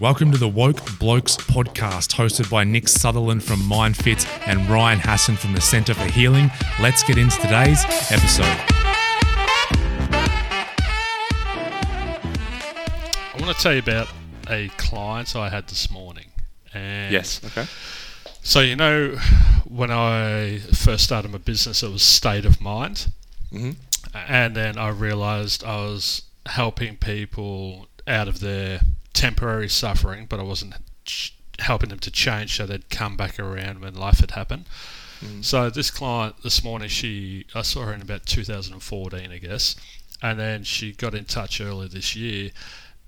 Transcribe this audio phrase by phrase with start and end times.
[0.00, 5.36] Welcome to the Woke Blokes podcast, hosted by Nick Sutherland from MindFit and Ryan Hassan
[5.36, 6.50] from the Centre for Healing.
[6.80, 8.46] Let's get into today's episode.
[13.26, 14.08] I want to tell you about
[14.48, 16.30] a client I had this morning.
[16.72, 17.40] And Yes.
[17.44, 17.66] Okay.
[18.42, 19.16] So you know,
[19.66, 23.08] when I first started my business, it was state of mind,
[23.52, 23.76] Mhm.
[24.14, 28.80] and then I realised I was helping people out of their
[29.12, 30.74] temporary suffering, but I wasn't
[31.04, 34.66] ch- helping them to change so they'd come back around when life had happened.
[35.24, 35.44] Mm.
[35.44, 39.76] So this client this morning, she I saw her in about 2014, I guess,
[40.22, 42.50] and then she got in touch earlier this year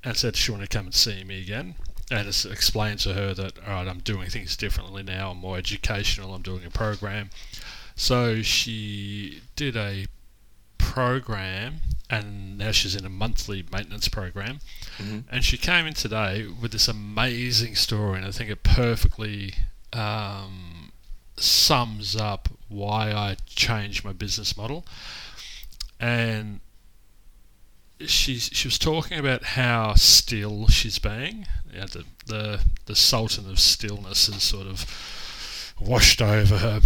[0.04, 1.74] and said she wanted to come and see me again.
[2.10, 5.30] And it's explained to her that all right, I'm doing things differently now.
[5.30, 6.34] I'm more educational.
[6.34, 7.30] I'm doing a program.
[7.94, 10.06] So she did a
[10.78, 11.80] program,
[12.12, 14.60] and now she's in a monthly maintenance program.
[14.98, 15.24] Mhm.
[15.30, 19.54] And she came in today with this amazing story, and I think it perfectly
[19.94, 20.92] um,
[21.38, 24.86] sums up why I changed my business model.
[25.98, 26.60] And
[28.06, 31.46] she she was talking about how still she's being.
[31.72, 34.84] You know, the, the the sultan of stillness has sort of
[35.80, 36.80] washed over her,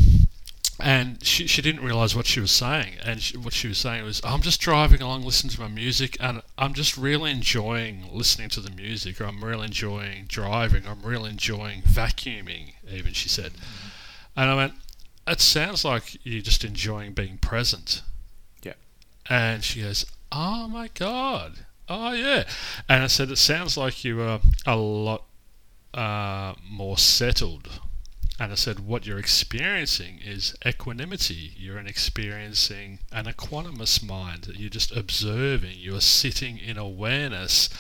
[0.78, 2.94] and she she didn't realise what she was saying.
[3.02, 6.16] And she, what she was saying was, "I'm just driving along, listening to my music,
[6.20, 9.20] and I'm just really enjoying listening to the music.
[9.20, 10.86] Or I'm really enjoying driving.
[10.86, 13.52] I'm really enjoying vacuuming." Even she said,
[14.36, 14.74] and I went,
[15.27, 18.02] "It sounds like you're just enjoying being present."
[18.62, 18.74] Yeah.
[19.30, 22.44] And she goes, "Oh my god, oh yeah,"
[22.86, 25.24] and I said, "It sounds like you are a lot
[25.94, 27.80] uh, more settled."
[28.39, 31.55] And I said, "What you're experiencing is equanimity.
[31.56, 34.53] You're an experiencing an equanimous mind.
[34.56, 35.79] You're just observing.
[35.79, 37.70] You are sitting in awareness,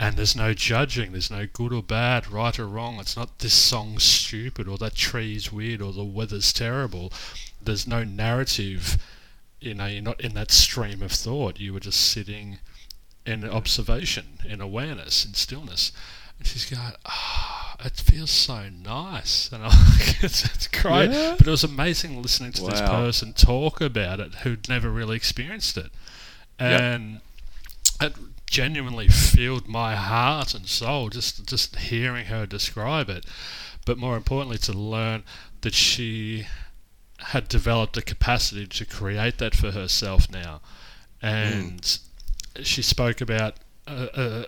[0.00, 1.12] and there's no judging.
[1.12, 2.98] There's no good or bad, right or wrong.
[2.98, 7.12] It's not this song's stupid or that tree's weird or the weather's terrible.
[7.62, 8.98] There's no narrative."
[9.60, 11.60] you know, you're not in that stream of thought.
[11.60, 12.58] You were just sitting
[13.26, 15.92] in observation, in awareness, in stillness.
[16.40, 19.52] And she's going, ah, it feels so nice.
[19.52, 19.68] And I'm
[19.98, 21.10] like, it's, it's great.
[21.10, 21.34] Yeah.
[21.36, 25.76] But it was amazing listening to this person talk about it who'd never really experienced
[25.76, 25.90] it.
[26.58, 26.80] Yep.
[26.80, 27.20] And
[28.00, 28.14] it
[28.46, 33.26] genuinely filled my heart and soul just, just hearing her describe it.
[33.84, 35.22] But more importantly, to learn
[35.60, 36.46] that she
[37.18, 40.62] had developed a capacity to create that for herself now.
[41.20, 41.98] And
[42.62, 44.44] she spoke about uh, uh,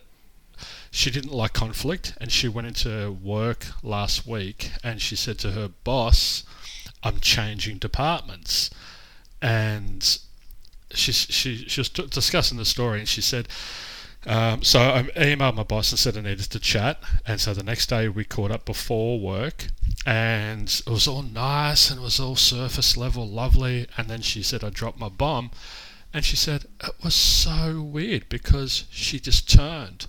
[0.94, 5.53] she didn't like conflict, and she went into work last week and she said to
[5.53, 6.44] her boss,
[7.03, 8.69] I'm changing departments.
[9.41, 10.19] And
[10.92, 13.48] she, she, she was t- discussing the story, and she said,
[14.26, 17.64] um, so I emailed my boss and said I needed to chat, and so the
[17.64, 19.69] next day we caught up before work,
[20.04, 23.86] and it was all nice and it was all surface level, lovely.
[23.97, 25.50] And then she said I dropped my bomb,
[26.12, 30.06] and she said it was so weird because she just turned,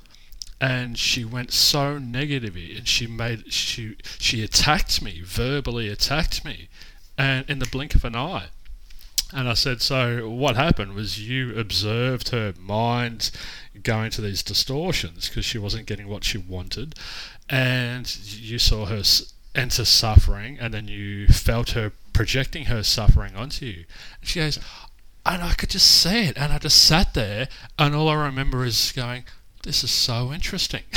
[0.64, 6.70] and she went so negative, and she made she she attacked me verbally, attacked me,
[7.18, 8.46] and in the blink of an eye.
[9.34, 13.30] And I said, so what happened was you observed her mind
[13.82, 16.96] going to these distortions because she wasn't getting what she wanted,
[17.50, 19.04] and you saw her
[19.54, 23.84] enter suffering, and then you felt her projecting her suffering onto you.
[24.22, 24.60] And she goes,
[25.26, 28.64] and I could just see it, and I just sat there, and all I remember
[28.64, 29.26] is going,
[29.64, 30.84] this is so interesting.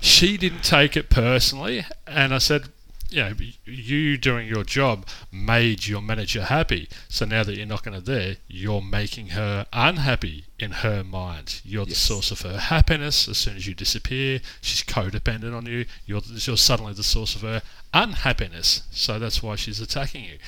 [0.00, 2.68] she didn't take it personally, and I said,
[3.10, 3.32] you know,
[3.64, 6.88] you doing your job made your manager happy.
[7.08, 11.60] So now that you're not going to there, you're making her unhappy in her mind.
[11.64, 13.28] You're the source of her happiness.
[13.28, 15.84] As soon as you disappear, she's codependent on you.
[16.06, 17.62] You're, you're suddenly the source of her
[17.92, 18.82] unhappiness.
[18.90, 20.38] So that's why she's attacking you.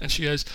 [0.00, 0.50] And she goes, "J-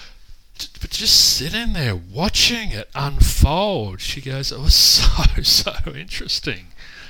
[0.82, 6.68] but just sitting there watching it unfold, she goes, it was so, so interesting.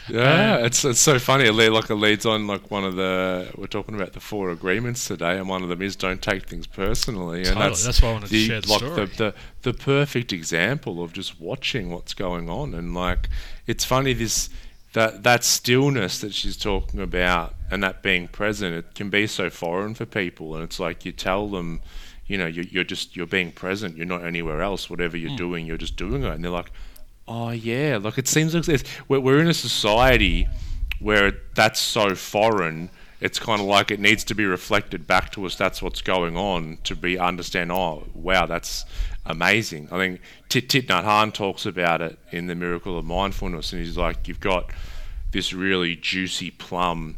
[0.07, 1.45] Yeah, Um, it's it's so funny.
[1.45, 4.49] It lead, like it leads on like one of the we're talking about the four
[4.51, 8.01] agreements today, and one of them is don't take things personally, and Totally, that's that's
[8.01, 8.95] why I wanted to the share the like story.
[8.95, 9.33] the, the
[9.63, 13.27] the perfect example of just watching what's going on, and like
[13.65, 14.49] it's funny this
[14.93, 19.49] that that stillness that she's talking about and that being present, it can be so
[19.49, 21.81] foreign for people, and it's like you tell them.
[22.27, 23.95] You know, you're, you're just you're being present.
[23.97, 24.89] You're not anywhere else.
[24.89, 25.37] Whatever you're Hmm.
[25.37, 26.29] doing, you're just doing it.
[26.33, 26.71] And they're like,
[27.27, 30.47] Oh yeah, like it seems like we're, we're in a society
[30.99, 32.89] where that's so foreign.
[33.19, 35.55] It's kind of like it needs to be reflected back to us.
[35.55, 37.71] That's what's going on to be understand.
[37.71, 38.85] Oh wow, that's
[39.25, 39.89] amazing.
[39.91, 43.81] I think Tit Thich Nhat Hanh talks about it in the Miracle of Mindfulness, and
[43.83, 44.69] he's like, you've got
[45.31, 47.17] this really juicy plum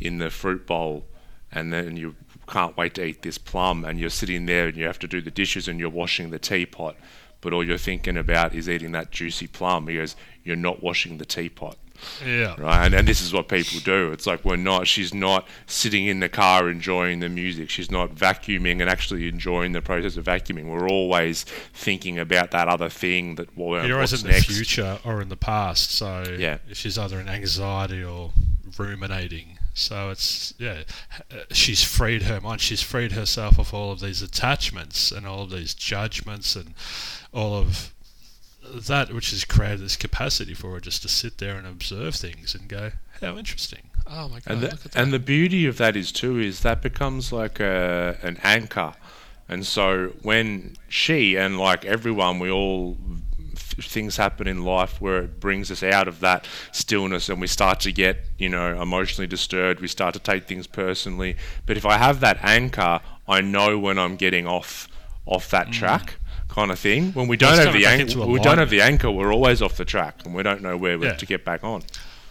[0.00, 1.04] in the fruit bowl,
[1.50, 2.14] and then you
[2.48, 5.20] can't wait to eat this plum, and you're sitting there and you have to do
[5.20, 6.96] the dishes and you're washing the teapot,
[7.40, 9.86] but all you're thinking about is eating that juicy plum.
[9.88, 11.76] He goes, You're not washing the teapot.
[12.24, 12.54] Yeah.
[12.60, 14.12] Right, and, and this is what people do.
[14.12, 14.86] It's like we're not.
[14.86, 17.70] She's not sitting in the car enjoying the music.
[17.70, 20.66] She's not vacuuming and actually enjoying the process of vacuuming.
[20.70, 21.42] We're always
[21.74, 24.46] thinking about that other thing that well, You're always in next.
[24.46, 25.90] the future or in the past.
[25.90, 26.58] So Yeah.
[26.72, 28.30] she's either in anxiety or
[28.78, 29.57] ruminating.
[29.78, 30.82] So it's yeah,
[31.52, 32.60] she's freed her mind.
[32.60, 36.74] She's freed herself of all of these attachments and all of these judgments and
[37.32, 37.94] all of
[38.74, 42.54] that, which has created this capacity for her just to sit there and observe things
[42.54, 42.90] and go,
[43.20, 43.90] "How interesting!
[44.06, 46.38] Oh my god, And the, look at that!" and the beauty of that is too
[46.38, 48.94] is that becomes like a an anchor,
[49.48, 52.96] and so when she and like everyone, we all
[53.74, 57.80] things happen in life where it brings us out of that stillness and we start
[57.80, 59.80] to get you know emotionally disturbed.
[59.80, 61.36] We start to take things personally.
[61.66, 64.88] But if I have that anchor, I know when I'm getting off
[65.26, 65.72] off that mm.
[65.72, 66.16] track.
[66.48, 67.12] Kind of thing.
[67.12, 69.10] When we don't have the anchor, we don't have the anchor.
[69.10, 71.12] We're always off the track, and we don't know where Yeah.
[71.14, 71.82] to get back on.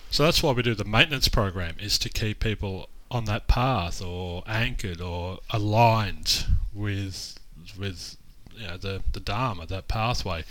[0.10, 4.02] So that's why we do the maintenance program is to keep people on that path
[4.02, 7.38] or anchored or aligned with
[7.78, 8.18] with
[8.56, 10.44] you know the the dharma that pathway.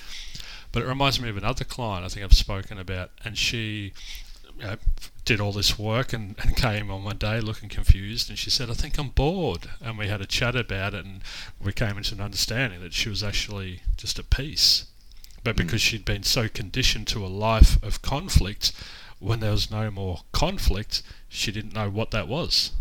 [0.76, 3.94] But it reminds me of another client I think I've spoken about, and she
[4.58, 4.76] you know,
[5.25, 8.69] did all this work and, and came on one day looking confused, and she said,
[8.69, 11.23] "I think I'm bored." And we had a chat about it, and
[11.58, 14.84] we came into an understanding that she was actually just at peace.
[15.43, 15.64] But hmm.
[15.64, 18.72] because she'd been so conditioned to a life of conflict,
[19.19, 22.72] when there was no more conflict, she didn't know what that was,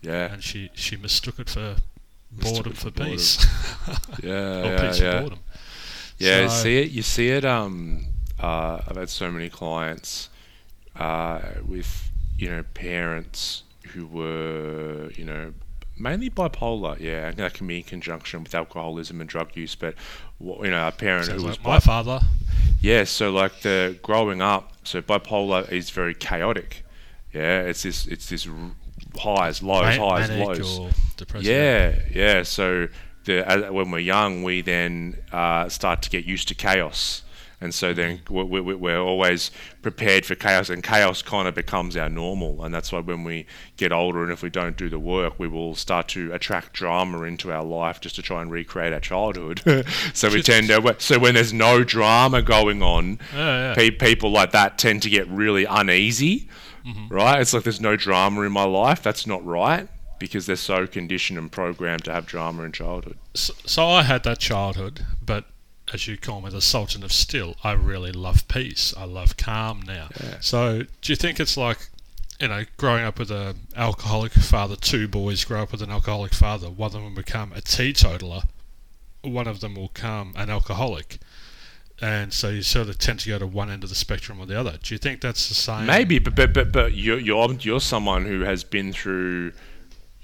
[0.00, 1.76] Yeah, and she she mistook it for
[2.34, 3.12] Mistook boredom it for for boredom.
[3.12, 3.46] peace,
[4.22, 5.12] yeah, or yeah, peace yeah.
[5.12, 5.40] for boredom.
[6.18, 6.90] Yeah, So- see it.
[6.90, 7.44] You see it.
[7.44, 8.06] Um,
[8.40, 10.28] uh, I've had so many clients
[10.96, 13.62] uh, with you know parents
[13.92, 15.52] who were you know
[15.98, 16.98] mainly bipolar.
[17.00, 19.74] Yeah, and that can be in conjunction with alcoholism and drug use.
[19.74, 19.94] But
[20.40, 22.20] you know, a parent Sounds who was like my father.
[22.80, 26.84] yeah, so like the growing up, so bipolar is very chaotic.
[27.32, 28.54] Yeah, it's this it's this r-
[29.18, 30.78] highs, lows, ma- highs, lows.
[30.78, 31.46] or depressive.
[31.48, 32.42] Yeah, yeah.
[32.44, 32.88] So
[33.24, 37.22] the as, when we're young, we then uh, start to get used to chaos,
[37.60, 39.50] and so then we're, we're, we're always
[39.80, 43.46] prepared for chaos, and chaos kind of becomes our normal, and that's why when we
[43.76, 47.22] get older, and if we don't do the work, we will start to attract drama
[47.22, 49.62] into our life just to try and recreate our childhood.
[50.14, 50.96] so we tend to.
[50.98, 53.74] So when there's no drama going on, Yeah, yeah.
[53.74, 56.48] pe- people like that tend to get really uneasy,
[57.08, 57.40] right?
[57.40, 59.02] It's like there's no drama in my life.
[59.02, 59.88] That's not right
[60.18, 63.18] because they're so conditioned and programmed to have drama in childhood.
[63.34, 65.44] So, so I had that childhood, but
[65.92, 68.94] as you call me, the Sultan of Still, I really love peace.
[68.96, 70.08] I love calm now.
[70.40, 71.88] So do you think it's like,
[72.40, 76.32] you know, growing up with an alcoholic father, two boys grow up with an alcoholic
[76.32, 78.42] father, one of them will become a teetotaler,
[79.22, 81.18] one of them will become an alcoholic.
[82.00, 84.46] And so you sort of tend to go to one end of the spectrum or
[84.46, 84.78] the other.
[84.82, 85.86] Do you think that's the same?
[85.86, 89.52] Maybe, but but but, but you're, you're you're someone who has been through,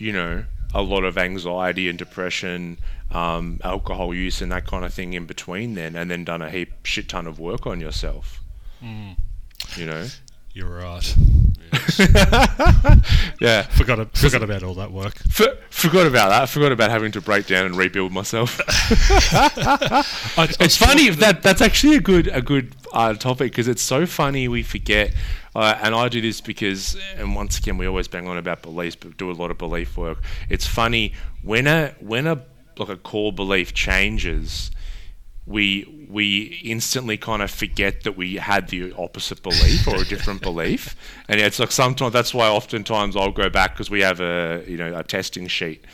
[0.00, 0.44] you know,
[0.74, 2.78] a lot of anxiety and depression,
[3.10, 5.74] um, alcohol use, and that kind of thing in between.
[5.74, 8.40] Then, and then done a heap shit ton of work on yourself.
[8.82, 9.16] Mm,
[9.76, 10.06] You know.
[10.60, 11.16] You're right.
[11.72, 12.00] Yes.
[13.40, 13.62] Yeah.
[13.62, 15.14] forgot, forgot about all that work.
[15.30, 16.50] For, forgot about that.
[16.50, 18.60] Forgot about having to break down and rebuild myself.
[18.68, 24.04] I, It's funny that that's actually a good a good uh, topic because it's so
[24.04, 25.14] funny we forget.
[25.54, 28.96] Uh, and I do this because, and once again, we always bang on about beliefs,
[28.96, 30.18] but do a lot of belief work.
[30.50, 32.42] It's funny when a when a
[32.76, 34.70] like a core belief changes,
[35.46, 40.42] we we instantly kind of forget that we had the opposite belief or a different
[40.42, 40.96] belief,
[41.28, 44.76] and it's like sometimes that's why oftentimes I'll go back because we have a you
[44.76, 45.84] know a testing sheet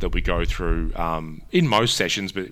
[0.00, 2.48] that we go through um, in most sessions, but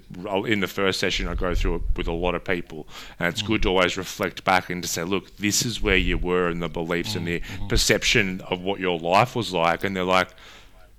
[0.47, 2.87] in the first session I go through it with a lot of people,
[3.19, 6.17] and it's good to always reflect back and to say, look, this is where you
[6.17, 10.05] were in the beliefs and the perception of what your life was like, and they're
[10.05, 10.29] like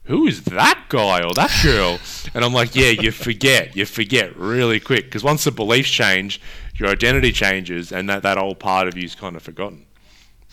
[0.06, 2.00] who is that guy or that girl?
[2.34, 6.42] And I'm like, yeah, you forget, you forget really quick because once the beliefs change,
[6.76, 9.86] your identity changes, and that that old part of you is kind of forgotten.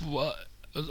[0.06, 0.34] Well,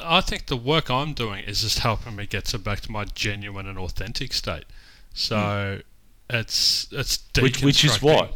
[0.03, 3.05] I think the work I'm doing is just helping me get to back to my
[3.05, 4.65] genuine and authentic state.
[5.13, 5.81] So
[6.29, 7.43] it's it's Hmm.
[7.43, 8.35] Which- which is what?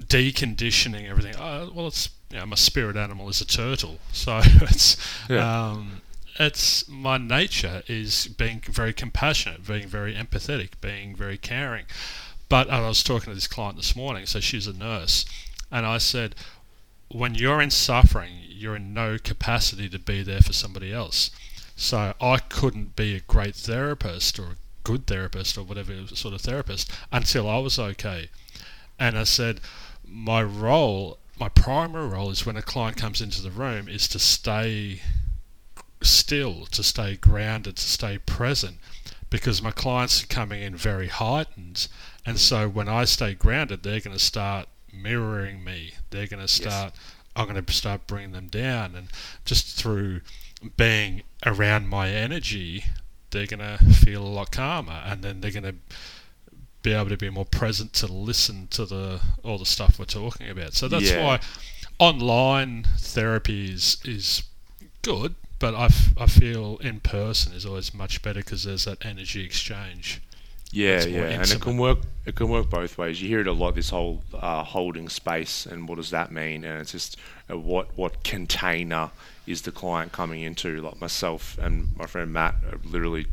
[0.00, 1.36] deconditioning everything.
[1.36, 4.96] Uh, well, it's you know, my spirit animal is a turtle, so it's
[5.28, 5.70] Yeah.
[5.70, 6.00] um,
[6.36, 11.86] it's my nature is being very compassionate, being very empathetic, being very caring.
[12.48, 15.24] But I was talking to this client this morning, so she's a nurse,
[15.70, 16.34] and I said,
[17.08, 21.30] when you're in suffering, you're in no capacity to be there for somebody else.
[21.76, 26.40] So I couldn't be a great therapist or a good therapist or whatever sort of
[26.40, 28.28] therapist until I was okay.
[28.98, 29.60] And I said,
[30.06, 34.18] my role, my primary role is when a client comes into the room is to
[34.18, 35.00] stay
[36.04, 38.78] still, to stay grounded, to stay present
[39.30, 41.88] because my clients are coming in very heightened.
[42.24, 45.94] And so when I stay grounded, they're going to start mirroring me.
[46.10, 47.14] They're going to start, yes.
[47.34, 48.94] I'm going to start bringing them down.
[48.94, 49.08] And
[49.44, 50.20] just through
[50.76, 52.84] being around my energy,
[53.30, 55.02] they're going to feel a lot calmer.
[55.04, 55.74] And then they're going to
[56.82, 60.48] be able to be more present to listen to the all the stuff we're talking
[60.48, 60.74] about.
[60.74, 61.24] So that's yeah.
[61.24, 61.40] why
[61.98, 64.44] online therapy is, is
[65.02, 69.04] good but I, f- I feel in person is always much better because there's that
[69.04, 70.20] energy exchange.
[70.74, 71.98] Yeah, yeah, and it can work.
[72.26, 73.22] It can work both ways.
[73.22, 73.76] You hear it a lot.
[73.76, 76.64] This whole uh, holding space, and what does that mean?
[76.64, 77.16] And it's just
[77.48, 79.10] uh, what what container
[79.46, 80.80] is the client coming into?
[80.80, 83.26] Like myself and my friend Matt, have literally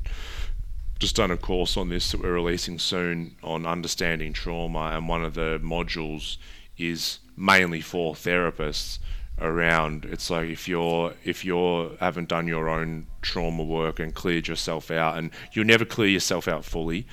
[0.99, 5.23] just done a course on this that we're releasing soon on understanding trauma, and one
[5.23, 6.37] of the modules
[6.77, 8.99] is mainly for therapists
[9.41, 10.05] around.
[10.05, 14.91] It's like if you're if you're haven't done your own trauma work and cleared yourself
[14.91, 17.07] out, and you'll never clear yourself out fully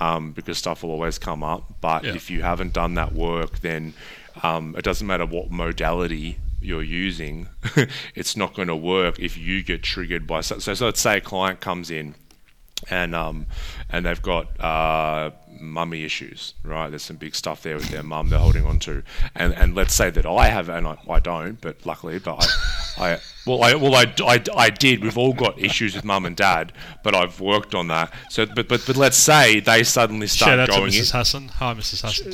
[0.00, 1.80] um, because stuff will always come up.
[1.80, 2.14] But yeah.
[2.14, 3.94] if you haven't done that work, then
[4.42, 7.48] um, it doesn't matter what modality you're using,
[8.14, 11.18] it's not going to work if you get triggered by so, so, so let's say
[11.18, 12.14] a client comes in
[12.90, 13.46] and um,
[13.90, 16.88] and they've got uh, mummy issues, right?
[16.90, 19.02] There's some big stuff there with their mum they're holding on to,
[19.34, 22.44] and and let's say that I have, and I, I don't, but luckily, but
[22.98, 25.02] I, I well, I well, I, I, I did.
[25.02, 28.12] We've all got issues with mum and dad, but I've worked on that.
[28.30, 30.90] So, but but but let's say they suddenly start Shout out going.
[30.90, 31.12] to Mrs.
[31.12, 31.48] Hassan.
[31.48, 32.02] Hi, Mrs.
[32.02, 32.32] Hassan.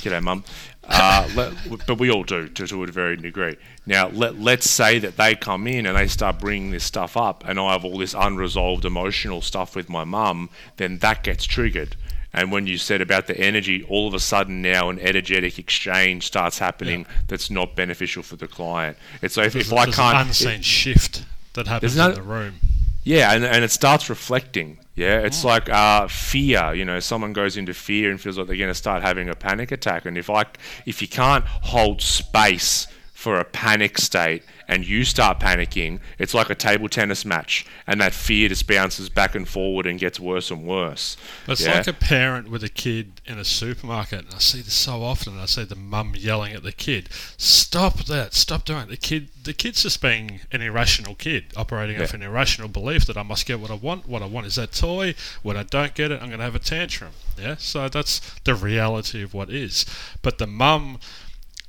[0.00, 0.44] G'day, mum.
[0.88, 1.52] Uh, let,
[1.86, 3.56] but we all do to, to a varying degree.
[3.86, 7.44] Now, let, let's say that they come in and they start bringing this stuff up,
[7.46, 11.96] and I have all this unresolved emotional stuff with my mum, then that gets triggered.
[12.32, 16.26] And when you said about the energy, all of a sudden now an energetic exchange
[16.26, 17.16] starts happening yeah.
[17.28, 18.98] that's not beneficial for the client.
[19.22, 20.16] It's like if, if I can't.
[20.16, 21.24] An unseen it, shift
[21.54, 22.56] that happens in the room.
[23.04, 24.78] Yeah, and, and it starts reflecting.
[24.96, 25.48] Yeah, it's oh.
[25.48, 26.74] like uh, fear.
[26.74, 29.34] You know, someone goes into fear and feels like they're going to start having a
[29.34, 30.06] panic attack.
[30.06, 30.46] And if I,
[30.86, 32.88] if you can't hold space
[33.26, 38.00] for a panic state and you start panicking, it's like a table tennis match, and
[38.00, 41.16] that fear just bounces back and forward and gets worse and worse.
[41.48, 41.78] It's yeah?
[41.78, 45.40] like a parent with a kid in a supermarket, and I see this so often.
[45.40, 48.32] I see the mum yelling at the kid, "Stop that!
[48.32, 52.04] Stop doing it!" The kid, the kid's just being an irrational kid, operating yeah.
[52.04, 54.08] off an irrational belief that I must get what I want.
[54.08, 55.16] What I want is that toy.
[55.42, 57.10] When I don't get it, I'm going to have a tantrum.
[57.36, 59.84] Yeah, so that's the reality of what is.
[60.22, 61.00] But the mum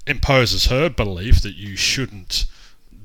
[0.08, 2.46] imposes her belief that you shouldn't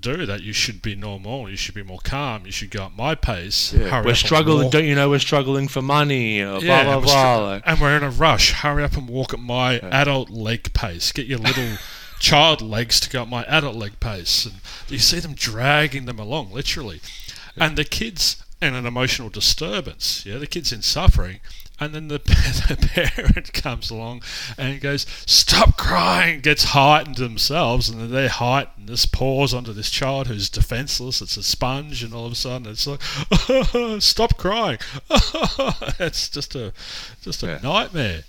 [0.03, 0.43] do that.
[0.43, 1.49] You should be normal.
[1.49, 2.45] You should be more calm.
[2.45, 3.73] You should go at my pace.
[3.73, 4.05] Yeah.
[4.05, 4.69] We're struggling.
[4.69, 6.39] Don't you know we're struggling for money?
[6.39, 7.61] yeah, blah blah and blah.
[7.65, 8.53] and we're in a rush.
[8.53, 9.89] Hurry up and walk at my yeah.
[9.93, 11.13] adult leg pace.
[11.13, 11.79] Get your little
[12.19, 14.45] child legs to go at my adult leg pace.
[14.45, 14.57] And
[14.89, 17.01] you see them dragging them along, literally.
[17.57, 17.67] Yeah.
[17.67, 20.25] And the kids in an emotional disturbance.
[20.27, 21.41] Yeah, the kids in suffering
[21.85, 22.19] and then the,
[22.69, 24.23] the parent comes along
[24.57, 29.91] and goes, "Stop crying!" Gets heightened themselves, and then they heighten this pause onto this
[29.91, 31.21] child who's defenseless.
[31.21, 33.03] It's a sponge, and all of a sudden it's like,
[34.03, 34.79] "Stop crying!"
[35.99, 36.73] it's just a
[37.23, 37.59] just a yeah.
[37.62, 38.25] nightmare.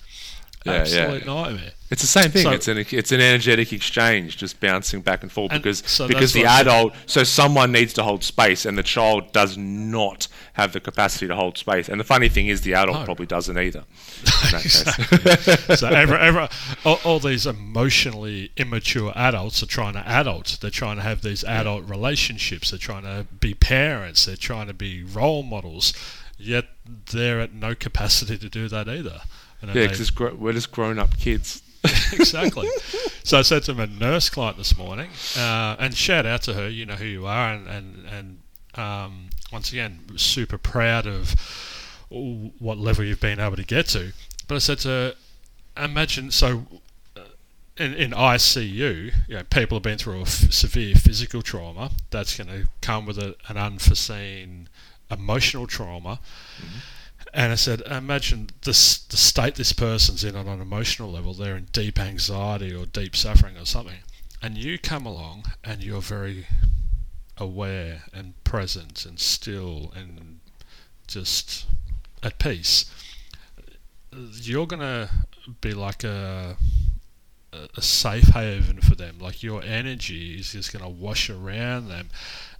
[0.65, 1.33] Yeah, Absolute yeah.
[1.33, 1.71] nightmare.
[1.93, 2.41] It's the same thing.
[2.41, 6.07] So, it's an it's an energetic exchange, just bouncing back and forth and because so
[6.07, 6.95] because the adult.
[7.05, 11.35] So someone needs to hold space, and the child does not have the capacity to
[11.35, 11.89] hold space.
[11.89, 13.05] And the funny thing is, the adult no.
[13.05, 13.83] probably doesn't either.
[15.75, 16.47] so every, every,
[16.83, 20.57] all, all, these emotionally immature adults are trying to adult.
[20.61, 22.71] They're trying to have these adult relationships.
[22.71, 24.25] They're trying to be parents.
[24.25, 25.93] They're trying to be role models.
[26.39, 26.65] Yet
[27.11, 29.21] they're at no capacity to do that either.
[29.61, 31.61] Yeah, because we're just grown up kids.
[32.13, 32.69] exactly.
[33.23, 36.69] so I said to my nurse client this morning, uh, and shout out to her.
[36.69, 38.39] You know who you are, and and and
[38.75, 41.35] um, once again, super proud of
[42.09, 44.13] what level you've been able to get to.
[44.47, 45.13] But I said to her,
[45.77, 46.65] imagine so.
[47.17, 47.21] Uh,
[47.75, 51.89] in, in ICU, you know, people have been through a f- severe physical trauma.
[52.11, 54.69] That's going to come with a, an unforeseen
[55.09, 56.19] emotional trauma.
[56.57, 56.79] Mm-hmm
[57.33, 61.33] and I said, imagine this, the state this person's in on an emotional level.
[61.33, 63.99] They're in deep anxiety or deep suffering or something.
[64.41, 66.45] And you come along and you're very
[67.37, 70.39] aware and present and still and
[71.07, 71.65] just
[72.21, 72.85] at peace.
[74.11, 75.09] You're going to
[75.61, 76.55] be like a
[77.51, 79.19] a, a safe haven for them.
[79.19, 82.09] Like your energy is just going to wash around them,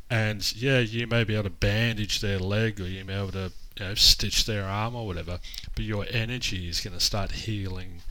[0.10, 3.32] and yeah, you may be able to bandage their leg or you may be able
[3.32, 5.40] to you know, stitch their arm or whatever,
[5.76, 8.02] but your energy is going to start healing,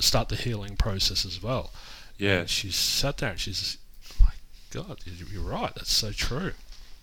[0.00, 1.70] start the healing process as well.
[2.18, 2.40] Yeah.
[2.40, 3.78] And she sat there and she's,
[4.10, 4.32] oh my
[4.70, 5.74] God, you're right.
[5.74, 6.52] That's so true.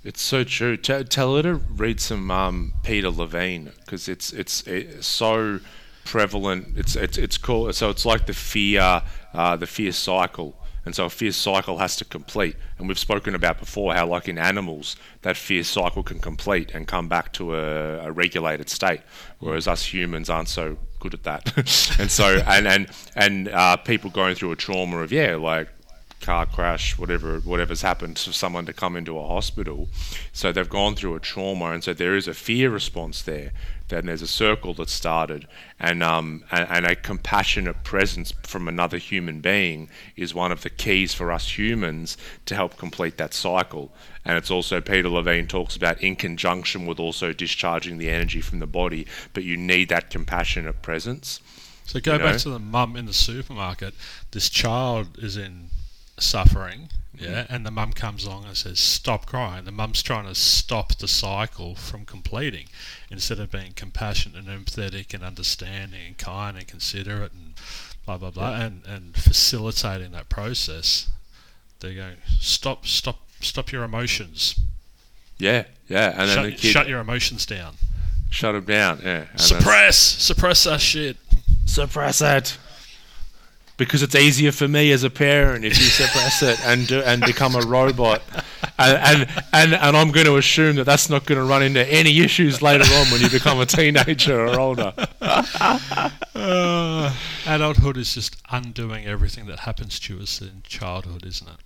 [0.03, 0.77] It's so true.
[0.77, 5.59] T- tell her to read some um, Peter Levine because it's, it's it's so
[6.05, 6.69] prevalent.
[6.75, 9.03] It's it's it's called so it's like the fear
[9.33, 10.55] uh, the fear cycle,
[10.85, 12.55] and so a fear cycle has to complete.
[12.77, 16.87] And we've spoken about before how like in animals that fear cycle can complete and
[16.87, 19.01] come back to a, a regulated state,
[19.39, 21.55] whereas us humans aren't so good at that.
[21.99, 25.67] and so and and and uh, people going through a trauma of yeah like
[26.21, 29.89] car crash, whatever whatever's happened for someone to come into a hospital.
[30.31, 33.51] So they've gone through a trauma, and so there is a fear response there.
[33.91, 35.47] Then there's a circle that started,
[35.79, 40.69] and um and, and a compassionate presence from another human being is one of the
[40.69, 43.91] keys for us humans to help complete that cycle.
[44.25, 48.59] And it's also Peter Levine talks about in conjunction with also discharging the energy from
[48.59, 51.39] the body, but you need that compassionate presence.
[51.85, 53.93] So go You back to the mum in the supermarket.
[54.31, 55.69] This child is in
[56.17, 60.35] suffering, yeah, and the mum comes along and says, "Stop crying." The mum's trying to
[60.35, 62.67] stop the cycle from completing,
[63.11, 67.53] instead of being compassionate and empathetic and understanding and kind and considerate and
[68.05, 71.09] blah blah blah, and and facilitating that process.
[71.79, 74.59] They're going, "Stop, stop, stop your emotions.
[75.37, 77.75] Yeah, yeah, and then Shut, the kid shut your emotions down.
[78.29, 79.01] shut them down.
[79.03, 81.17] Yeah, and Suppress, suppress that shit."
[81.65, 82.57] suppress it
[83.81, 87.19] because it's easier for me as a parent if you suppress it and do, and
[87.25, 88.21] become a robot.
[88.77, 91.83] And, and and and I'm going to assume that that's not going to run into
[91.91, 94.93] any issues later on when you become a teenager or older.
[95.19, 97.11] Uh,
[97.47, 101.59] adulthood is just undoing everything that happens to us in childhood, isn't it?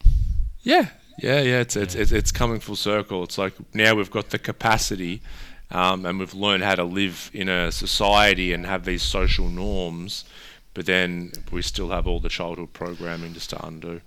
[0.63, 0.87] yeah.
[1.19, 3.23] Yeah yeah it's it's it's, it's coming full circle.
[3.23, 5.21] It's like now we've got the capacity
[5.69, 10.23] um, and we've learned how to live in a society and have these social norms
[10.75, 14.01] but then we still have all the childhood programming just to undo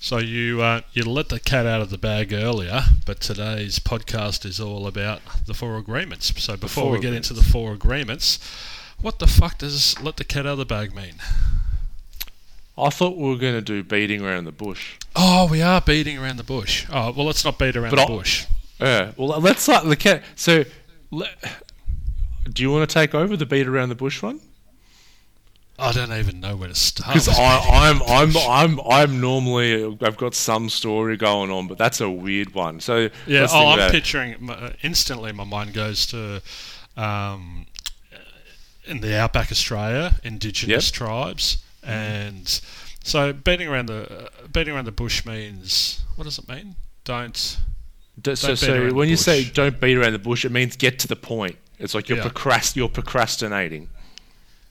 [0.00, 4.44] So you uh, you let the cat out of the bag earlier, but today's podcast
[4.44, 6.32] is all about the four agreements.
[6.42, 8.38] So before four we get into the four agreements,
[9.00, 11.14] what the fuck does let the cat out of the bag mean?
[12.76, 16.18] I thought we were going to do beating around the bush Oh, we are beating
[16.18, 16.86] around the bush.
[16.90, 18.46] Oh, well, let's not beat around But the I'll- bush.
[18.80, 19.12] Yeah.
[19.16, 20.24] Well, let's start the cat.
[20.34, 20.64] So,
[21.12, 21.28] le-
[22.52, 24.40] do you want to take over the beat around the bush one?
[25.78, 27.14] I don't even know where to start.
[27.14, 28.46] Because I'm, I'm, bush.
[28.48, 32.80] I'm, I'm, I'm normally I've got some story going on, but that's a weird one.
[32.80, 35.32] So Yeah, oh, I'm picturing uh, instantly.
[35.32, 36.42] My mind goes to
[36.96, 37.66] um,
[38.84, 40.94] in the outback Australia, indigenous Yep.
[40.94, 42.60] tribes, and
[43.02, 46.76] so beating around the uh, beating around the bush means what does it mean?
[47.04, 47.36] Don't.
[47.36, 47.58] So,
[48.22, 51.08] don't so the when you say don't beat around the bush, it means get to
[51.08, 51.56] the point.
[51.80, 52.28] It's like you're Yeah.
[52.28, 53.88] procrast- you're procrastinating.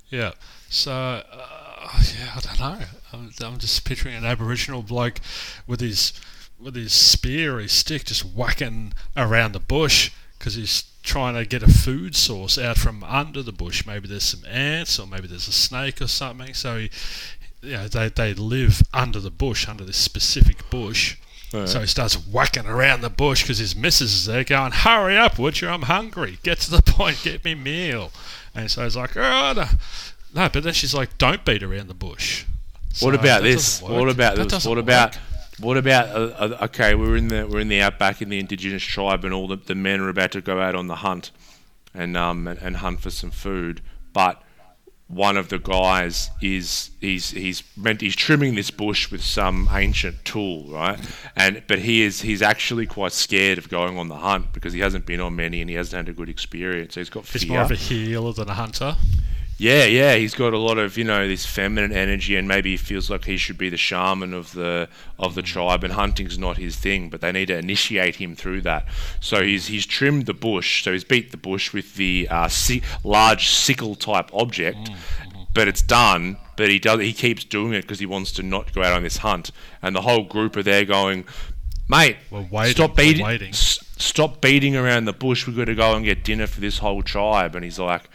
[0.10, 0.32] Yeah.
[0.74, 2.86] So uh, yeah, I don't know.
[3.14, 5.20] I'm, I'm just picturing an Aboriginal bloke
[5.68, 6.14] with his
[6.60, 10.10] with his spear or his stick just whacking around the bush
[10.40, 13.86] because he's trying to get a food source out from under the bush.
[13.86, 16.56] Maybe there's some ants or maybe there's a snake or something.
[16.56, 16.90] So he,
[17.62, 21.18] you know, they they live under the bush, under this specific bush.
[21.54, 21.70] Right.
[21.70, 25.38] So he starts whacking around the bush because his missus is there going, Hurry up,
[25.38, 25.70] would you?
[25.70, 26.40] I'm hungry.
[26.42, 28.12] Get to the point, get me meal.
[28.56, 29.66] And so he's like, Oh, no.
[30.34, 30.50] No.
[30.50, 32.46] But then she's like, Don't beat around the bush.
[33.00, 33.82] What about this?
[33.82, 34.66] What about That this?
[34.66, 35.18] What about
[35.60, 36.96] what about uh, uh, okay?
[36.96, 39.76] We're in the we're in the outback in the indigenous tribe, and all the, the
[39.76, 41.32] men are about to go out on the hunt,
[41.94, 43.82] and um and, and hunt for some food.
[44.14, 44.42] But
[45.08, 50.26] one of the guys is he's he's meant he's trimming this bush with some ancient
[50.26, 51.00] tool, right?
[51.36, 54.80] And but he is he's actually quite scared of going on the hunt because he
[54.80, 56.96] hasn't been on many and he hasn't had a good experience.
[56.96, 57.40] So he's got fear.
[57.40, 58.98] He's more of a healer than a hunter.
[59.60, 62.78] Yeah, yeah, he's got a lot of you know this feminine energy, and maybe he
[62.78, 64.90] feels like he should be the shaman of the
[65.20, 67.10] of the tribe, and hunting's not his thing.
[67.10, 68.86] But they need to initiate him through that.
[69.22, 72.82] So he's he's trimmed the bush, so he's beat the bush with the uh, si-
[73.04, 74.90] large sickle type object,
[75.54, 76.38] but it's done.
[76.58, 79.04] But he does he keeps doing it because he wants to not go out on
[79.04, 81.26] this hunt, and the whole group are there going,
[81.88, 85.48] mate, waiting, stop beating, waiting." s- stop beating around the bush.
[85.48, 87.56] We've got to go and get dinner for this whole tribe.
[87.56, 88.10] And he's like,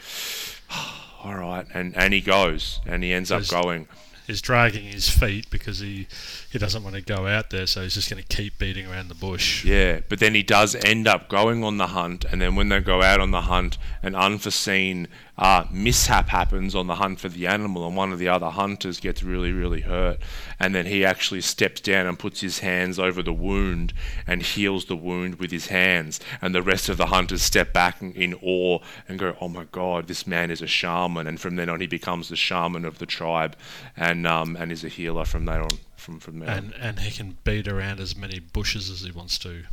[1.23, 3.89] all right, and and he goes, and he ends up There's- going.
[4.27, 6.07] He's dragging his feet because he,
[6.53, 9.09] he doesn't want to go out there, so he's just going to keep beating around
[9.09, 9.65] the bush.
[9.65, 12.79] Yeah, but then he does end up going on the hunt, and then when they
[12.81, 17.47] go out on the hunt, an unforeseen uh, mishap happens on the hunt for the
[17.47, 20.19] animal, and one of the other hunters gets really, really hurt,
[20.59, 23.93] and then he actually steps down and puts his hands over the wound
[24.27, 28.03] and heals the wound with his hands, and the rest of the hunters step back
[28.03, 31.69] in, awe and go, "Oh my God, this man is a shaman!" And from then
[31.69, 33.57] on, he becomes the shaman of the tribe,
[33.97, 35.79] and um, and is a healer from there on.
[35.97, 36.51] From from there.
[36.51, 39.65] And and he can beat around as many bushes as he wants to.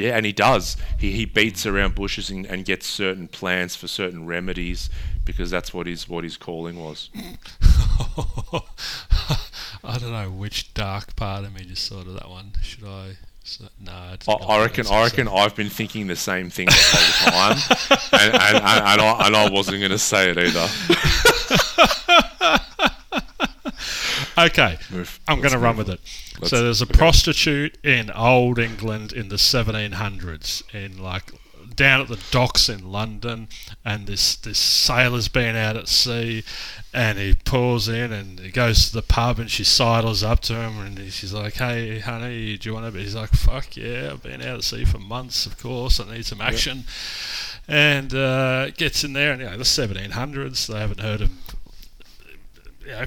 [0.00, 0.76] Yeah, and he does.
[0.98, 4.88] He he beats around bushes and, and gets certain plants for certain remedies
[5.24, 7.10] because that's what his what his calling was.
[9.82, 12.52] I don't know which dark part of me just thought of that one.
[12.62, 13.16] Should I?
[13.44, 14.86] So, no, it's I, I reckon.
[14.86, 15.28] I reckon.
[15.28, 17.56] I've been thinking the same thing the whole time,
[18.12, 20.68] and, and, and, and, I, and I wasn't going to say it either.
[24.38, 25.20] Okay, Move.
[25.28, 26.00] I'm going to run with it.
[26.38, 26.96] Let's- so there's a okay.
[26.98, 31.32] prostitute in old England in the 1700s, in like
[31.76, 33.48] down at the docks in London,
[33.84, 36.44] and this this sailor's been out at sea,
[36.92, 40.54] and he pulls in and he goes to the pub and she sidles up to
[40.54, 43.02] him and she's like, "Hey, honey, do you want to?" Be?
[43.02, 45.46] He's like, "Fuck yeah, I've been out at sea for months.
[45.46, 46.84] Of course, I need some action."
[47.68, 50.66] And uh, gets in there, and you know the 1700s.
[50.66, 51.30] They haven't heard of
[52.80, 53.04] you know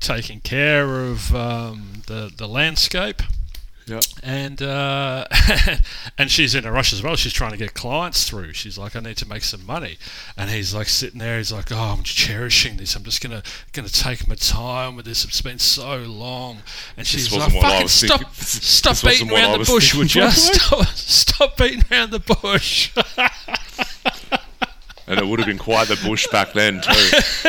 [0.00, 3.22] taking care of um, the the landscape,
[3.86, 4.00] Yeah.
[4.22, 5.26] and uh,
[6.18, 7.16] and she's in a rush as well.
[7.16, 8.52] She's trying to get clients through.
[8.54, 9.98] She's like, I need to make some money,
[10.36, 11.36] and he's like sitting there.
[11.38, 12.96] He's like, Oh, I'm cherishing this.
[12.96, 15.24] I'm just gonna gonna take my time with this.
[15.24, 16.58] It's been so long,
[16.96, 18.34] and she's like, wasn't what I Fucking stop, thinking.
[18.34, 20.22] Stop this beating around the bush, would you?
[20.22, 20.84] by the way.
[20.84, 22.92] Stop, stop beating around the bush.
[25.10, 26.90] And it would have been quite the bush back then too.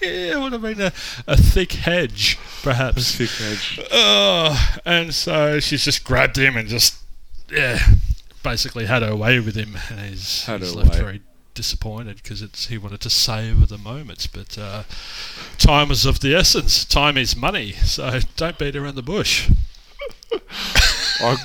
[0.00, 0.92] it would have been a,
[1.26, 3.14] a thick hedge, perhaps.
[3.14, 3.78] Thick edge.
[3.92, 6.96] Oh, and so she's just grabbed him and just,
[7.52, 7.78] yeah,
[8.42, 10.98] basically had her way with him, and he's, he's left way.
[10.98, 14.84] very disappointed because it's he wanted to savour the moments, but uh,
[15.58, 16.86] time is of the essence.
[16.86, 19.50] Time is money, so don't beat around the bush.
[21.20, 21.36] I,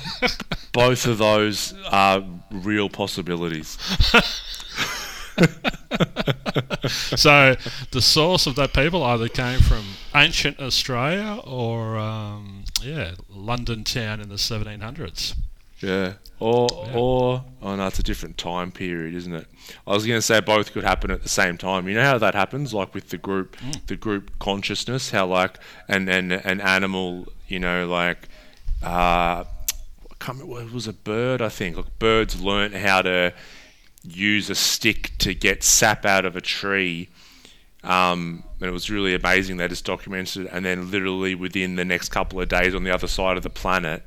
[0.72, 3.78] both of those are real possibilities.
[6.88, 7.56] so
[7.90, 14.20] the source of that people either came from ancient Australia or um, yeah, London town
[14.20, 15.34] in the 1700s.
[15.80, 16.14] Yeah.
[16.38, 16.92] Or Yeah.
[16.94, 19.46] or oh no, it's a different time period, isn't it?
[19.86, 21.86] I was gonna say both could happen at the same time.
[21.88, 26.08] You know how that happens, like with the group the group consciousness, how like and
[26.08, 28.28] an, an animal, you know, like
[28.82, 31.76] uh I can't remember, it was a bird, I think.
[31.76, 33.32] Like birds learnt how to
[34.02, 37.08] use a stick to get sap out of a tree.
[37.82, 39.56] Um, and it was really amazing.
[39.56, 42.92] They just documented it, and then literally within the next couple of days, on the
[42.92, 44.02] other side of the planet,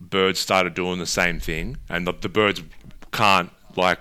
[0.00, 2.62] birds started doing the same thing, and the, the birds
[3.12, 3.98] can't like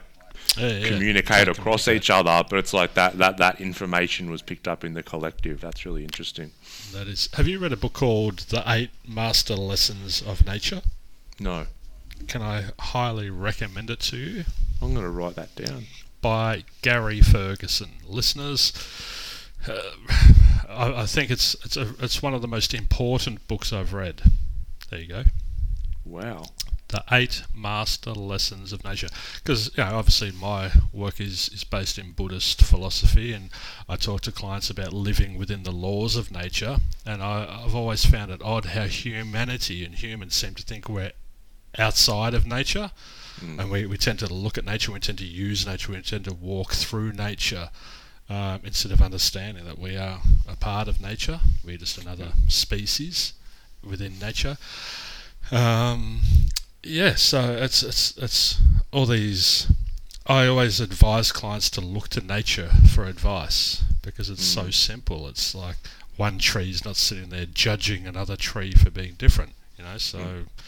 [0.56, 0.88] Yeah, yeah.
[0.88, 1.96] communicate across communicate.
[2.04, 5.62] each other, but it's like that, that that information was picked up in the collective.
[5.62, 6.52] That's really interesting.
[6.94, 7.28] That is.
[7.34, 10.82] Have you read a book called The Eight Master Lessons of Nature?
[11.40, 11.66] No,
[12.28, 14.44] Can I highly recommend it to you?
[14.82, 15.86] I'm going to write that down.
[16.22, 17.90] By Gary Ferguson.
[18.08, 18.74] Listeners,
[19.68, 19.80] uh,
[20.70, 24.22] I, I think it's it's a, it's one of the most important books I've read.
[24.90, 25.24] There you go.
[26.06, 26.46] Wow.
[26.90, 29.10] The Eight Master Lessons of Nature.
[29.44, 33.50] Because you know, obviously my work is, is based in Buddhist philosophy, and
[33.90, 36.78] I talk to clients about living within the laws of nature.
[37.06, 41.12] And I, I've always found it odd how humanity and humans seem to think we're
[41.78, 42.92] outside of nature,
[43.42, 46.26] and we, we tend to look at nature, we tend to use nature, we tend
[46.26, 47.70] to walk through nature.
[48.30, 50.20] Um, instead of understanding that we are
[50.50, 53.34] a part of nature, we're just another species
[53.82, 54.58] within nature.
[55.52, 56.22] Um,
[56.84, 58.60] yeah, so it's it's it's
[58.92, 59.72] all these.
[60.26, 65.28] I always advise clients to look to nature for advice because it's so simple.
[65.28, 65.78] It's like
[66.18, 69.98] one tree is not sitting there judging another tree for being different, you know.
[69.98, 70.62] So uh,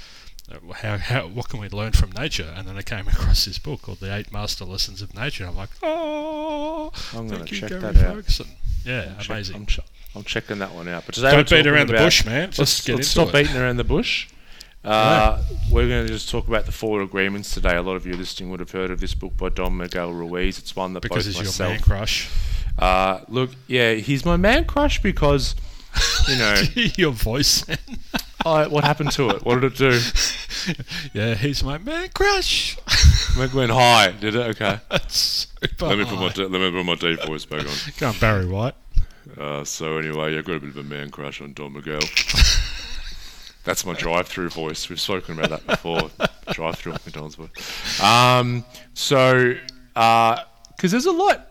[0.76, 2.54] how how what can we learn from nature?
[2.56, 5.46] And then I came across this book called The Eight Master Lessons of Nature.
[5.46, 8.16] I'm like, oh, I'm gonna you, check Gary that out.
[8.16, 8.48] Ferguson.
[8.86, 9.56] Yeah, Check- amazing.
[9.58, 9.80] I'm, ch-
[10.16, 11.06] I'm checking that one out.
[11.06, 12.52] But today Don't beat around the bush, man.
[12.52, 13.34] Just let's let's stop it.
[13.34, 14.28] beating around the bush.
[14.84, 17.76] Uh, We're going to just talk about the Four Agreements today.
[17.76, 20.58] A lot of you listening would have heard of this book by Don Miguel Ruiz.
[20.58, 22.30] It's one that because both he's your man crush.
[22.78, 25.54] Uh, look, yeah, he's my man crush because,
[26.30, 26.62] you know,
[26.96, 27.66] your voice.
[28.46, 29.44] I, what happened to it?
[29.44, 30.00] What did it do?
[31.14, 32.78] yeah, he's my man crush.
[33.38, 34.12] It went high.
[34.12, 34.40] Did it?
[34.58, 34.80] Okay.
[34.92, 37.74] Let me put my de- let me put my deep voice back on.
[37.98, 38.74] Go on, Barry White.
[39.38, 42.02] Uh, so anyway, I've got a bit of a man crush on Don Miguel.
[43.64, 44.90] That's my drive-through voice.
[44.90, 46.10] We've spoken about that before.
[46.52, 48.02] drive-through McDonald's voice.
[48.02, 49.56] Um, so,
[49.94, 51.49] because there's a lot,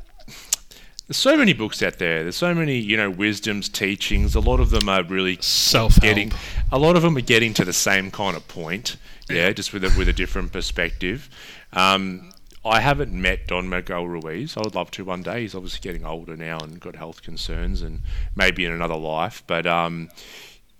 [1.09, 2.23] there's so many books out there.
[2.23, 4.35] There's so many, you know, wisdoms, teachings.
[4.35, 6.03] A lot of them are really Self-help.
[6.03, 6.33] getting.
[6.71, 8.97] A lot of them are getting to the same kind of point.
[9.31, 11.29] Yeah, just with a with a different perspective.
[11.73, 12.31] Um,
[12.64, 14.57] I haven't met Don Miguel Ruiz.
[14.57, 15.42] I would love to one day.
[15.42, 18.01] He's obviously getting older now and got health concerns, and
[18.37, 19.42] maybe in another life.
[19.47, 20.11] But um,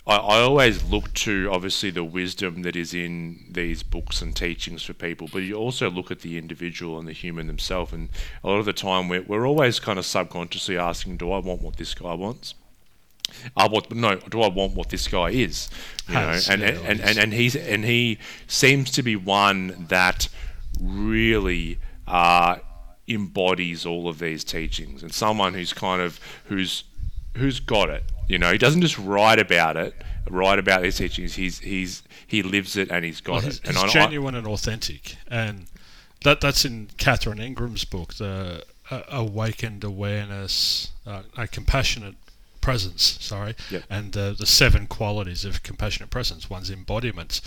[0.09, 4.83] I, I always look to obviously the wisdom that is in these books and teachings
[4.83, 7.92] for people, but you also look at the individual and the human themselves.
[7.92, 8.09] And
[8.42, 11.62] a lot of the time, we're, we're always kind of subconsciously asking, "Do I want
[11.62, 12.55] what this guy wants?"
[13.57, 14.16] I want no.
[14.16, 15.68] Do I want what this guy is?
[16.09, 20.29] You know, and, and, and, and and he's and he seems to be one that
[20.81, 22.57] really uh,
[23.07, 26.85] embodies all of these teachings, and someone who's kind of who's
[27.37, 28.05] who's got it.
[28.29, 29.95] You know, he doesn't just write about it,
[30.29, 31.35] write about these teachings.
[31.35, 33.45] He's he's he lives it and he's got Well, it.
[33.47, 35.67] he's, And he's I- I- genuine and authentic, and
[36.25, 42.17] that that's in Catherine Ingram's book, the uh, Awakened Awareness, uh, a Compassionate
[42.61, 43.19] Presence.
[43.21, 43.85] Sorry, Yep.
[43.88, 46.51] and uh, the seven qualities of compassionate presence.
[46.51, 47.41] One's embodiment,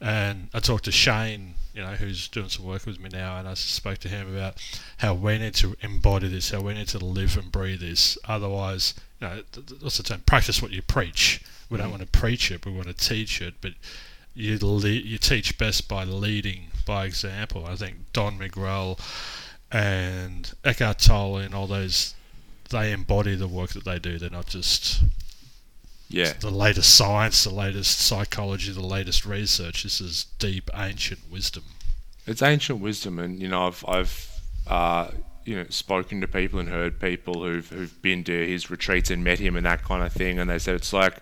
[0.00, 3.46] and I talked to Shane, you know, who's doing some work with me now, and
[3.48, 4.56] I spoke to him about
[4.98, 8.16] how we need to embody this, how we need to live and breathe this.
[8.24, 9.42] Otherwise, you know,
[9.80, 10.22] what's the term?
[10.26, 11.40] Practice what you preach.
[11.70, 13.72] We don't want to preach it, we want to teach it, but
[14.34, 17.64] you le- you teach best by leading by example.
[17.64, 18.98] I think Don Miguel
[19.70, 22.14] and Eckhart Tolle and all those
[22.70, 24.18] they embody the work that they do.
[24.18, 25.02] They're not just
[26.08, 29.84] yeah, the latest science, the latest psychology, the latest research.
[29.84, 31.64] This is deep ancient wisdom.
[32.26, 35.08] it's ancient wisdom, and you know, I've I've uh,
[35.44, 39.24] you know spoken to people and heard people who've who've been to his retreats and
[39.24, 41.16] met him and that kind of thing, and they said it's like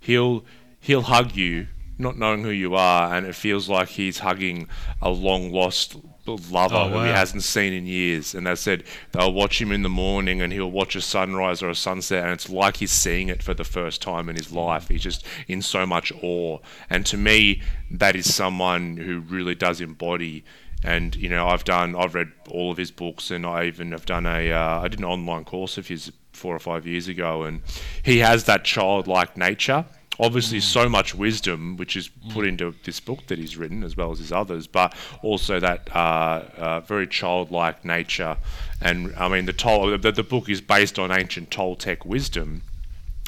[0.00, 0.44] he'll
[0.80, 1.66] he'll hug you,
[1.98, 4.68] not knowing who you are, and it feels like he's hugging
[5.00, 8.34] a long lost lover Oh, who he hasn't seen in years.
[8.34, 11.68] And they said they'll watch him in the morning, and he'll watch a sunrise or
[11.68, 14.88] a sunset, and it's like he's seeing it for the first time in his life.
[14.88, 16.58] He's just in so much awe,
[16.88, 20.44] and to me, that is someone who really does embody
[20.84, 24.06] and you know I've done I've read all of his books and I even have
[24.06, 27.44] done a uh, I did an online course of his four or five years ago.
[27.44, 27.62] And
[28.02, 29.86] he has that childlike nature
[30.20, 34.12] obviously so much wisdom which is put into this book that he's written as well
[34.12, 38.36] as his others but also that uh, uh, very childlike nature.
[38.80, 42.62] And I mean the, Tol- the the book is based on ancient Toltec wisdom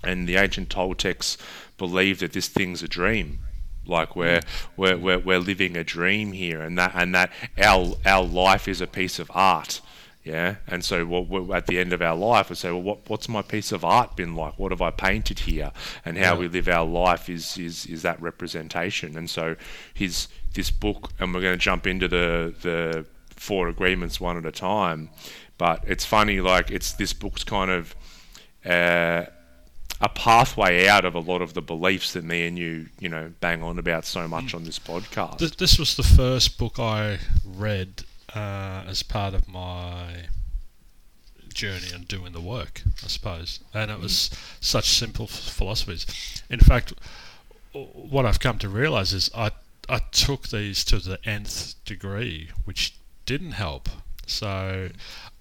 [0.05, 1.37] and the ancient Toltecs
[1.79, 3.41] believed that this thing's a dream
[3.89, 4.41] like we're,
[4.77, 8.81] we're, we're, we're living a dream here and that and that our our life is
[8.81, 9.81] a piece of art
[10.25, 10.57] yeah?
[10.67, 13.43] And so what at the end of our life we say well what, what's my
[13.43, 14.59] piece of art been like?
[14.59, 15.71] What have I painted here?
[16.05, 16.41] And how Yeah.
[16.41, 19.17] we live our life is, is is that representation.
[19.17, 19.55] And so
[19.95, 24.47] his this book and we're going to jump into the the four agreements one at
[24.47, 25.11] a time
[25.59, 27.95] but it's funny like it's this book's kind of
[28.65, 29.27] uh,
[30.01, 33.33] a pathway out of a lot of the beliefs that me and you, you know,
[33.41, 35.39] bang on about so much on this podcast.
[35.39, 38.05] Th- this was the first book I read
[38.35, 40.27] uh, as part of my
[41.55, 43.61] journey and doing the work, I suppose.
[43.73, 44.31] And it was
[44.61, 46.07] such simple philosophies.
[46.51, 46.93] In fact,
[47.73, 49.53] what I've come to realize is I
[49.89, 53.89] I took these to the nth degree, which didn't help.
[54.27, 54.91] So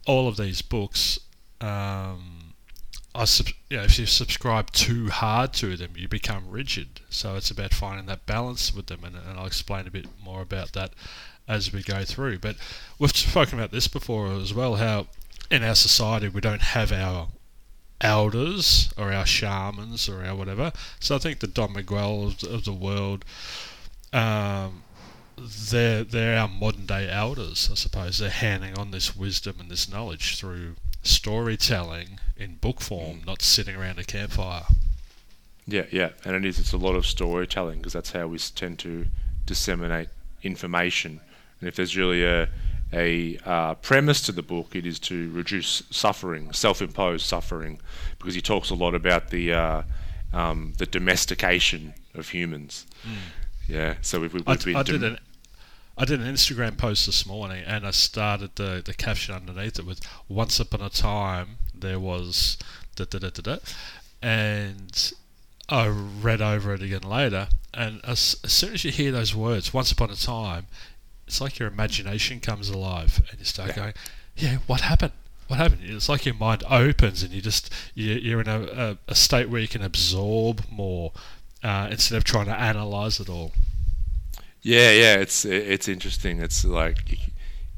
[0.06, 1.20] all of these books.
[1.62, 2.35] Um,
[3.16, 3.26] I
[3.70, 7.00] you know, if you subscribe too hard to them, you become rigid.
[7.10, 10.42] So it's about finding that balance with them, and, and I'll explain a bit more
[10.42, 10.92] about that
[11.48, 12.40] as we go through.
[12.40, 12.58] But
[13.00, 14.76] we've spoken about this before as well.
[14.76, 15.08] How
[15.50, 17.30] in our society we don't have our
[18.02, 20.74] elders or our shamans or our whatever.
[21.00, 23.24] So I think the Don Miguel of, the- world,
[24.12, 24.84] um,
[25.38, 28.18] they're they're our modern day elders, I suppose.
[28.18, 33.76] They're handing on this wisdom and this knowledge through storytelling in book form, not sitting
[33.76, 34.64] around a campfire.
[35.68, 36.60] Yeah, yeah, and it is.
[36.60, 39.08] It's a lot of storytelling because that's how we tend to
[39.46, 40.10] disseminate
[40.44, 41.22] information.
[41.60, 42.50] And if there's really a
[42.94, 47.80] a uh, premise to the book, it is to reduce suffering, self-imposed suffering,
[48.20, 49.82] because he talks a lot about the uh,
[50.34, 52.86] um, the domestication of humans.
[53.68, 55.18] Yeah, so we've, we've I, been I did an
[55.98, 59.86] I did an Instagram post this morning, and I started the the caption underneath it
[59.86, 62.58] with "Once upon a time there was
[62.96, 63.58] da da da da da,"
[64.22, 65.14] and
[65.70, 69.74] I read over it again later, and as, as soon as you hear those words,
[69.74, 70.68] "Once upon a time,"
[71.28, 73.76] it's like your imagination comes alive, and you start Yeah.
[73.76, 73.94] going,
[74.36, 75.14] "Yeah, what happened?"
[75.48, 75.82] What happened?
[75.84, 79.48] It's like your mind opens and you just you, you're in a, a, a state
[79.48, 81.12] where you can absorb more
[81.64, 83.52] uh, instead of trying to analyze it all.
[84.66, 86.40] Yeah, yeah, it's it's interesting.
[86.40, 87.12] It's like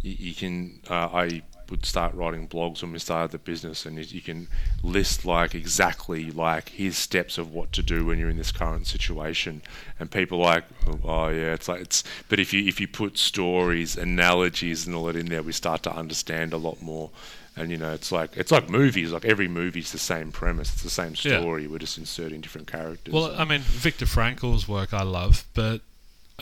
[0.02, 0.80] you, you can.
[0.89, 4.47] Uh, I would start writing blogs when we started the business, and you, can
[4.82, 8.88] list like exactly like his steps of what to do when you're in this current
[8.88, 9.62] situation,
[10.00, 10.63] and people like,
[11.04, 12.06] oh yeah, it's like it's.
[12.30, 15.84] But if you if you put stories, analogies, and all that in there, we start
[15.84, 17.10] to understand a lot more.
[17.58, 19.12] And you know, it's like it's like movies.
[19.12, 20.71] Like every movie's the same premise.
[20.71, 21.41] It's the same Yeah.
[21.41, 21.67] story.
[21.67, 23.13] We're just inserting different characters.
[23.13, 25.82] Well, I mean, Viktor Frankl's work I love, but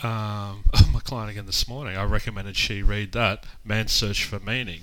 [0.02, 4.82] um, my client again this morning, I recommended she read that Man's Search for Meaning,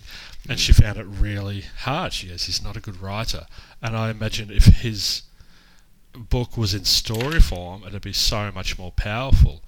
[0.49, 2.13] and she found it really hard.
[2.13, 3.45] She goes, he's not a good writer,
[3.81, 5.23] and I imagine if his
[6.13, 9.61] book was in story form, it'd be so much more powerful.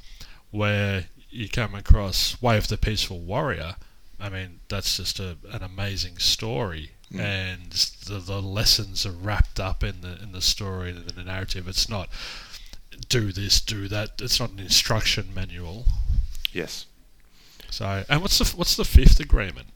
[0.52, 3.76] Where you come across Way of the Peaceful Warrior,
[4.20, 6.92] I mean, that's just a, an amazing story.
[7.12, 7.20] Mm.
[7.20, 7.72] And
[8.08, 11.68] the, the lessons are wrapped up in the in the story and in the narrative.
[11.68, 12.10] It's not
[13.10, 14.22] do this, do that.
[14.22, 15.86] It's not an instruction manual.
[16.52, 16.86] yes.
[17.70, 19.68] So, and what's the what's the fifth agreement?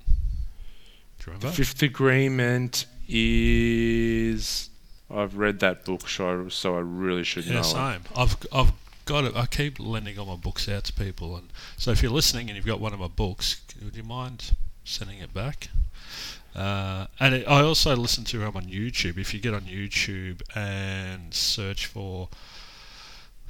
[1.25, 4.69] Do you The fifth agreement is.
[5.11, 7.63] I've read that book, so so I really should Yeah, know it.
[7.65, 8.01] same.
[8.15, 8.71] I've I've
[9.05, 9.35] got it.
[9.35, 12.55] I keep lending all my books out to people, and so if you're listening and
[12.55, 14.51] you've got one of my books, would you mind
[14.85, 15.69] sending it back?
[16.55, 19.17] Uh, and it, I also listen to him on YouTube.
[19.17, 22.29] If you get on YouTube and search for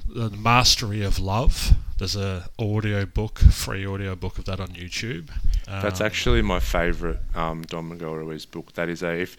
[0.08, 5.30] the Mastery of Love, there's a audio book, free audio book of that on YouTube.
[5.66, 8.72] That's Um, actually my favourite um, Don Miguel Ruiz book.
[8.74, 9.36] That is a if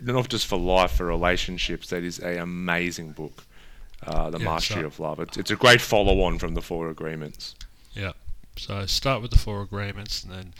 [0.00, 1.88] not just for life, for relationships.
[1.90, 3.44] That is a amazing book.
[4.06, 5.20] Uh, the Yeah, Mastery so- of Love.
[5.20, 7.54] It's, it's a great follow-on from the Four Agreements.
[7.92, 8.12] Yeah.
[8.56, 10.54] So start with the four agreements and then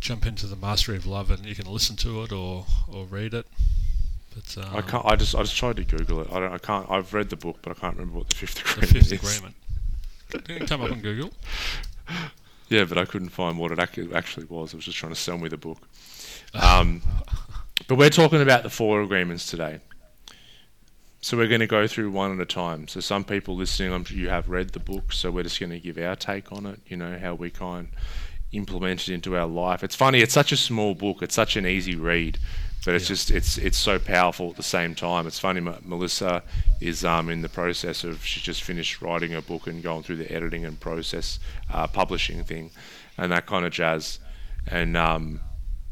[0.00, 3.32] jump into the mastery of love, and you can listen to it or, or read
[3.34, 3.46] it.
[4.34, 5.04] But um, I can't.
[5.04, 6.28] I just I just tried to Google it.
[6.32, 6.52] I don't.
[6.52, 6.90] I can't.
[6.90, 9.12] I've read the book, but I can't remember what the fifth the agreement fifth is.
[9.12, 9.54] agreement.
[10.30, 11.32] Didn't it come up on Google?
[12.70, 14.72] Yeah, but I couldn't find what it actually was.
[14.72, 15.86] I was just trying to sell me the book.
[16.54, 17.02] Um,
[17.88, 19.80] but we're talking about the four agreements today.
[21.20, 22.88] So we're going to go through one at a time.
[22.88, 25.12] So some people listening, I'm sure you have read the book.
[25.12, 26.80] So we're just going to give our take on it.
[26.86, 27.88] You know how we kind
[28.56, 29.82] implement it into our life.
[29.82, 30.20] It's funny.
[30.20, 31.22] It's such a small book.
[31.22, 32.38] It's such an easy read,
[32.84, 33.08] but it's Yeah.
[33.14, 35.26] just it's it's so powerful at the same time.
[35.26, 35.58] It's funny.
[35.60, 36.42] M- Melissa
[36.80, 40.16] is um, in the process of she's just finished writing a book and going through
[40.16, 41.38] the editing and process
[41.72, 42.70] uh, publishing thing,
[43.18, 44.18] and that kind of jazz.
[44.66, 45.40] And um,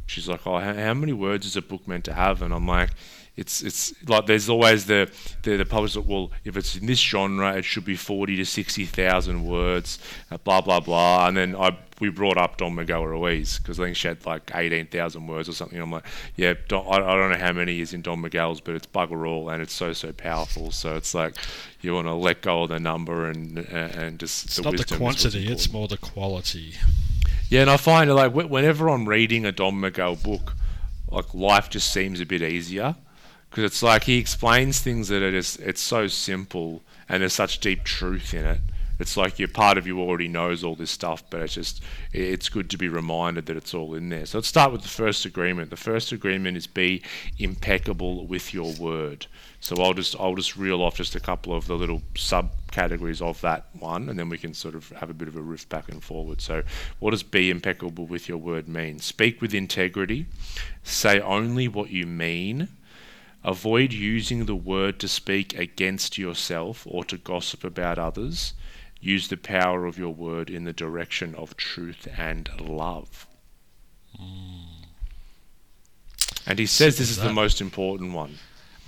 [0.06, 2.66] she's like, "Oh, how, how many words is a book meant to have?" And I'm
[2.66, 2.90] like,
[3.36, 5.10] "It's it's like there's always the
[5.42, 6.00] the, the publisher.
[6.02, 9.98] Well, if it's in this genre, it should be forty to sixty thousand words,
[10.30, 13.84] uh, blah blah blah." And then I we brought up Don Miguel Ruiz because I
[13.84, 15.80] think she had like eighteen thousand words or something.
[15.80, 16.04] I'm like,
[16.36, 19.26] "Yeah, Don, I, I don't know how many is in Don Miguel's, but it's bugger
[19.26, 21.36] all, and it's so so powerful." So it's like
[21.80, 24.96] you want to let go of the number and and just It's the not the
[24.96, 26.74] quantity; it's more the quality.
[27.48, 30.54] Yeah, and I find like whenever I'm reading a Don Miguel book,
[31.08, 32.96] like life just seems a bit easier
[33.52, 37.60] because it's like he explains things that are just it's so simple and there's such
[37.60, 38.60] deep truth in it.
[38.98, 41.82] It's like your part of you already knows all this stuff, but it's just
[42.14, 44.24] it's good to be reminded that it's all in there.
[44.24, 45.68] So let's start with the first agreement.
[45.68, 47.02] The first agreement is be
[47.38, 49.26] impeccable with your word.
[49.60, 53.38] So I'll just I'll just reel off just a couple of the little subcategories of
[53.42, 55.90] that one, and then we can sort of have a bit of a riff back
[55.90, 56.40] and forward.
[56.40, 56.62] So,
[57.00, 58.98] what does be impeccable with your word mean?
[58.98, 60.24] Speak with integrity.
[60.84, 62.68] Say only what you mean.
[63.44, 68.54] Avoid using the word to speak against yourself or to gossip about others.
[69.00, 73.26] Use the power of your word in the direction of truth and love.
[76.46, 78.38] And he says this is the most important one.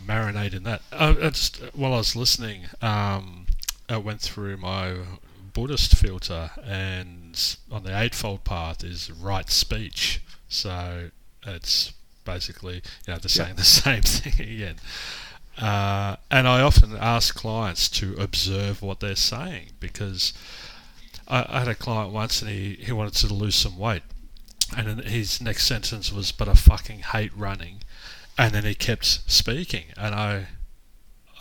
[0.06, 0.82] Marinate in that.
[0.92, 3.46] Uh, I just while I was listening, um,
[3.88, 4.98] I went through my
[5.52, 10.22] Buddhist filter, and on the Eightfold Path is right speech.
[10.48, 11.10] So
[11.46, 11.92] it's
[12.24, 13.44] basically you know they're Yeah.
[13.44, 14.76] saying the same thing again.
[15.58, 20.32] Uh, and I often ask clients to observe what they're saying because
[21.28, 24.02] I, I had a client once and he, he wanted to lose some weight.
[24.76, 27.82] And then his next sentence was, But I fucking hate running.
[28.36, 29.84] And then he kept speaking.
[29.96, 30.46] And I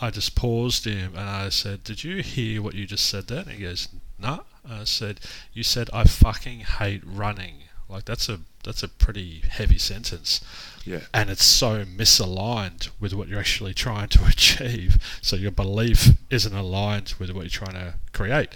[0.00, 3.40] I just paused him and I said, Did you hear what you just said there?
[3.40, 3.88] And he goes,
[4.18, 4.44] No.
[4.68, 5.18] I said,
[5.52, 7.64] You said, I fucking hate running.
[7.88, 10.40] Like, that's a that's a pretty heavy sentence
[10.86, 11.00] Yeah.
[11.14, 14.98] and it's so misaligned with what you're actually trying to achieve.
[15.22, 18.50] So your belief isn't aligned with what you're trying to create.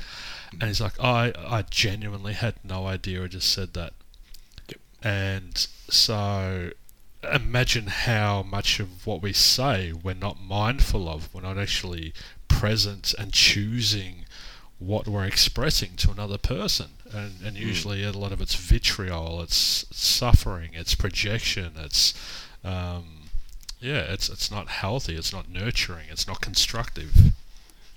[0.52, 3.92] And he's like, I, I genuinely had no idea I just said that.
[4.68, 4.80] Yep.
[5.02, 5.56] And
[5.90, 6.70] so
[7.22, 11.32] imagine how much of what we say we're not mindful of.
[11.34, 12.12] We're not actually
[12.48, 14.24] present and choosing
[14.78, 16.90] what we're expressing to another person.
[17.12, 22.14] And, and usually a lot of it's vitriol, it's suffering, it's projection, it's
[22.64, 23.30] um,
[23.80, 27.32] yeah, it's it's not healthy, it's not nurturing, it's not constructive.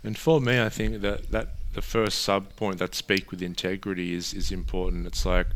[0.03, 4.14] And for me, I think that, that the first sub point that speak with integrity
[4.14, 5.05] is, is important.
[5.07, 5.47] It's like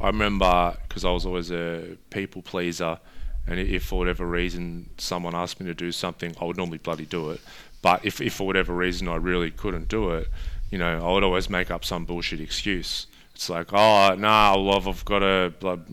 [0.00, 2.98] I remember because I was always a people pleaser,
[3.46, 7.06] and if for whatever reason someone asked me to do something, I would normally bloody
[7.06, 7.40] do it.
[7.82, 10.28] But if, if for whatever reason I really couldn't do it,
[10.70, 13.06] you know, I would always make up some bullshit excuse.
[13.34, 15.86] It's like, oh, nah, love, I've got to blood,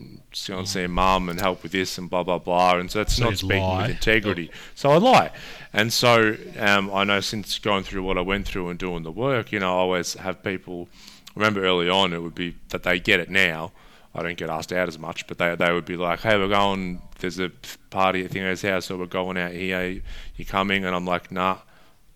[0.46, 2.76] go and see mum and help with this and blah, blah, blah.
[2.78, 3.82] And so that's So not speaking lie.
[3.86, 4.50] with integrity.
[4.74, 5.30] So I lie.
[5.72, 9.10] And so um, I know since going through what I went through and doing the
[9.10, 10.88] work, you know, I always have people,
[11.28, 13.72] I remember early on it would be that they get it now.
[14.14, 16.48] I don't get asked out as much, but they, they would be like, hey, we're
[16.48, 17.50] going, there's a
[17.88, 20.02] party at Thingo's house, so we're going out here,
[20.36, 20.84] you coming?
[20.84, 21.58] And I'm like, nah.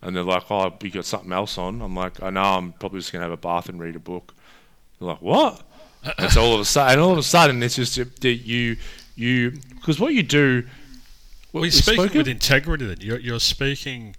[0.03, 1.81] And they're like, oh, you got something else on?
[1.81, 3.99] I'm like, I know, I'm probably just going to have a bath and read a
[3.99, 4.35] book.
[4.99, 5.63] They're like, what?
[6.17, 8.75] and so all of a sudden, all of a sudden, it's just that you,
[9.15, 10.65] you, because what you do,
[11.53, 12.85] Well, you're speaking spoke with integrity.
[12.85, 14.15] Then you're you're speaking,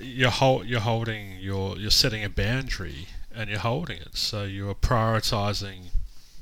[0.00, 4.16] you're hol- you're holding your you're setting a boundary and you're holding it.
[4.16, 5.90] So you're prioritizing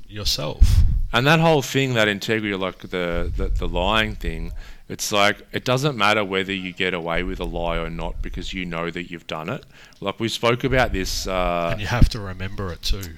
[0.07, 0.79] yourself.
[1.13, 4.53] And that whole thing, that integrity, like the, the the lying thing,
[4.89, 8.53] it's like it doesn't matter whether you get away with a lie or not because
[8.53, 9.65] you know that you've done it.
[9.99, 11.27] Like we spoke about this.
[11.27, 13.15] Uh, and you have to remember it too.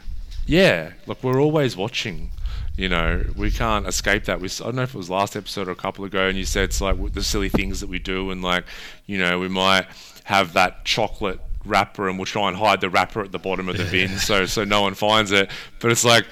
[0.48, 2.32] yeah, like we're always watching.
[2.76, 4.40] You know, we can't escape that.
[4.40, 6.46] We, I don't know if it was last episode or a couple ago, and you
[6.46, 8.64] said it's like the silly things that we do, and like,
[9.06, 9.86] you know, we might
[10.24, 13.78] have that chocolate wrapper, and we'll try and hide the wrapper at the bottom of
[13.78, 15.52] the bin, so so no one finds it.
[15.82, 16.26] But it's like,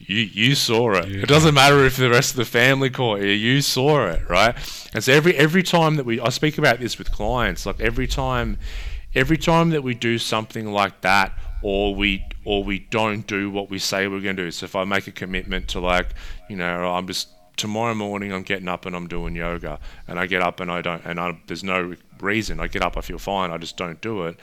[0.00, 1.08] you you saw it.
[1.08, 3.28] You It doesn't matter if the rest of the family caught you.
[3.28, 4.54] You saw it, right?
[4.94, 8.06] And so every every time that we, I speak about this with clients, like every
[8.06, 8.58] time,
[9.14, 13.70] every time that we do something like that, or we or we don't do what
[13.70, 14.50] we say we're going to do.
[14.50, 16.14] So if I make a commitment to like,
[16.48, 20.26] you know, I'm just tomorrow morning I'm getting up and I'm doing yoga, and I
[20.26, 22.60] get up and I don't, and I, there's no reason.
[22.60, 23.50] I get up, I feel fine.
[23.50, 24.38] I just don't do it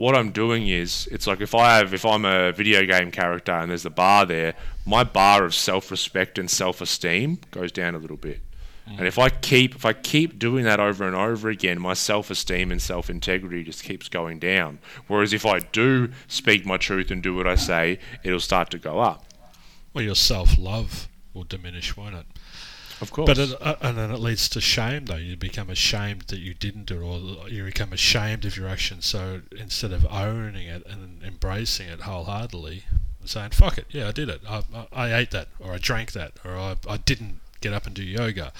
[0.00, 3.52] what I'm doing is it's like if I have if I'm a video game character
[3.52, 4.54] and there's a bar there,
[4.86, 8.40] my bar of self-respect and self-esteem goes down a little bit.
[8.88, 8.96] Mm.
[8.96, 12.72] And if I keep if I keep doing that over and over again, my self-esteem
[12.72, 14.78] and self-integrity just keeps going down.
[15.06, 18.78] Whereas if I do speak my truth and do what I say, it'll start to
[18.78, 19.26] go up.
[19.92, 22.26] Well, your self love will diminish, won't it?
[23.00, 23.26] Of course.
[23.26, 25.16] But it, uh, and then it leads to shame, though.
[25.16, 29.06] You become ashamed that you didn't do it, or you become ashamed of your actions.
[29.06, 32.84] So instead of owning it and embracing it wholeheartedly,
[33.24, 34.42] saying "fuck it," yeah, I did it.
[34.48, 37.86] I, I, I ate that, or I drank that, or I, I didn't get up
[37.86, 38.52] and do yoga.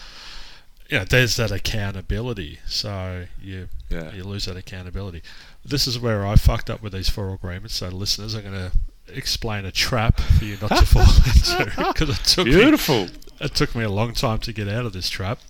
[0.88, 2.60] You know, there's that accountability.
[2.66, 4.12] So you yeah.
[4.12, 5.22] you lose that accountability.
[5.64, 7.74] This is where I fucked up with these four agreements.
[7.74, 8.72] So listeners, I'm going to
[9.12, 13.08] explain a trap for you not to fall into because it took me Beautiful.
[13.40, 15.40] It took me a long time to get out of this trap.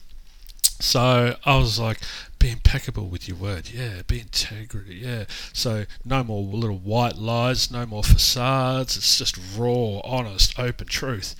[0.81, 1.99] So I was like,
[2.39, 3.69] be impeccable with your word.
[3.71, 4.97] Yeah, be integrity.
[4.97, 5.25] Yeah.
[5.53, 8.97] So no more little white lies, no more facades.
[8.97, 11.35] It's just raw, honest, open truth.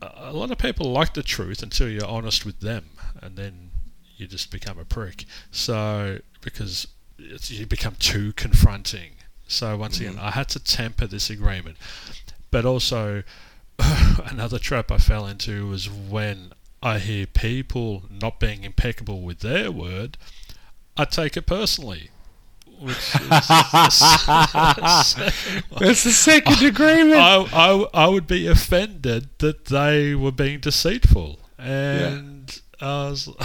[0.00, 2.90] A lot of people like the truth until you're honest with them,
[3.20, 3.70] and then
[4.16, 5.24] you just become a prick.
[5.50, 6.86] So because
[7.18, 9.12] it's, you become too confronting.
[9.48, 10.26] So once again, mm-hmm.
[10.26, 11.76] I had to temper this agreement,
[12.50, 13.24] but also
[14.26, 16.52] another trap I fell into was when
[16.82, 20.18] I hear people not being impeccable with their word,
[20.96, 22.10] I take it personally.
[22.78, 23.14] Which is
[25.80, 27.16] That's the second agreement.
[27.16, 32.35] I, I, I would be offended that they were being deceitful, and
[32.80, 33.28] was,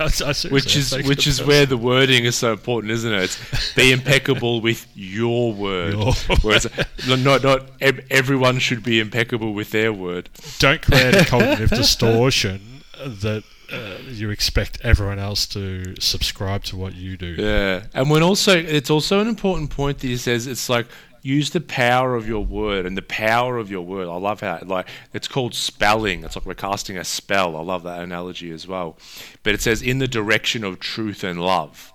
[0.00, 1.48] I, I which is which is personally.
[1.48, 3.22] where the wording is so important, isn't it?
[3.24, 5.92] It's be impeccable with your word.
[5.94, 6.12] Your
[6.42, 6.66] Whereas
[7.06, 10.30] not not ev- everyone should be impeccable with their word.
[10.58, 16.94] don't create a cognitive distortion that uh, you expect everyone else to subscribe to what
[16.94, 17.34] you do.
[17.38, 20.86] Yeah, and when also it's also an important point that he says it's like
[21.22, 24.08] use the power of your word and the power of your word.
[24.08, 26.24] I love how like it's called spelling.
[26.24, 27.56] It's like we're casting a spell.
[27.56, 28.96] I love that analogy as well.
[29.42, 31.92] But it says in the direction of truth and love.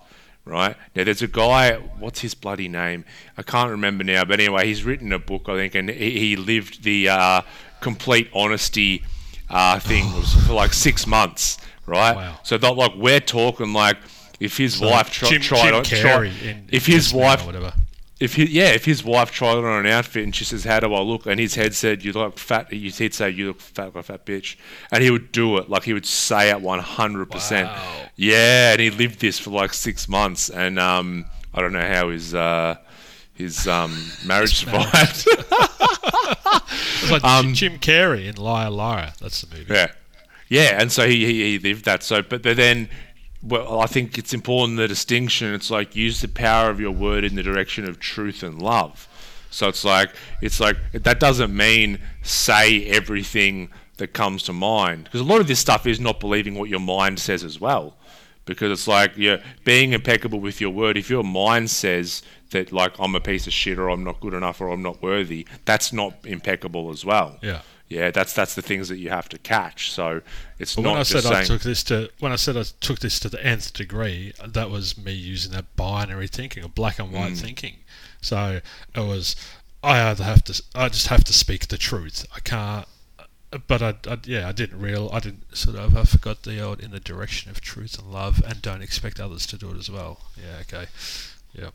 [0.48, 1.72] Right now, there's a guy.
[1.74, 3.04] What's his bloody name?
[3.36, 4.24] I can't remember now.
[4.24, 7.42] But anyway, he's written a book, I think, and he, he lived the uh,
[7.80, 9.02] complete honesty
[9.50, 11.58] uh, thing was for like six months.
[11.84, 12.14] Right.
[12.14, 12.38] Wow.
[12.44, 13.96] So not like we're talking like
[14.38, 16.32] if his wife tr- Jim, tried Jim on, tried-
[16.68, 17.72] if his wife whatever.
[18.18, 20.94] If he, yeah, if his wife tried on an outfit and she says, "How do
[20.94, 23.96] I look?" and his head said, "You look fat," he'd say, "You look fat like
[23.96, 24.56] a fat bitch,"
[24.90, 25.68] and he would do it.
[25.68, 27.68] Like he would say it one hundred percent.
[28.16, 32.08] Yeah, and he lived this for like six months, and um, I don't know how
[32.10, 32.76] his uh,
[33.34, 33.94] his um,
[34.26, 35.28] marriage survived.
[37.02, 39.12] It's like Um, Jim Carrey in Liar Liar.
[39.20, 39.72] That's the movie.
[39.72, 39.92] yeah,
[40.48, 42.02] yeah, and so he, he he lived that.
[42.02, 42.88] So, but then.
[43.46, 45.54] Well, I think it's important the distinction.
[45.54, 49.08] It's like use the power of your word in the direction of truth and love.
[49.50, 50.10] So it's like
[50.42, 55.46] it's like that doesn't mean say everything that comes to mind because a lot of
[55.46, 57.96] this stuff is not believing what your mind says as well.
[58.44, 60.96] Because it's like you're being impeccable with your word.
[60.96, 64.34] If your mind says that like I'm a piece of shit or I'm not good
[64.34, 67.38] enough or I'm not worthy, that's not impeccable as well.
[67.42, 67.62] Yeah.
[67.88, 69.92] Yeah, that's that's the things that you have to catch.
[69.92, 70.20] So
[70.58, 72.98] it's But not when I said I took this to when I said I took
[72.98, 77.10] this to the nth degree, that was me using that binary thinking or black and
[77.10, 77.12] Mm.
[77.12, 77.76] white thinking.
[78.20, 78.60] So
[78.94, 79.36] it was
[79.84, 82.26] I either have to I just have to speak the truth.
[82.34, 82.88] I can't.
[83.68, 86.80] But I, I yeah I didn't real I didn't sort of I forgot the old
[86.80, 89.88] in the direction of truth and love and don't expect others to do it as
[89.88, 90.18] well.
[90.36, 90.86] Yeah okay.
[91.54, 91.70] Yeah.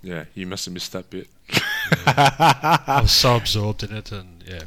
[0.00, 1.28] yeah, you must have missed that bit.
[2.06, 4.62] I was so absorbed in it and yeah.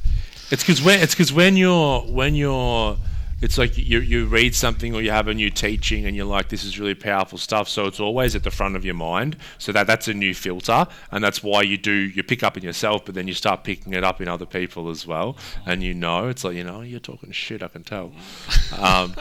[0.51, 2.97] It's because when it's because when you're when you're
[3.41, 6.49] it's like you you read something or you have a new teaching and you're like
[6.49, 9.35] this is really powerful stuff so it's always at the front of your mind.
[9.57, 12.63] So that that's a new filter and that's why you do you pick up in
[12.63, 15.35] yourself but then you start picking it up in other people as well
[15.65, 18.11] and you know it's like you know you're talking shit I can tell.
[18.79, 19.15] Um,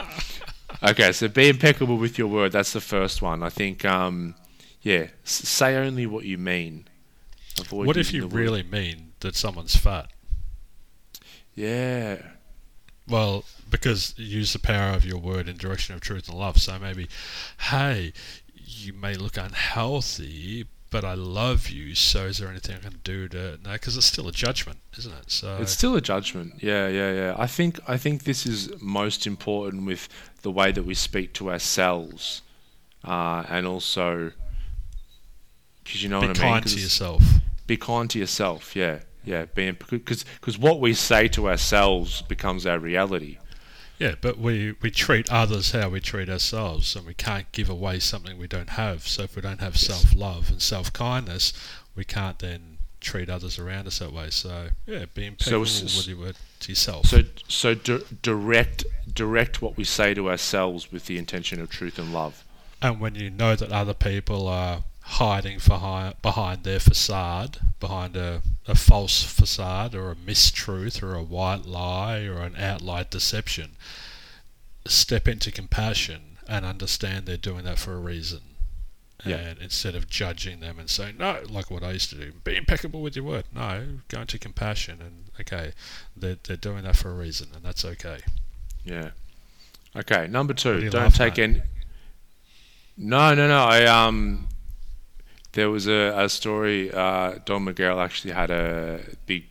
[0.83, 3.43] okay so be impeccable with your word that's the first one.
[3.43, 4.35] I think um,
[4.81, 6.87] yeah s- say only what you mean.
[7.59, 10.07] Avoid What if you the word- really mean that someone's fat?
[11.55, 12.17] Yeah
[13.07, 16.57] Well, because you use the power of your word in direction of truth and love.
[16.59, 17.07] So maybe,
[17.69, 18.13] hey,
[18.55, 21.93] you may look unhealthy, but I love you.
[21.95, 23.59] So is there anything I can do to?
[23.63, 25.29] No, because it's still a judgment, isn't it?
[25.31, 26.63] So It's still a judgment.
[26.63, 27.35] Yeah, yeah, yeah.
[27.37, 30.07] I think I think this is most important with
[30.41, 32.41] the way that we speak to ourselves,
[33.03, 34.31] uh, and also
[35.83, 36.51] because you know be what I mean.
[36.53, 37.23] kind 'Cause to yourself.
[37.67, 38.75] Be kind to yourself.
[38.75, 39.45] Yeah, yeah.
[39.45, 43.37] Being because because what we say to ourselves becomes our reality.
[43.97, 47.99] Yeah, but we, we treat others how we treat ourselves, and we can't give away
[47.99, 49.07] something we don't have.
[49.07, 51.53] So if we don't have self love and self kindness,
[51.95, 54.29] we can't then treat others around us that way.
[54.31, 57.05] So yeah, be impeccable it's- with your word to yourself.
[57.05, 61.97] So so di- direct direct what we say to ourselves with the intention of truth
[61.97, 62.43] and love.
[62.81, 68.41] And when you know that other people are hiding behind, behind their facade, behind a,
[68.67, 73.71] a false facade or a mistruth or a white lie or an outright deception,
[74.87, 78.39] step into compassion and understand they're doing that for a reason.
[79.23, 79.37] Yeah.
[79.37, 82.55] And instead of judging them and saying, no, like what I used to do, be
[82.55, 83.45] impeccable with your word.
[83.53, 85.73] No, go into compassion and, okay,
[86.17, 88.19] they're, they're doing that for a reason and that's okay.
[88.83, 89.11] Yeah.
[89.95, 90.89] Okay, number What do two.
[90.89, 91.39] Don't take at?
[91.39, 91.61] any.
[92.97, 93.63] No, no, no.
[93.63, 94.47] I um,
[95.55, 96.91] there was a, a story.
[96.91, 99.45] Uh, Don Miguel actually had a big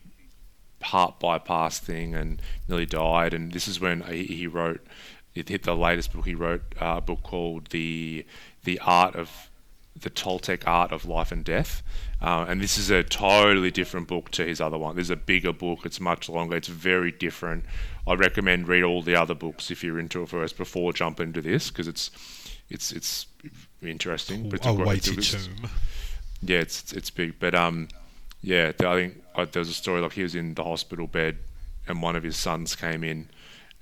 [0.81, 3.33] heart bypass thing and nearly died.
[3.33, 4.85] And this is when he, he wrote.
[5.33, 6.25] It hit the latest book.
[6.25, 8.25] He wrote uh, a book called the
[8.63, 9.49] the art of
[9.99, 11.81] the Toltec art of life and death.
[12.21, 14.95] Uh, and this is a totally different book to his other one.
[14.95, 15.85] This is a bigger book.
[15.85, 16.55] It's much longer.
[16.55, 17.65] It's very different.
[18.07, 21.41] I recommend read all the other books if you're into it first before jump into
[21.41, 22.11] this because it's
[22.69, 23.25] it's it's
[23.81, 24.49] interesting.
[24.49, 24.65] But it's
[25.07, 25.69] a it's- tomb.
[26.45, 27.87] Yeah, it's it's, big, but um,
[28.41, 31.37] yeah, I think uh, there was a story like he was in the hospital bed,
[31.87, 33.29] and one of his sons came in,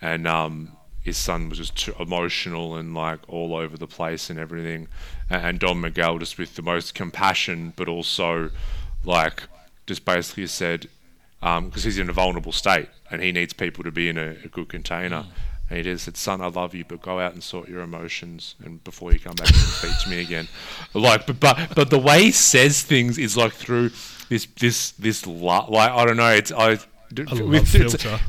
[0.01, 4.39] and um, his son was just too emotional and like all over the place and
[4.39, 4.88] everything,
[5.30, 8.49] and, and Don Miguel just with the most compassion, but also
[9.03, 9.43] like
[9.86, 10.88] just basically said,
[11.41, 14.47] because he's in a vulnerable state and he needs people to be in a, a
[14.47, 15.18] good container.
[15.18, 15.28] And
[15.70, 18.84] he just said, "Son, I love you, but go out and sort your emotions, and
[18.84, 20.47] before you come back and speak to me again."
[20.93, 23.91] Like, but but but the way he says things is like through
[24.30, 26.32] this this this like I don't know.
[26.32, 26.70] It's I.
[26.70, 28.20] With- love it's, filter.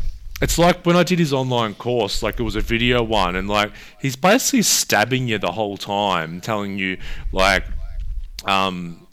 [0.42, 3.48] it's like when I did his online course, like it was a video one, and
[3.48, 6.98] like he's basically stabbing you the whole time, telling you
[7.32, 7.64] like
[8.44, 9.06] um,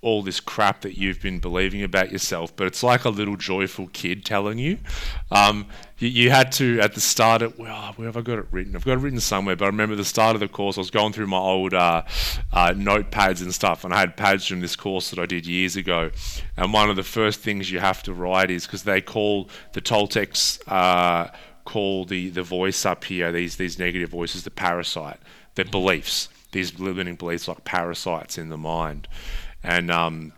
[0.00, 2.54] all this crap that you've been believing about yourself.
[2.54, 4.78] But it's like a little joyful kid telling you.
[5.30, 5.66] Um,
[6.04, 8.76] you, you had to at the start of well, where have I got it written?
[8.76, 10.76] I've got it written somewhere, but I remember the start of the course.
[10.76, 12.02] I was going through my old uh,
[12.52, 15.76] uh, notepads and stuff, and I had pads from this course that I did years
[15.76, 16.10] ago.
[16.56, 19.80] And one of the first things you have to write is because they call the
[19.80, 20.60] Toltecs.
[20.68, 21.30] Uh,
[21.64, 25.18] call the, the voice up here, these these negative voices, the parasite,
[25.54, 29.08] the beliefs, these limiting beliefs like parasites in the mind,
[29.62, 30.34] and um,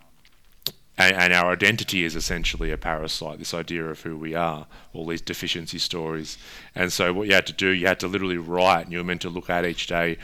[0.99, 3.38] and, and our identity is essentially a parasite.
[3.38, 6.38] This idea of who we are, all these deficiency stories,
[6.74, 9.05] and so what you had to do, you had to literally write, and you were
[9.05, 10.18] meant to look at each day.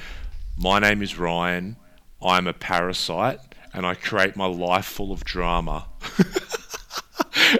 [0.56, 1.76] My name is Ryan.
[2.22, 3.40] I'm a parasite,
[3.74, 5.86] and I create my life full of drama.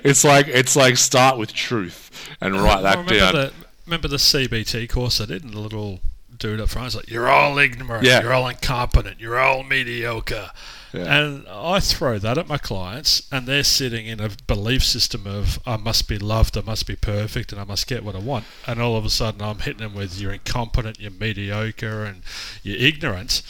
[0.04, 2.10] it's like it's like start with truth
[2.40, 3.34] and write that remember down.
[3.34, 3.52] The,
[3.86, 6.00] remember the CBT course I did, and the little
[6.42, 8.04] dude up front was like, "You're all ignorant.
[8.04, 8.20] Yeah.
[8.20, 9.20] You're all incompetent.
[9.20, 10.50] You're all mediocre."
[10.92, 11.20] Yeah.
[11.20, 15.58] And I throw that at my clients, and they're sitting in a belief system of
[15.64, 18.44] I must be loved, I must be perfect, and I must get what I want.
[18.66, 22.22] And all of a sudden, I'm hitting them with you're incompetent, you're mediocre, and
[22.62, 23.42] you're ignorant.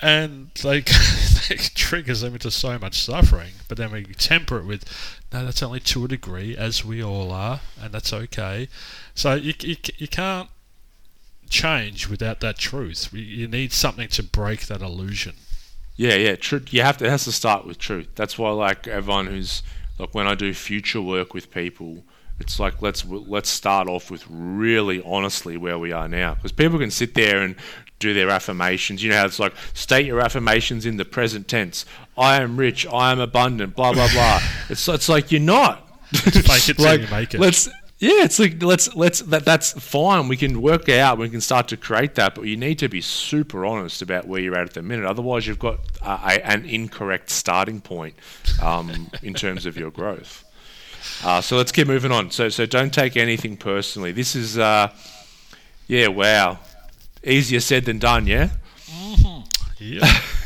[0.00, 0.88] And like
[1.50, 3.52] it triggers them into so much suffering.
[3.68, 4.84] But then we temper it with,
[5.32, 8.68] no, that's only to a degree, as we all are, and that's okay.
[9.14, 10.48] So you you, you can't
[11.52, 13.08] change without that truth.
[13.12, 15.34] You- You need something to break that illusion.
[15.96, 16.36] Yeah, yeah.
[16.36, 16.72] Truth.
[16.72, 17.04] You have to.
[17.06, 18.08] It has to start with truth.
[18.14, 19.62] That's why, like everyone who's
[19.98, 22.02] like when I do future work with people,
[22.40, 26.78] it's like let's let's start off with really honestly where we are now, because people
[26.78, 27.54] can sit there and
[27.98, 29.02] do their affirmations.
[29.02, 31.84] You know how it's like state your affirmations in the present tense.
[32.16, 32.86] I am rich.
[32.86, 33.76] I am abundant.
[33.76, 34.40] Blah blah blah.
[34.70, 35.86] it's it's like you're not.
[36.12, 37.40] fake it till like, you make it.
[37.40, 37.68] Let's
[38.02, 40.26] yeah, it's like let's let's that that's fine.
[40.26, 41.18] We can work out.
[41.18, 44.40] We can start to create that, but you need to be super honest about where
[44.40, 45.06] you're at at the minute.
[45.06, 48.14] Otherwise, you've got uh, a, an incorrect starting point
[48.60, 50.42] um, in terms of your growth.
[51.24, 52.32] Uh, so let's keep moving on.
[52.32, 54.10] So so don't take anything personally.
[54.10, 54.92] This is uh,
[55.86, 56.58] yeah, wow,
[57.22, 58.26] easier said than done.
[58.26, 58.48] Yeah,
[59.78, 60.02] Yep.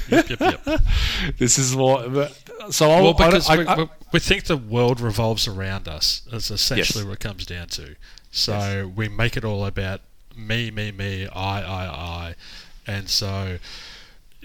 [0.08, 0.80] yep, yep, yep.
[1.38, 2.12] this is what.
[2.12, 2.32] but-
[2.70, 6.22] So I'll, Well, I, because I, we, I, we, think the world revolves around us.
[6.30, 7.96] That's essentially what it comes down to.
[8.30, 10.00] So we make it all about
[10.36, 12.34] me, me, me, I, I, I,
[12.86, 13.58] and so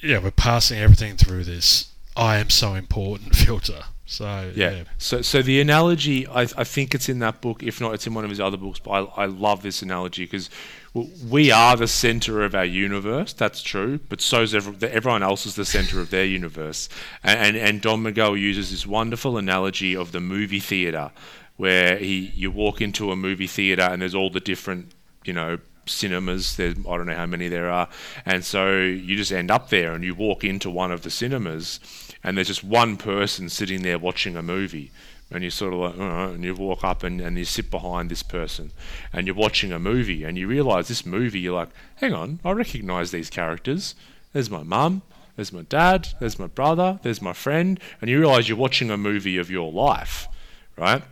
[0.01, 3.83] yeah, we're passing everything through this "I am so important" filter.
[4.05, 4.71] So Yeah.
[4.71, 7.63] yeah, So, so the analogy, I, I think it's in that book.
[7.63, 8.77] If not, it's in one of his other books.
[8.79, 10.49] But I, I love this analogy because
[10.93, 13.31] we are the center of our universe.
[13.33, 13.99] That's true.
[14.09, 16.89] But so's every, everyone else is the center of their universe.
[17.23, 21.11] And, and and Don Miguel uses this wonderful analogy of the movie theater,
[21.55, 25.59] where he you walk into a movie theater and there's all the different you know
[25.85, 27.87] cinemas there's I don't know how many there are
[28.25, 31.79] and so you just end up there and you walk into one of the cinemas
[32.23, 34.91] and there's just one person sitting there watching a movie
[35.31, 38.09] and you sort of like uh, and you walk up and, and you sit behind
[38.09, 38.71] this person
[39.13, 42.51] and you're watching a movie and you realize this movie you're like hang on I
[42.51, 43.95] recognize these characters
[44.33, 45.01] there's my mum
[45.35, 48.97] there's my dad there's my brother there's my friend and you realize you're watching a
[48.97, 50.27] movie of your life
[50.77, 51.03] right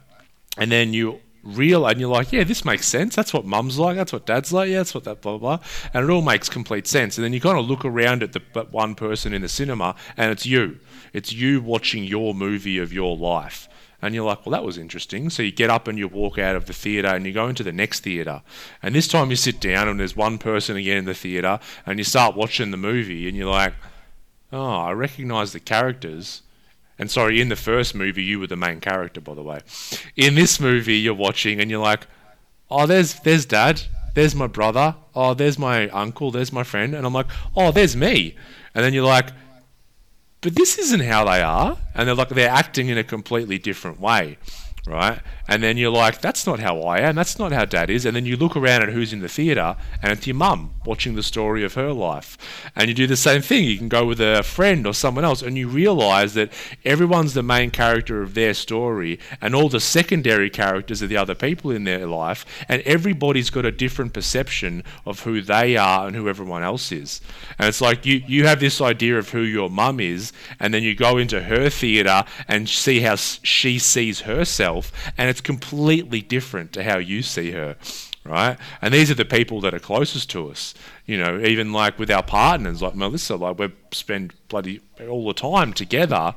[0.57, 3.15] and then you real and you're like, yeah, this makes sense.
[3.15, 3.95] That's what mum's like.
[3.95, 4.69] That's what dad's like.
[4.69, 5.57] Yeah, that's what that blah blah.
[5.57, 5.65] blah.
[5.93, 7.17] And it all makes complete sense.
[7.17, 9.95] And then you kind of look around at the but one person in the cinema,
[10.17, 10.79] and it's you.
[11.13, 13.68] It's you watching your movie of your life.
[14.01, 15.29] And you're like, well, that was interesting.
[15.29, 17.63] So you get up and you walk out of the theatre and you go into
[17.63, 18.41] the next theatre.
[18.81, 21.99] And this time you sit down and there's one person again in the theatre and
[21.99, 23.73] you start watching the movie and you're like,
[24.53, 26.41] oh, I recognise the characters.
[26.97, 29.61] And sorry, in the first movie, you were the main character, by the way.
[30.15, 32.07] In this movie, you're watching and you're like,
[32.69, 33.81] oh, there's there's dad,
[34.15, 37.95] there's my brother, oh, there's my uncle, there's my friend, and I'm like, oh, there's
[37.95, 38.35] me.
[38.75, 39.29] And then you're like,
[40.41, 43.99] but this isn't how they are, and they're like they're acting in a completely different
[43.99, 44.37] way,
[44.87, 45.19] right?
[45.49, 48.05] And then you're like, that's not how I am, that's not how dad is.
[48.05, 51.15] And then you look around at who's in the theatre, and it's your mum watching
[51.15, 52.37] the story of her life.
[52.75, 53.63] And you do the same thing.
[53.63, 56.53] You can go with a friend or someone else, and you realise that
[56.85, 61.33] everyone's the main character of their story, and all the secondary characters are the other
[61.33, 66.15] people in their life, and everybody's got a different perception of who they are and
[66.15, 67.21] who everyone else is.
[67.57, 70.83] And it's like you, you have this idea of who your mum is, and then
[70.83, 76.73] you go into her theatre and see how she sees herself, and it's completely different
[76.73, 77.75] to how you see her.
[78.25, 80.75] Right, and these are the people that are closest to us.
[81.05, 85.33] You know, even like with our partners, like Melissa, like we spend bloody all the
[85.33, 86.35] time together.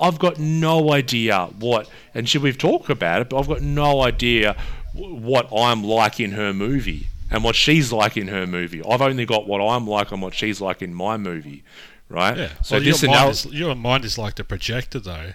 [0.00, 4.02] I've got no idea what, and should we've talked about it, but I've got no
[4.02, 4.56] idea
[4.94, 8.82] what I'm like in her movie and what she's like in her movie.
[8.84, 11.64] I've only got what I'm like and what she's like in my movie,
[12.08, 12.36] right?
[12.36, 12.48] yeah.
[12.62, 15.32] So well, this your, mind is, your mind is like the projector, though,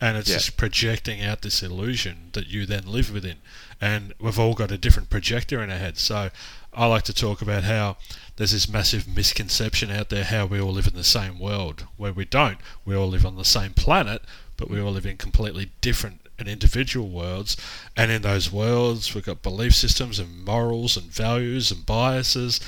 [0.00, 0.36] and it's Yeah.
[0.36, 3.38] just projecting out this illusion that you then live within.
[3.80, 5.98] And we've all got a different projector in our head.
[5.98, 6.30] So
[6.72, 7.96] I like to talk about how
[8.36, 12.12] there's this massive misconception out there how we all live in the same world, where
[12.12, 12.58] we don't.
[12.84, 14.22] We all live on the same planet,
[14.56, 17.56] but we all live in completely different and individual worlds.
[17.96, 22.60] And in those worlds, we've got belief systems and morals and values and biases.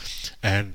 [0.43, 0.75] And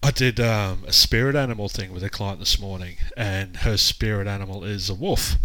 [0.00, 4.28] I did um, a spirit animal thing with a client this morning, and her spirit
[4.28, 5.36] animal is a wolf.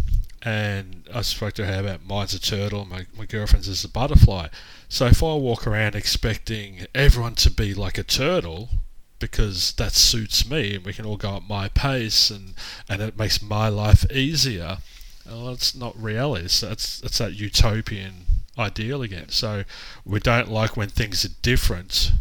[0.41, 4.47] And I spoke to her about mine's a turtle, my, my girlfriend's is a butterfly.
[4.87, 8.69] So if I walk around expecting everyone to be like a turtle,
[9.19, 12.53] because that suits me and we can all go at my pace and,
[12.87, 14.77] and it makes my life easier.
[15.25, 16.45] Well, not reality.
[16.45, 18.13] It's, it's that utopian
[18.57, 19.29] ideal again.
[19.29, 19.63] So
[20.05, 22.11] we don't like when things are different,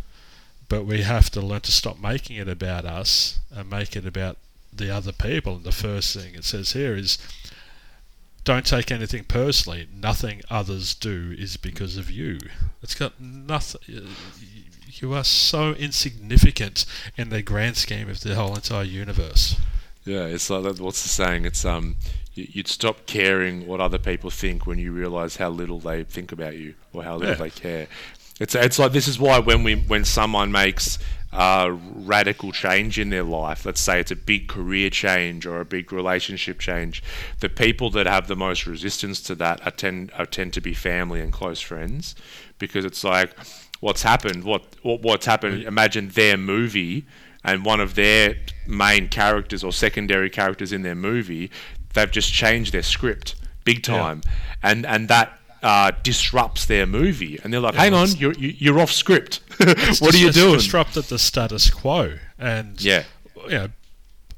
[0.69, 4.37] but we have to learn to stop making it about us and make it about
[4.73, 5.57] the other people.
[5.57, 7.19] And the first thing it says here is
[8.49, 9.87] don't take anything personally.
[9.95, 12.39] Nothing others do is because of you.
[12.83, 14.09] It's got nothing
[15.03, 19.57] you are so insignificant in the grand scheme of the whole entire universe.
[20.07, 20.81] Yeah, it's like that.
[20.81, 21.45] What's the saying?
[21.45, 21.97] It's um,
[22.33, 26.57] you'd stop caring what other people think when you realize how little they think about
[26.57, 27.43] you or how little yeah.
[27.43, 27.87] they care.
[28.41, 30.99] It's it's like this is why when we when someone makes
[31.33, 35.65] a radical change in their life, let's say it's a big career change or a
[35.65, 37.03] big relationship change,
[37.41, 40.73] the people that have the most resistance to that are tend are tend to be
[40.73, 42.15] family and close friends,
[42.59, 43.35] because it's like
[43.81, 44.45] what's happened.
[44.45, 45.65] What, what what's happened?
[45.65, 47.07] Imagine their movie
[47.45, 51.51] and one of their main characters or secondary characters in their movie,
[51.95, 54.33] they've just changed their script big time, yeah.
[54.71, 58.81] and and that uh, disrupts their movie, and they're like, yeah, "Hang on, you're you're
[58.81, 59.41] off script.
[59.99, 63.05] what are you doing?" Disrupted the status quo, and yeah,
[63.45, 63.69] you know,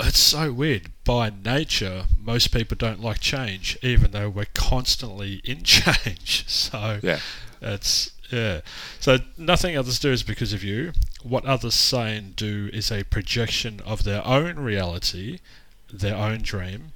[0.01, 0.91] it's so weird.
[1.05, 6.49] By nature, most people don't like change, even though we're constantly in change.
[6.49, 7.21] So yeah,
[7.61, 8.61] it's yeah.
[8.99, 10.93] So nothing others do is because of you.
[11.23, 15.41] What others say and do is a projection of their own reality,
[15.93, 16.93] their own dream.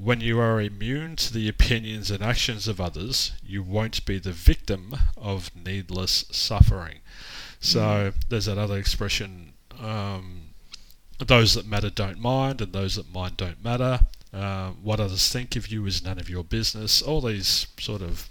[0.00, 4.32] When you are immune to the opinions and actions of others, you won't be the
[4.32, 7.00] victim of needless suffering.
[7.60, 8.14] So mm.
[8.28, 10.48] there's that other expression um,
[11.26, 14.00] those that matter don't mind, and those that mind don't matter.
[14.32, 17.02] Uh, what others think of you is none of your business.
[17.02, 18.28] All these sort of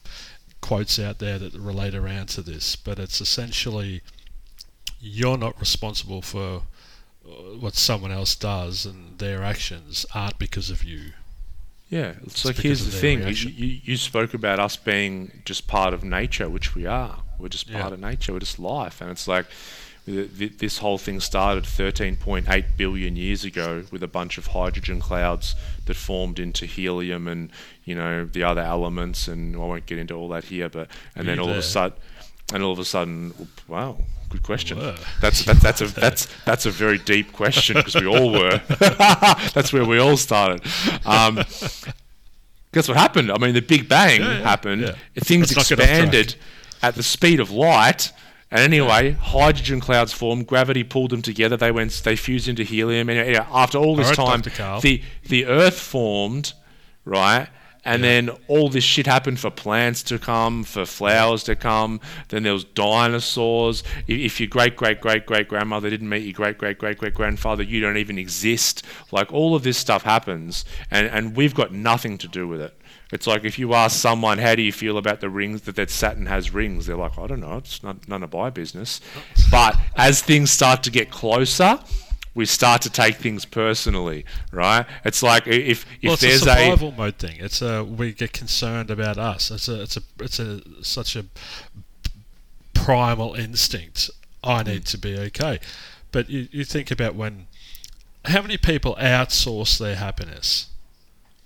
[0.61, 4.01] quotes out there that relate around to this, but it's essentially
[4.99, 6.63] you're not responsible for
[7.26, 11.11] uh, what someone else does, and their actions aren't because of you.
[11.90, 15.68] Yeah, it's, it's like here's the thing: you, you, you, spoke about us being just
[15.68, 17.20] part of nature, which we are.
[17.40, 17.94] We're just part yeah.
[17.94, 18.34] of nature.
[18.34, 19.46] We're just life, and it's like
[20.08, 25.54] this whole thing started 13.8 billion years ago with a bunch of hydrogen clouds
[25.86, 27.52] that formed into helium and
[27.84, 31.28] you know the other elements and I won't get into all that here but and
[31.28, 31.56] then all there?
[31.56, 31.98] of a sudden
[32.54, 33.34] and all of a sudden
[33.68, 33.98] wow
[34.30, 34.78] good question
[35.22, 38.62] that's that's that's a that's that's a very deep question because we all were
[39.54, 40.62] that's where we all started
[41.06, 41.36] um,
[42.74, 44.95] guess what happened I mean the big bang yeah, yeah, happened yeah.
[45.16, 46.36] things expanded
[46.82, 48.12] at the speed of light
[48.50, 50.48] and anyway, hydrogen clouds formed.
[50.48, 51.58] Gravity pulled them together.
[51.58, 51.91] They went.
[52.04, 53.10] They fused into helium.
[53.10, 56.54] And after all this time, the the Earth formed,
[57.04, 57.50] right?
[57.88, 58.10] And yeah.
[58.10, 62.02] then all this shit happened for plants to come, for flowers to come.
[62.28, 63.82] Then there was dinosaurs.
[64.08, 67.64] If your great great great great grandmother didn't meet your great great great great grandfather,
[67.64, 68.84] you don't even exist.
[69.12, 72.78] Like all of this stuff happens, and and we've got nothing to do with it.
[73.14, 75.90] It's like if you ask someone, how do you feel about the rings that, that
[75.90, 76.88] Saturn has rings?
[76.88, 79.00] They're like, I don't know, it's not, none of my business.
[79.16, 79.44] Oh.
[79.50, 81.80] But as things start to get closer,
[82.38, 84.86] we start to take things personally, right?
[85.04, 87.38] It's like if if well, it's there's a survival a, mode thing.
[87.40, 89.50] It's a we get concerned about us.
[89.50, 91.26] It's a it's a it's a such a
[92.76, 94.12] primal instinct.
[94.44, 95.60] I need to be okay.
[96.12, 97.48] But you, you think about when
[98.26, 100.68] how many people outsource their happiness?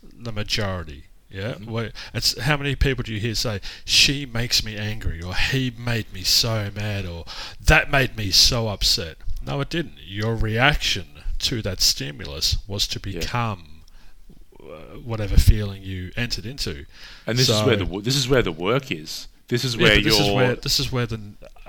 [0.03, 1.05] The majority.
[1.29, 1.95] Yeah, mm-hmm.
[2.13, 6.11] it's how many people do you hear say she makes me angry, or he made
[6.11, 7.23] me so mad, or
[7.61, 9.15] that made me so upset?
[9.45, 9.95] No, it didn't.
[10.05, 11.05] Your reaction
[11.39, 13.83] to that stimulus was to become
[14.59, 14.67] yeah.
[14.67, 16.85] uh, whatever feeling you entered into.
[17.25, 19.27] And this so, is where the this is where the work is.
[19.47, 21.19] This is where yeah, this is where this is where the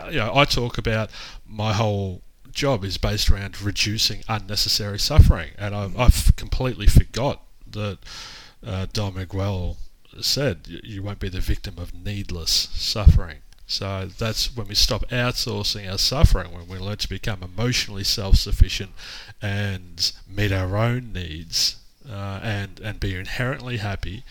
[0.07, 1.11] you know I talk about
[1.47, 7.99] my whole job is based around reducing unnecessary suffering, and I, I've completely forgot that
[8.65, 9.79] uh, Don Miguel
[10.21, 13.39] said, you won't be the victim of needless suffering.
[13.67, 18.91] So that's when we stop outsourcing our suffering, when we learn to become emotionally self-sufficient
[19.41, 21.77] and meet our own needs
[22.09, 24.25] uh, and and be inherently happy,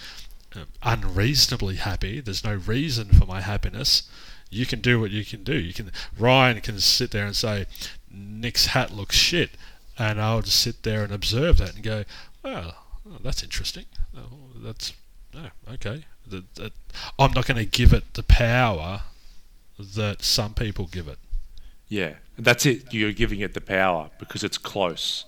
[0.56, 2.20] uh, unreasonably happy.
[2.20, 4.04] There's no reason for my happiness.
[4.50, 5.58] You can do what you can do.
[5.58, 7.66] You can Ryan can sit there and say,
[8.12, 9.52] Nick's hat looks shit,
[9.98, 12.04] and I'll just sit there and observe that and go,
[12.44, 12.76] well,
[13.10, 13.86] oh, that's interesting.
[14.16, 14.94] Oh, that's
[15.36, 16.06] oh, okay.
[17.18, 19.04] I'm not going to give it the power
[19.82, 21.18] that some people give it.
[21.88, 22.94] Yeah, that's it.
[22.94, 25.26] You're giving it the power because it's close.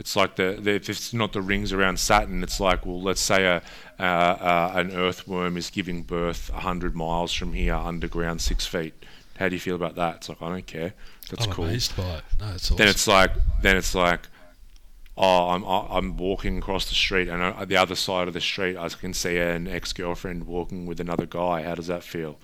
[0.00, 3.20] It's like the, the if it's not the rings around Saturn, it's like well, let's
[3.20, 3.62] say a
[3.98, 8.94] uh, uh, an earthworm is giving birth hundred miles from here underground, six feet.
[9.38, 10.16] How do you feel about that?
[10.16, 10.94] It's like I don't care.
[11.30, 11.66] That's I'm cool.
[11.66, 12.24] amazed by it.
[12.40, 12.76] No, it's awesome.
[12.78, 13.30] Then it's like
[13.62, 14.26] then it's like
[15.16, 18.76] oh I'm I'm walking across the street and on the other side of the street
[18.76, 21.62] I can see an ex girlfriend walking with another guy.
[21.62, 22.38] How does that feel?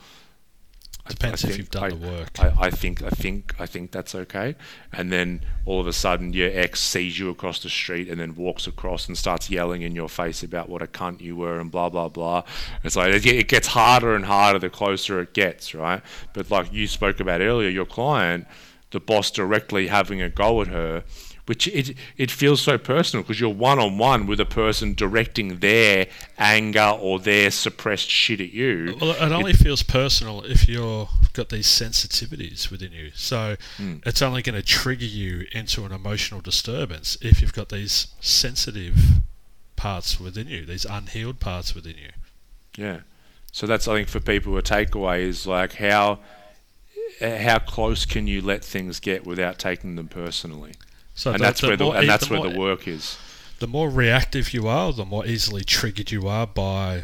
[1.08, 2.28] Depends I if think- you've done I- the work.
[2.40, 4.56] I, I think I think I think that's okay.
[4.92, 8.34] And then all of a sudden your ex sees you across the street and then
[8.34, 11.70] walks across and starts yelling in your face about what a cunt you were and
[11.70, 12.42] blah blah blah.
[12.84, 16.02] It's like it gets harder and harder the closer it gets, right?
[16.32, 18.46] But like you spoke about earlier, your client,
[18.90, 21.04] the boss directly having a go at her.
[21.46, 25.60] Which it it feels so personal because you're one on one with a person directing
[25.60, 28.96] their anger or their suppressed shit at you.
[29.00, 33.12] Well, it only feels personal if you've got these sensitivities within you.
[33.14, 33.98] So Hmm.
[34.04, 38.96] it's only going to trigger you into an emotional disturbance if you've got these sensitive
[39.76, 42.10] parts within you, these unhealed parts within you.
[42.76, 43.00] Yeah.
[43.52, 46.18] So that's I think for people a takeaway is like how
[47.20, 50.72] how close can you let things get without taking them personally?
[51.16, 53.18] So and the- that's the where the, more and that's the where the work is.
[53.58, 57.02] the more reactive you are, the more easily triggered you are by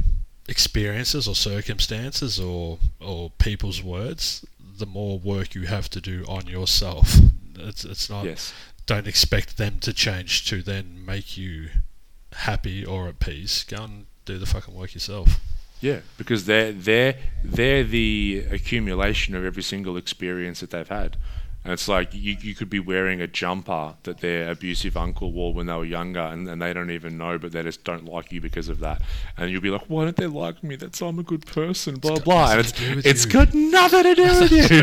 [0.48, 4.44] experiences or circumstances or or people's words.
[4.78, 7.16] The more work you have to do on yourself.
[7.58, 8.24] It's it's not.
[8.24, 8.52] Yes.
[8.86, 11.68] Don't expect them to change to then make you
[12.32, 13.62] happy or at peace.
[13.64, 15.38] Go and do the fucking work yourself.
[15.80, 21.16] Yeah, because they're they're they're the accumulation of every single experience that they've had.
[21.64, 25.54] And it's like you, you could be wearing a jumper that their abusive uncle wore
[25.54, 28.32] when they were younger and, and they don't even know, but they just don't like
[28.32, 29.00] you because of that.
[29.36, 30.74] And you'll be like, why don't they like me?
[30.74, 32.50] That's I'm a good person, blah, got blah.
[32.52, 33.30] And nothing it's, to do with it's you.
[33.30, 34.82] got nothing to do with you.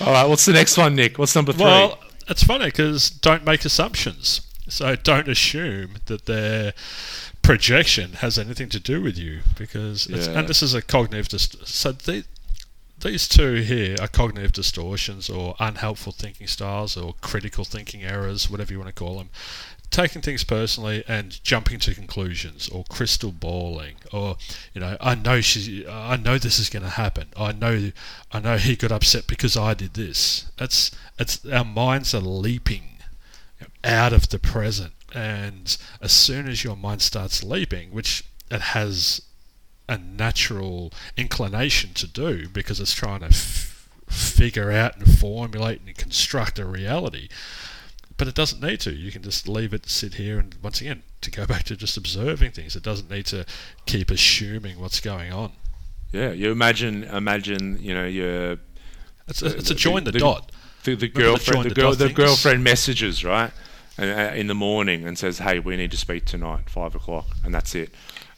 [0.06, 1.18] All right, what's the next one, Nick?
[1.18, 1.64] What's number three?
[1.64, 4.40] Well, it's funny because don't make assumptions.
[4.68, 6.74] So don't assume that their
[7.42, 10.40] projection has anything to do with you because it's, Yeah.
[10.40, 12.24] and this is a cognitive dist- so the,
[13.00, 18.72] these two here are cognitive distortions or unhelpful thinking styles or critical thinking errors, whatever
[18.72, 19.30] you want to call them.
[19.90, 24.36] Taking things personally and jumping to conclusions, or crystal balling, or
[24.74, 27.28] you know, I know she, I know this is going to happen.
[27.38, 27.92] I know,
[28.30, 30.50] I know he got upset because I did this.
[30.58, 32.98] It's, it's our minds are leaping
[33.82, 39.22] out of the present, and as soon as your mind starts leaping, which it has
[39.88, 45.96] a natural inclination to do because it's trying to f- figure out and formulate and
[45.96, 47.28] construct a reality.
[48.16, 48.92] But it doesn't need to.
[48.92, 51.96] You can just leave it sit here and once again to go back to just
[51.96, 52.76] observing things.
[52.76, 53.46] It doesn't need to
[53.86, 55.52] keep assuming what's going on.
[56.12, 58.58] yeah, you imagine, imagine, you know, your
[59.28, 60.50] It's a, it's a join the, the- dot.
[60.84, 63.52] the, the girlfriend the, the girl the girlfriend messages right
[63.98, 67.52] uh, in the morning and says hey we need to speak tonight five o'clock and
[67.54, 67.90] that's it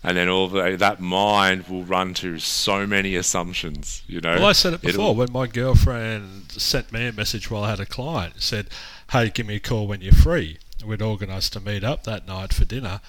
[0.02, 4.46] and then all the, that mind will run to so many assumptions you know Well,
[4.46, 7.80] I said it It'll- before when my girlfriend sent me a message while I had
[7.80, 8.34] a client.
[8.38, 8.68] Said,
[9.12, 12.52] "Hey, give me a call when you're free." We'd organised to meet up that night
[12.54, 13.00] for dinner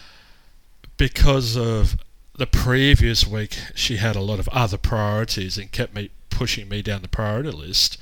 [0.97, 1.95] because of
[2.37, 3.57] the previous week.
[3.75, 7.51] She had a lot of other priorities and kept me pushing me down the priority
[7.51, 7.97] list.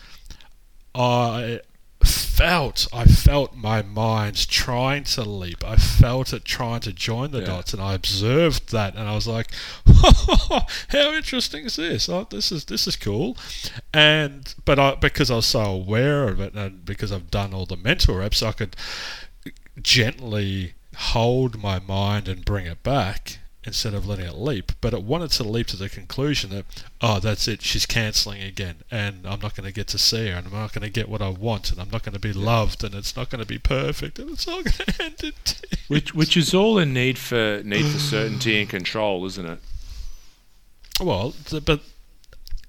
[0.95, 1.59] I
[2.03, 5.63] felt I felt my mind trying to leap.
[5.65, 7.45] I felt it trying to join the Yeah.
[7.47, 9.47] dots, and I observed that, and I was like,
[10.89, 12.07] "How interesting is this?
[12.07, 13.37] Oh, this is this is cool."
[13.93, 17.65] And but I because I was so aware of it, and because I've done all
[17.65, 18.75] the mental reps, I could
[19.81, 24.71] gently hold my mind and bring it back instead of letting it leap.
[24.81, 26.65] But it wanted to leap to the conclusion that,
[27.01, 30.37] oh, that's it, she's cancelling again, and I'm not going to get to see her,
[30.37, 32.33] and I'm not going to get what I want, and I'm not going to be
[32.33, 35.33] loved, and it's not going to be perfect, and it's all going to end in
[35.43, 35.61] tears.
[35.87, 39.59] which which is all a need for need for certainty and control isn't it
[41.01, 41.81] Well, th- but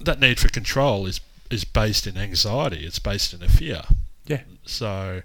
[0.01, 1.21] that need for control is
[1.51, 2.85] is based in anxiety.
[2.87, 3.83] It's based in a fear.
[4.27, 4.43] Yeah.
[4.65, 5.23] So,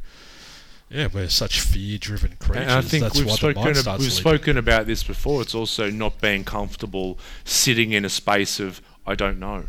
[0.90, 2.64] yeah, we're such fear-driven creatures.
[2.64, 6.22] and I think That's we've spoken ab- we've spoken about this before it's also not
[6.22, 9.66] being comfortable sitting in a space of I don't know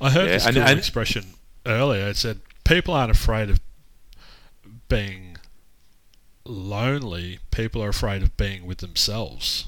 [0.00, 1.24] I heard Yeah, this and- cool and- expression
[1.64, 2.08] earlier.
[2.08, 3.60] It said people aren't afraid of
[4.88, 5.36] being
[6.44, 7.38] lonely.
[7.50, 9.66] People are afraid of being with themselves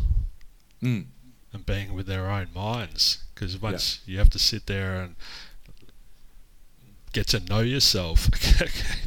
[0.83, 1.07] mm.
[1.53, 3.23] and being with their own minds.
[3.35, 5.17] Because once you have to sit there and
[7.15, 8.29] get to know yourself,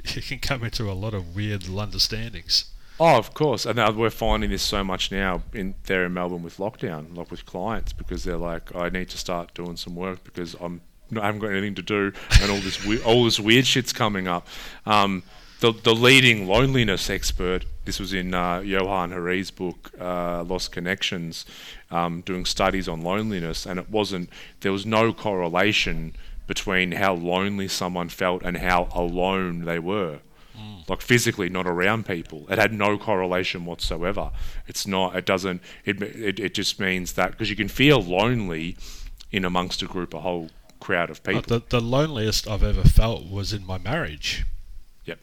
[0.16, 2.66] you can come into a lot of weird understandings.
[3.00, 6.42] Oh, of course, and uh, we're finding this so much now in there in Melbourne
[6.42, 10.24] with lockdown, like with clients, because they're like, I need to start doing some work
[10.24, 10.82] because I'm
[11.16, 14.28] I haven't got anything to do, and all this we- all this weird shit's coming
[14.28, 14.48] up.
[14.88, 15.22] Um,
[15.60, 21.46] the the leading loneliness expert this was in uh, Johann Hari's book, uh, Lost Connections,
[21.90, 24.30] um, doing studies on loneliness, and it wasn't.
[24.60, 26.14] There was no correlation
[26.48, 30.20] between how lonely someone felt and how alone they were.
[30.90, 32.48] Like physically, not around people.
[32.50, 34.32] It had no correlation whatsoever.
[34.68, 35.16] It's not.
[35.18, 35.62] It doesn't.
[35.86, 38.78] It it, it just means that because you can feel lonely
[39.32, 41.60] in amongst a group, a whole crowd of Uh, people.
[41.60, 44.46] The, the loneliest I've ever felt was in my marriage.
[45.06, 45.20] Yep.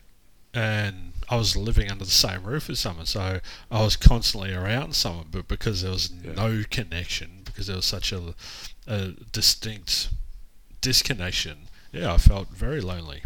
[0.52, 4.94] And I was living under the same roof as someone, so I was constantly around
[4.94, 6.34] someone, but because there was Yeah.
[6.34, 8.34] no connection, because there was such a,
[8.86, 10.10] a distinct
[10.84, 11.56] disconnection,
[11.92, 13.22] yeah, I felt very lonely.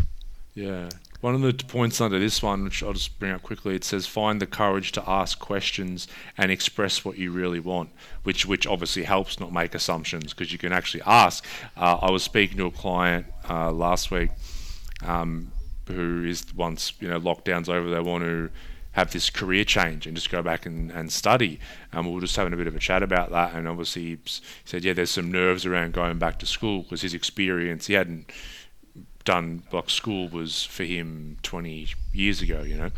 [0.54, 0.90] Yeah.
[1.20, 4.06] One of the points under this one, which I'll just bring up quickly, it says
[4.06, 6.06] find the courage to ask questions
[6.36, 7.90] and express what you really want,
[8.22, 11.44] which which obviously helps not make assumptions because you can actually ask.
[11.76, 14.30] Uh, I was speaking to a client uh, last week
[15.04, 15.50] um,
[15.88, 18.50] who is once you know lockdowns over, they want to
[18.98, 21.60] have this career change and just go back and, and study.
[21.92, 23.54] And we were just having a bit of a chat about that.
[23.54, 24.18] And obviously he
[24.64, 28.32] said, yeah, there's some nerves around going back to school because his experience, he hadn't
[29.24, 32.90] done like school was for him 20 years ago, you know.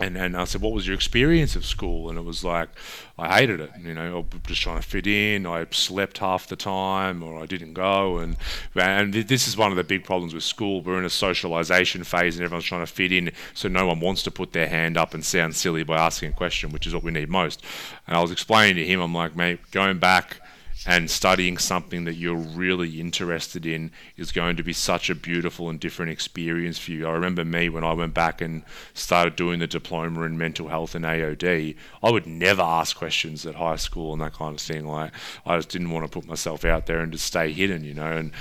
[0.00, 2.08] And and I said, what was your experience of school?
[2.08, 2.70] And it was like,
[3.18, 3.70] I hated it.
[3.78, 5.46] You know, I was just trying to fit in.
[5.46, 8.16] I slept half the time, or I didn't go.
[8.18, 8.36] And
[8.74, 10.80] and this is one of the big problems with school.
[10.80, 13.30] We're in a socialization phase, and everyone's trying to fit in.
[13.52, 16.34] So no one wants to put their hand up and sound silly by asking a
[16.34, 17.62] question, which is what we need most.
[18.06, 20.40] And I was explaining to him, I'm like, mate, going back
[20.86, 25.68] and studying something that you're really interested in is going to be such a beautiful
[25.68, 27.06] and different experience for you.
[27.06, 28.62] I remember me when I went back and
[28.94, 33.56] started doing the diploma in mental health and AOD, I would never ask questions at
[33.56, 34.86] high school and that kind of thing.
[34.86, 35.12] Like,
[35.44, 38.10] I just didn't want to put myself out there and just stay hidden, you know.
[38.10, 38.32] And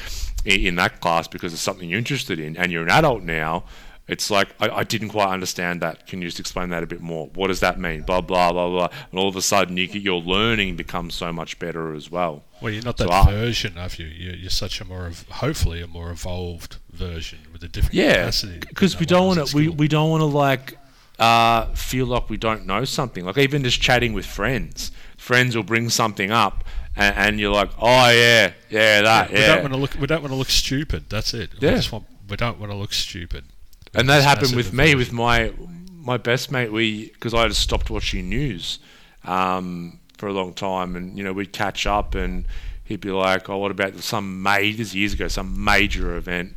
[0.45, 3.65] in that class, because it's something you're interested in and you're an adult now,
[4.09, 6.07] it's like I, I didn't quite understand that.
[6.07, 7.27] Can you just explain that a bit more?
[7.35, 8.01] What does that mean?
[8.01, 8.89] Blah blah blah blah.
[9.11, 12.43] And all of a sudden, you, get- your learning becomes so much better as well.
[12.61, 14.07] Well, you're not So that I- version of you.
[14.07, 18.59] You're, you're such a more, hopefully, a more evolved version with a different Yeah, capacity.
[18.59, 19.55] because we don't want to.
[19.55, 20.77] We, we don't want to like
[21.19, 23.23] uh, feel like we don't know something.
[23.25, 26.63] Like even just chatting with friends, friends will bring something up,
[26.95, 29.47] and, and you're like, oh yeah, yeah, that, We yeah.
[29.55, 29.95] don't want to look.
[29.99, 31.05] We don't want to look stupid.
[31.09, 31.51] That's it.
[31.61, 31.75] We Yeah.
[31.75, 32.05] just want.
[32.29, 33.45] We don't want to look stupid.
[33.93, 35.53] And that happened with me with my
[35.95, 38.79] my best mate we because I had stopped watching news
[39.25, 40.95] um, for a long time.
[40.95, 42.45] And you know we'd catch up and
[42.83, 46.53] he'd be like oh what about some major years ago some major event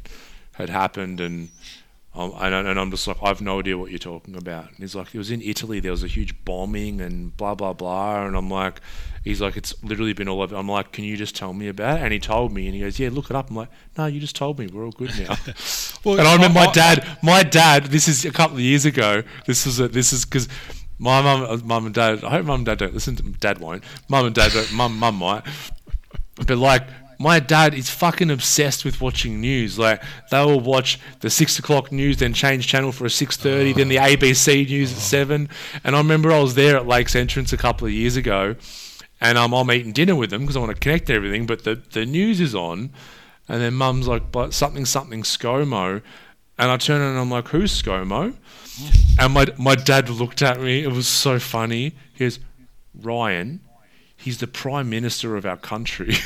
[0.53, 1.49] had happened and
[2.15, 4.77] um, and, and I'm just like I have no idea what you're talking about and
[4.79, 8.27] he's like it was in Italy there was a huge bombing and blah blah blah
[8.27, 8.81] and I'm like
[9.25, 11.99] he's like it's literally been all over I'm like can you just tell me about
[11.99, 14.07] it and he told me and he goes yeah look it up I'm like no
[14.07, 15.37] you just told me we're all good now
[16.05, 17.85] Well, and I remember I- my dad, my dad.
[17.87, 19.23] This is a couple of years ago.
[19.47, 20.49] This is a, this is because
[20.99, 22.23] my mum, mum and dad.
[22.25, 23.17] I hope mum and dad don't listen.
[23.17, 23.83] to Dad won't.
[24.09, 25.43] Mum and dad, don't, mum, mum might.
[26.47, 26.83] But like,
[27.23, 29.79] my dad is fucking obsessed with watching news.
[29.79, 33.73] Like, they will watch the six o'clock news, then change channel for a six thirty,
[33.73, 35.49] then the ABC news at seven.
[35.85, 38.57] And I remember I was there at Lakes Entrance a couple of years ago,
[39.21, 41.47] and um, I'm eating dinner with them because I want to connect everything.
[41.47, 42.91] But the the news is on,
[43.49, 46.03] and then mum's like, but something, something ScoMo.
[46.59, 48.35] And I turn and I'm like, who's ScoMo?
[49.19, 50.83] And my, my dad looked at me.
[50.83, 51.95] It was so funny.
[52.15, 52.39] He goes,
[52.95, 53.61] Ryan,
[54.17, 56.15] he's the prime minister of our country.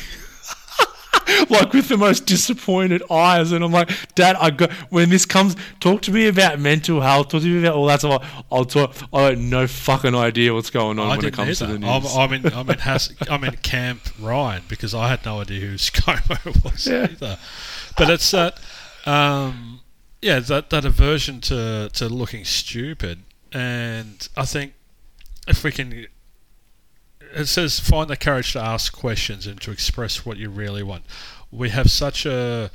[1.51, 3.53] like with the most disappointed eyes.
[3.53, 7.29] And I'm like, Dad, I got, when this comes, talk to me about mental health,
[7.29, 8.45] talk to me about all that stuff.
[8.51, 11.73] I'll talk, I have no fucking idea what's going on I when it comes either.
[11.75, 12.17] to the news.
[12.17, 12.21] I'm.
[12.21, 12.53] I'm in.
[12.53, 12.79] I'm in.
[12.79, 17.05] Has, I'm in Camp Ryan because I had no idea who ScoMo was Yeah.
[17.11, 17.39] either.
[17.97, 18.59] But it's that.
[19.07, 19.81] Um,
[20.23, 23.23] yeah, that that aversion to to looking stupid,
[23.53, 24.73] and I think
[25.47, 26.07] if we can.
[27.37, 31.05] It says find the courage to ask questions and to express what you really want.
[31.51, 32.71] We have such a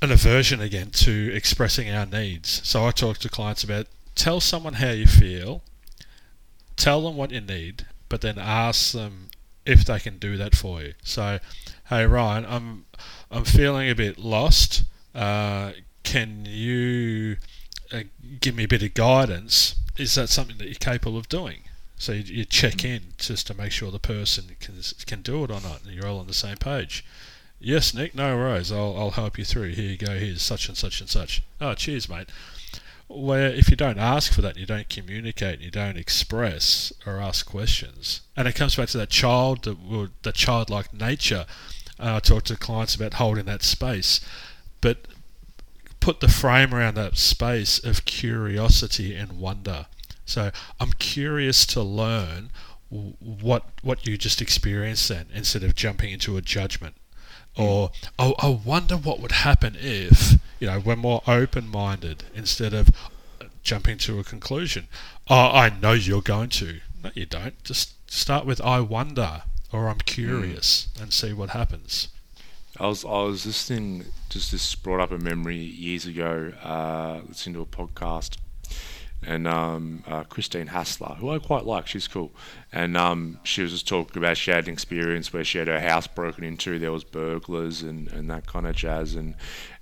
[0.00, 2.60] an aversion again to expressing our needs.
[2.64, 5.64] So I talk to clients about tell someone how you feel,
[6.76, 9.30] tell them what you need, but then ask them
[9.64, 10.94] if they can do that for you.
[11.02, 11.40] So,
[11.88, 12.84] hey Ryan, I'm
[13.32, 14.84] I'm feeling a bit lost.
[15.12, 15.72] Uh,
[16.04, 17.38] can you
[17.92, 18.02] uh,
[18.40, 19.74] give me a bit of guidance?
[19.96, 21.62] Is that something that you're capable of doing?
[21.98, 24.74] So you, you check in just to make sure the person can
[25.06, 27.04] can do it or not, and you're all on the same page.
[27.58, 28.70] Yes, Nick, no worries.
[28.70, 29.70] I'll I'll help you through.
[29.70, 30.18] Here you go.
[30.18, 31.42] Here's such and such and such.
[31.60, 32.28] Oh, cheers, mate
[33.08, 37.46] where if you don't ask for that, you don't communicate, you don't express or ask
[37.46, 41.46] questions, and it comes back to that child, well, that childlike nature.
[41.98, 44.20] Uh, I talk to clients about holding that space,
[44.80, 45.06] but
[46.00, 49.86] put the frame around that space of curiosity and wonder.
[50.26, 52.50] So I'm curious to learn
[52.90, 56.94] what what you just experienced then, instead of jumping into a judgment.
[57.56, 62.90] Or oh, I wonder what would happen if you know we're more open-minded instead of
[63.62, 64.88] jumping to a conclusion.
[65.28, 66.80] Oh, I know you're going to.
[67.02, 67.62] No, you don't.
[67.64, 72.08] Just start with I wonder or I'm curious and see what happens.
[72.78, 74.06] I was I was listening.
[74.28, 76.52] Just this brought up a memory years ago.
[76.62, 78.36] Uh, listening to a podcast,
[79.22, 82.32] and um, uh, Christine Hassler, who I quite like, she's cool,
[82.72, 85.80] and um, she was just talking about she had an experience where she had her
[85.80, 86.78] house broken into.
[86.78, 89.34] There was burglars and, and that kind of jazz, and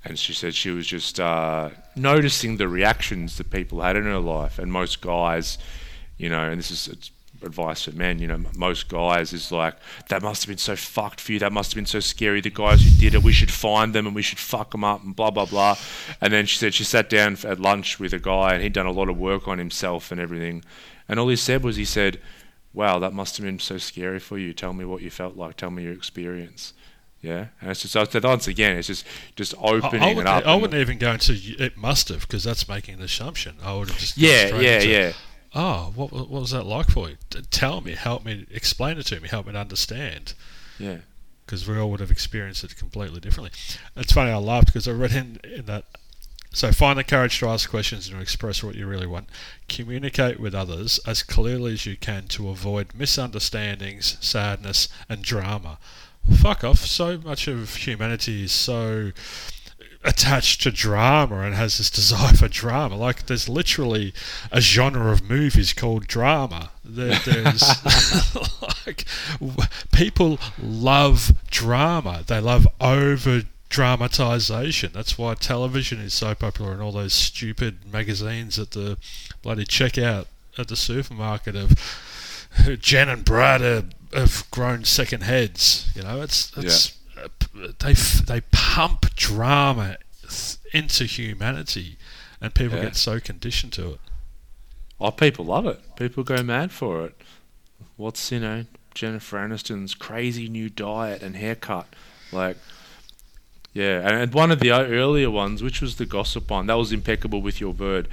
[0.04, 4.18] and she said she was just uh, noticing the reactions that people had in her
[4.18, 5.58] life, and most guys,
[6.16, 7.10] you know, and this is
[7.44, 8.18] advice for men.
[8.18, 9.76] You know, most guys is like,
[10.08, 11.38] that must have been so fucked for you.
[11.38, 12.40] That must have been so scary.
[12.40, 15.02] The guys who did it, we should find them and we should fuck them up
[15.02, 15.76] and blah, blah, blah.
[16.20, 18.86] And then she said she sat down at lunch with a guy and he'd done
[18.86, 20.64] a lot of work on himself and everything.
[21.08, 22.20] And all he said was, he said,
[22.72, 24.52] wow, that must have been so scary for you.
[24.52, 25.56] Tell me what you felt like.
[25.56, 26.72] Tell me your experience.
[27.20, 30.46] Yeah, and it's just so once again, it's just just opening I, I it up.
[30.46, 33.56] I wouldn't even go into it must have because that's making an assumption.
[33.62, 35.12] I would have just yeah, yeah, into, yeah
[35.54, 37.16] oh, what, what was that like for you?
[37.50, 40.34] Tell me, help me, explain it to me, help me to understand.
[40.78, 40.98] Yeah.
[41.46, 43.52] Because we all would have experienced it completely differently.
[43.96, 45.84] It's funny, I laughed because I read in, in that.
[46.52, 49.28] So find the courage to ask questions and to express what you really want.
[49.68, 55.78] Communicate with others as clearly as you can to avoid misunderstandings, sadness, and drama.
[56.32, 56.78] Fuck off.
[56.78, 59.10] So much of humanity is so
[60.04, 62.96] attached to drama and has this desire for drama.
[62.96, 64.12] Like there's literally
[64.52, 66.70] a genre of movies called drama.
[66.84, 67.62] There, there's
[68.86, 69.06] like
[69.92, 72.22] people love drama.
[72.26, 74.90] They love over dramatization.
[74.92, 78.98] That's why television is so popular and all those stupid magazines at the
[79.42, 80.26] bloody checkout
[80.58, 81.74] at the supermarket of
[82.78, 83.62] Jen and Brad
[84.12, 85.90] have grown second heads.
[85.96, 86.90] You know, it's it's.
[86.90, 87.00] Yeah
[87.80, 89.98] they they pump drama
[90.72, 91.96] into humanity,
[92.40, 92.84] and people yeah.
[92.84, 94.00] get so conditioned to it.
[95.00, 95.80] Oh, people love it.
[95.96, 97.14] People go mad for it.
[97.96, 98.64] What's you know
[98.94, 101.86] Jennifer Aniston's crazy new diet and haircut,
[102.32, 102.56] like.
[103.72, 107.42] Yeah, and one of the earlier ones, which was the gossip one, that was impeccable
[107.42, 108.06] with your word.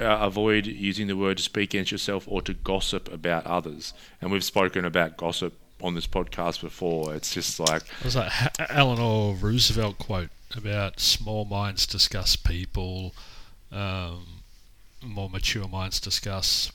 [0.00, 3.94] Uh, avoid using the word to speak against yourself or to gossip about others.
[4.20, 7.14] And we've spoken about gossip on this podcast before.
[7.14, 8.32] It's just like it was like
[8.70, 13.14] Eleanor Roosevelt quote about small minds discuss people,
[13.72, 14.26] um,
[15.02, 16.72] more mature minds discuss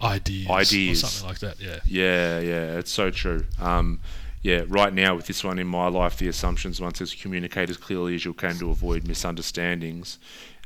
[0.00, 1.60] ideas, ideas, or something like that.
[1.60, 2.78] Yeah, yeah, yeah.
[2.78, 3.44] It's so true.
[3.60, 4.00] Um,
[4.42, 7.76] yeah, right now with this one in my life, the assumptions one says communicate as
[7.76, 10.18] clearly as you can to avoid misunderstandings.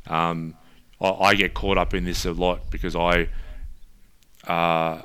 [0.07, 0.55] Um,
[0.99, 3.29] I, I, get caught up in this a lot because I
[4.47, 5.01] uh,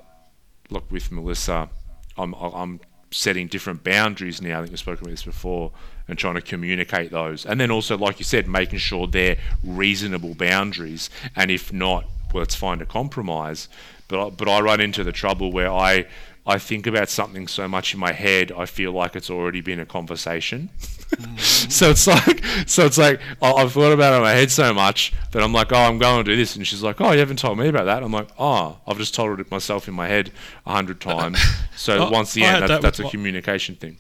[0.71, 1.69] look with Melissa
[2.17, 4.59] I'm, I'm setting different boundaries now.
[4.59, 5.73] I think we've spoken about this before,
[6.09, 7.47] and trying to communicate those.
[7.47, 11.11] And then also, like you said, making sure they're reasonable boundaries.
[11.37, 13.69] And if not, well, let's find a compromise.
[14.09, 16.07] But but I run into the trouble where I
[16.47, 19.81] I think about something so much in my head, I feel like it's already been
[19.81, 20.69] a conversation.
[20.79, 21.37] Mm-hmm.
[21.71, 25.15] so it's like, so it's like I've thought about it in my head so much
[25.33, 27.39] that I'm like, oh, I'm going to do this, and she's like, oh, you haven't
[27.39, 28.03] told me about that.
[28.03, 30.33] I'm like, oh, I've just told it myself in my head
[30.67, 31.39] a hundred times.
[31.77, 33.99] So once again, that, that's a my, communication thing.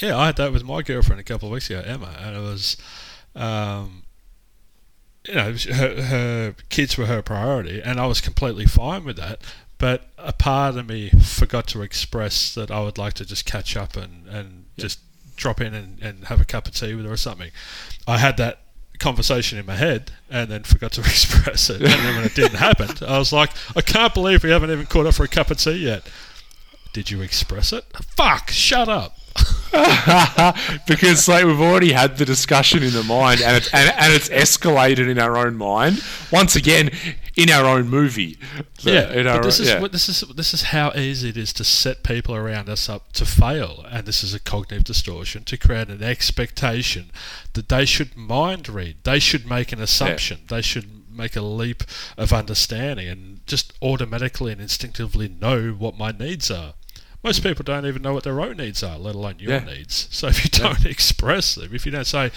[0.00, 2.40] Yeah, I had that with my girlfriend a couple of weeks ago, Emma, and it
[2.40, 2.76] was.
[3.36, 4.04] Um,
[5.28, 9.42] you know, her, her kids were her priority, and I was completely fine with that
[9.80, 13.76] but a part of me forgot to express that I would like to just catch
[13.76, 15.00] up and, and just
[15.36, 17.50] drop in and, and have a cup of tea with her or something.
[18.06, 18.60] I had that
[18.98, 21.80] conversation in my head and then forgot to express it.
[21.80, 24.84] And then when it didn't happen, I was like, I can't believe we haven't even
[24.84, 26.06] caught up for a cup of tea yet.
[26.92, 27.84] Did you express it?
[28.16, 29.16] Fuck, shut up.
[30.86, 34.28] because like we've already had the discussion in the mind and it's and, and it's
[34.28, 36.02] escalated in our own mind.
[36.32, 36.90] Once again
[37.36, 38.36] in our own movie.
[38.80, 39.86] Yeah but this is yeah.
[39.88, 43.24] this is this is how easy it is to set people around us up to
[43.24, 43.84] fail.
[43.90, 47.10] And this is a cognitive distortion to create an expectation
[47.52, 48.98] that they should mind read.
[49.04, 50.38] They should make an assumption.
[50.42, 50.56] Yeah.
[50.56, 51.82] they should make a leap
[52.16, 56.74] of understanding and just automatically and instinctively know what my needs are
[57.22, 59.64] most people don't even know what their own needs are, let alone your yeah.
[59.64, 60.08] needs.
[60.10, 60.90] So if you don't yeah.
[60.96, 62.30] express them, if you don't say,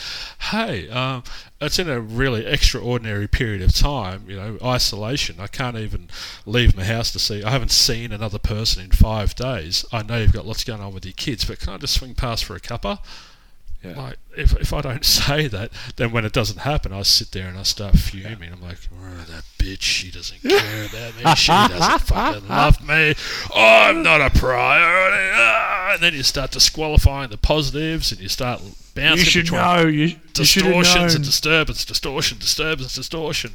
[0.52, 1.24] "Hey, um,
[1.62, 5.38] it's in a really extraordinary period of time, you know, isolation.
[5.40, 6.10] I can't even
[6.46, 7.44] leave my house to see.
[7.44, 9.86] I haven't seen another person in five days.
[9.94, 12.16] I know you've got lots going on with your kids, but can I just swing
[12.16, 13.00] past for a cuppa?"
[13.84, 14.02] Yeah.
[14.02, 17.48] Like if if I don't say that, then when it doesn't happen, I sit there
[17.48, 18.52] and I start fuming.
[18.54, 21.36] I'm like, oh, that bitch, she doesn't care about me.
[21.36, 23.14] She doesn't fucking love me.
[23.54, 25.32] I'm not a priority.
[25.36, 28.62] Ah, And then you start disqualifying the positives, and you start
[28.96, 29.82] bouncing you should between know.
[29.88, 31.26] You, you distortions and known.
[31.26, 33.52] disturbance, distortion, disturbance, distortion.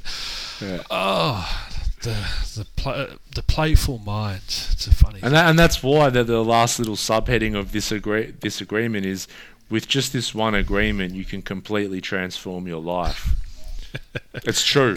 [0.61, 0.83] Yeah.
[0.91, 1.65] Oh,
[2.03, 2.15] the
[2.55, 4.43] the pla the playful mind.
[4.47, 5.21] It's a funny.
[5.23, 9.05] And that, and that's why the, the last little subheading of this agree, this agreement
[9.07, 9.27] is
[9.71, 13.35] with just this one agreement you can completely transform your life.
[14.35, 14.97] it's true.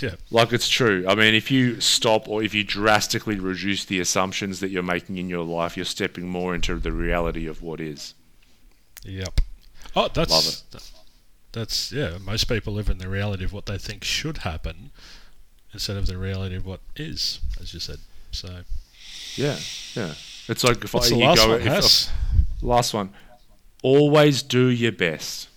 [0.00, 1.04] yeah, Like it's true.
[1.08, 5.18] I mean, if you stop or if you drastically reduce the assumptions that you're making
[5.18, 8.14] in your life, you're stepping more into the reality of what is.
[9.04, 9.40] Yep.
[9.96, 10.46] Oh, that's Love
[10.82, 10.90] it.
[11.52, 12.18] that's yeah.
[12.24, 14.90] Most people live in the reality of what they think should happen,
[15.72, 17.98] instead of the reality of what is, as you said.
[18.30, 18.60] So
[19.34, 19.58] Yeah,
[19.94, 20.14] yeah.
[20.48, 21.60] It's like if what's I the you last go one?
[21.60, 22.08] if- Hess?
[22.08, 23.12] Uh, last one.
[23.82, 25.48] Always do your best.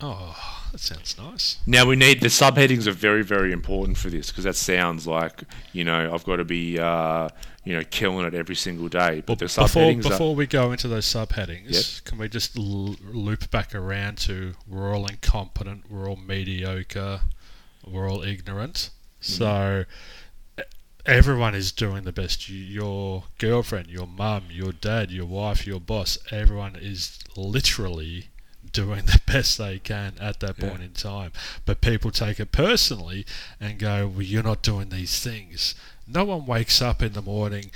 [0.00, 0.36] Oh,
[0.72, 1.58] that sounds nice.
[1.66, 5.42] Now we need the subheadings are very very important for this because that sounds like
[5.72, 7.28] you know I've got to be uh,
[7.64, 9.22] you know killing it every single day.
[9.26, 12.96] But the before subheadings are, before we go into those subheadings, can we just l-
[13.02, 17.20] loop back around to we're all incompetent, we're all mediocre,
[17.86, 18.74] we're all ignorant.
[18.74, 19.32] Mm-hmm.
[19.32, 19.84] So
[21.06, 22.48] everyone is doing the best.
[22.48, 28.26] You, your girlfriend, your mum, your dad, your wife, your boss, everyone is literally
[28.72, 30.68] doing the best they can at that Yeah.
[30.70, 31.32] point in time.
[31.64, 33.26] But people take it personally
[33.60, 35.74] and go, "Well, you're not doing these things."
[36.06, 37.70] No one wakes up in the morning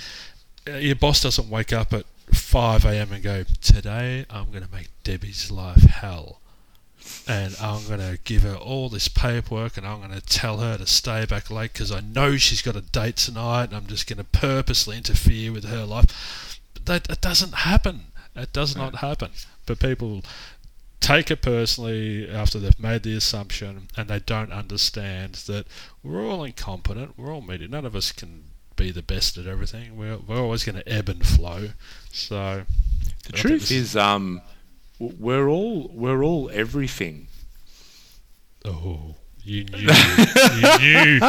[0.66, 3.12] uh, your boss doesn't wake up at 5 a.m.
[3.12, 6.40] and go, Today I'm going to make Debbie's life hell.
[7.26, 10.76] And I'm going to give her all this paperwork and I'm going to tell her
[10.76, 14.06] to stay back late because I know she's got a date tonight and I'm just
[14.06, 16.60] going to purposely interfere with her life.
[16.74, 18.06] But that, that doesn't happen.
[18.34, 19.30] That does not happen.
[19.64, 20.22] But people
[21.00, 25.66] take it personally after they've made the assumption and they don't understand that
[26.02, 27.68] we're all incompetent, we're all media.
[27.68, 28.44] None of us can
[28.76, 29.96] be the best at everything.
[29.96, 31.70] We're, we're always going to ebb and flow.
[32.10, 32.64] So
[33.26, 34.42] the I truth is um
[34.98, 37.28] we're all we're all everything.
[38.64, 39.16] oh,
[39.46, 39.88] you knew,
[40.56, 41.20] you knew,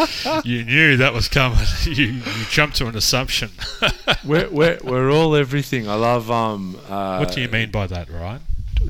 [0.45, 1.59] you knew that was coming.
[1.85, 3.49] You, you jumped to an assumption.
[4.25, 5.87] we're, we're we're all everything.
[5.89, 6.79] I love um.
[6.87, 8.39] Uh, what do you mean by that, right?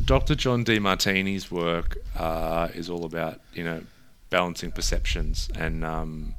[0.03, 0.35] Dr.
[0.35, 3.81] John Demartini's work uh, is all about you know
[4.30, 6.35] balancing perceptions and um,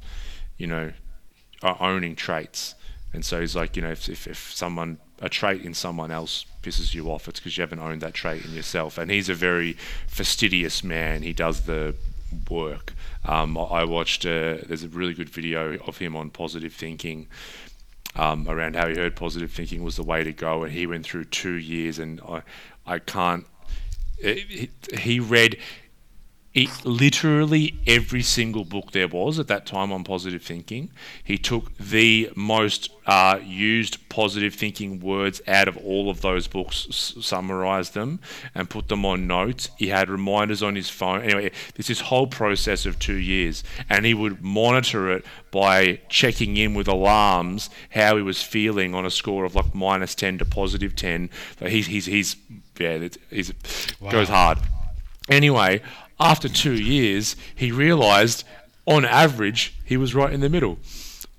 [0.57, 0.93] you know
[1.61, 2.75] owning traits.
[3.13, 6.45] And so he's like, you know, if, if, if someone a trait in someone else
[6.61, 8.97] pisses you off, it's because you haven't owned that trait in yourself.
[8.97, 9.73] And he's a very
[10.07, 11.23] fastidious man.
[11.23, 11.95] He does the
[12.49, 12.93] work.
[13.25, 14.23] Um, I watched.
[14.23, 17.27] There's a really good video of him on positive thinking
[18.15, 21.05] um, around how he heard positive thinking was the way to go, and he went
[21.05, 22.41] through two years, and I,
[22.85, 23.45] I can't.
[24.19, 25.57] He, he read
[26.57, 30.89] it, literally every single book there was at that time on positive thinking.
[31.23, 36.87] He took the most uh, used positive thinking words out of all of those books,
[36.89, 38.19] s- summarized them,
[38.55, 39.69] and put them on notes.
[39.77, 41.21] He had reminders on his phone.
[41.21, 46.57] Anyway, this is whole process of two years, and he would monitor it by checking
[46.57, 50.45] in with alarms how he was feeling on a score of like minus ten to
[50.45, 51.29] positive ten.
[51.59, 52.35] So he's he's he's
[52.79, 53.51] yeah, he's
[54.09, 54.57] goes hard.
[55.29, 55.81] Anyway,
[56.19, 58.43] after two years, he realised,
[58.85, 60.79] on average, he was right in the middle.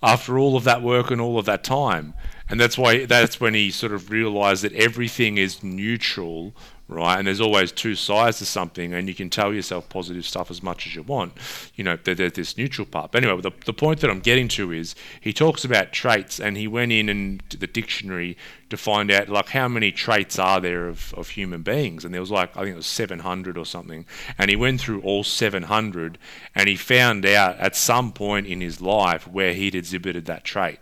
[0.03, 2.15] After all of that work and all of that time,
[2.49, 6.55] and that's why that's when he sort of realised that everything is neutral,
[6.89, 7.19] right?
[7.19, 10.63] And there's always two sides to something, and you can tell yourself positive stuff as
[10.63, 11.35] much as you want.
[11.77, 13.13] You know, there- there's this neutral part.
[13.13, 16.57] But anyway, the, the point that I'm getting to is he talks about traits, and
[16.57, 18.37] he went in and the dictionary
[18.71, 22.21] to find out like how many traits are there of, of human beings, and there
[22.21, 24.05] was like I think it was 700 or something,
[24.39, 26.19] and he went through all 700,
[26.55, 30.79] and he found out at some point in his life where he'd exhibited that trait.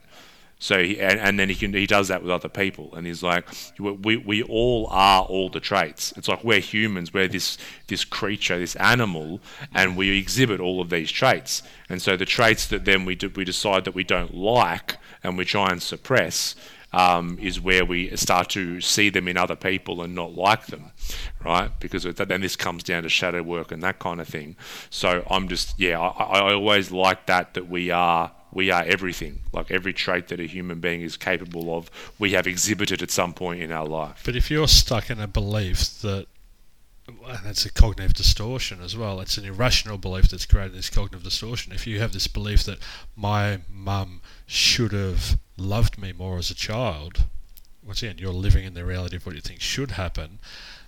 [0.59, 3.23] So he, and, and then he can he does that with other people, and he's
[3.23, 3.47] like,
[3.79, 6.15] we, we all are all the traits.
[6.17, 7.59] It's like we're humans, we're this
[7.89, 9.41] this creature, this animal,
[9.75, 11.63] and we exhibit all of these traits.
[11.91, 15.37] And so the traits that then we do, we decide that we don't like and
[15.37, 16.55] we try and suppress
[16.93, 20.93] um, is where we start to see them in other people and not like them,
[21.45, 21.71] right?
[21.81, 24.57] Because then this comes down to shadow work and that kind of thing.
[24.89, 29.41] So I'm just yeah, I, I always like that that we are we are everything.
[29.53, 33.35] Like every trait that a human being is capable of, we have exhibited at some
[33.35, 34.23] point in our life.
[34.25, 36.27] But if you're stuck in a belief that,
[37.09, 41.23] and it's a cognitive distortion as well, it's an irrational belief that's created this cognitive
[41.23, 41.73] distortion.
[41.73, 42.79] If you have this belief that
[43.15, 47.25] my mum should have loved me more as a child,
[47.85, 50.39] once again, you're living in the reality of what you think should happen,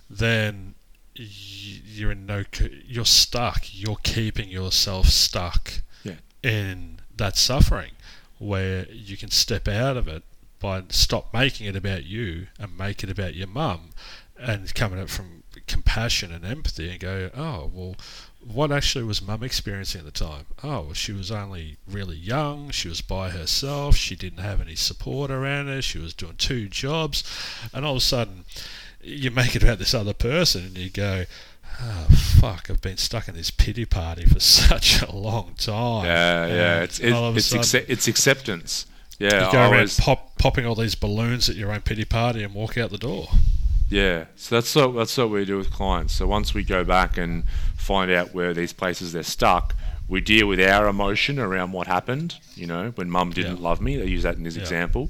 [0.09, 0.73] then
[1.15, 2.43] you're in no
[2.85, 5.73] you're stuck you're keeping yourself stuck
[6.03, 6.13] Yeah.
[6.41, 7.91] in that suffering
[8.39, 10.23] where you can step out of it
[10.59, 13.91] by stop making it about you and make it about your mum
[14.37, 17.95] and coming up from compassion and empathy and go oh well
[18.45, 20.45] what actually was mum experiencing at the time?
[20.63, 22.69] Oh well she was only really young.
[22.69, 23.97] She was by herself.
[23.97, 25.81] She didn't have any support around her.
[25.81, 27.23] She was doing two jobs.
[27.73, 28.45] And all of a sudden
[29.01, 31.25] you make it about this other person and you go,
[31.81, 32.07] oh,
[32.39, 36.05] fuck, I've been stuck in this pity party for such a long time.
[36.05, 36.81] Yeah, yeah.
[36.83, 38.85] It's it, all of a it's sudden, acce- it's acceptance.
[39.19, 42.41] Yeah, you go I around pop, popping all these balloons at your own pity party
[42.43, 43.27] and walk out the door.
[43.89, 46.13] Yeah, so that's what that's what we do with clients.
[46.13, 47.43] So once we go back and
[47.75, 49.75] find out where these places they're stuck,
[50.07, 52.35] we deal with our emotion around what happened.
[52.55, 53.63] You know, when mum didn't Yeah.
[53.63, 54.61] love me, they use that in this Yeah.
[54.61, 55.09] example,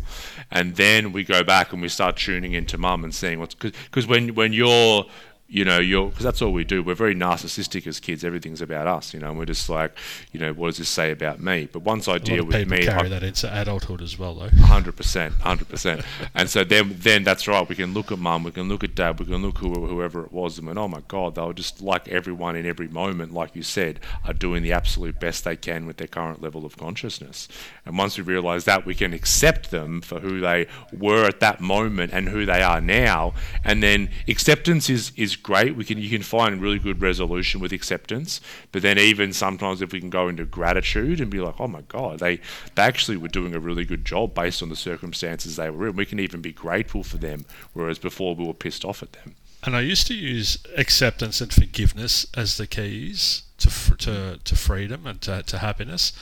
[0.50, 4.08] and then we go back and we start tuning into mum and seeing what's because
[4.08, 5.06] when when you're
[5.52, 6.84] you know, you're because that's all we do.
[6.84, 8.24] We're very narcissistic as kids.
[8.24, 9.30] Everything's about us, you know.
[9.30, 9.98] And we're just like,
[10.32, 11.68] you know, what does this say about me?
[11.72, 14.50] But once I deal with people me, carry I- that into adulthood as well, though.
[14.50, 16.02] Hundred percent, hundred percent.
[16.36, 17.68] And so then, then that's right.
[17.68, 20.24] We can look at mum, we can look at dad, we can look who, whoever
[20.24, 23.34] it was, and went, oh my god, they were just like everyone in every moment,
[23.34, 26.78] like you said, are doing the absolute best they can with their current level of
[26.78, 27.48] consciousness.
[27.88, 31.60] And once we realise that, we can accept them for who they were at that
[31.60, 33.34] moment and who they are now.
[33.64, 35.76] And then acceptance is is great.
[35.76, 38.42] We can you can find really good resolution with acceptance.
[38.72, 41.82] But then even sometimes if we can go into gratitude and be like, oh my
[41.82, 42.40] god, they
[42.76, 45.96] they actually were doing a really good job based on the circumstances they were in.
[45.96, 49.36] We can even be grateful for them, whereas before we were pissed off at them.
[49.64, 55.06] And I used to use acceptance and forgiveness as the keys to to, to freedom
[55.06, 56.14] and to, to happiness.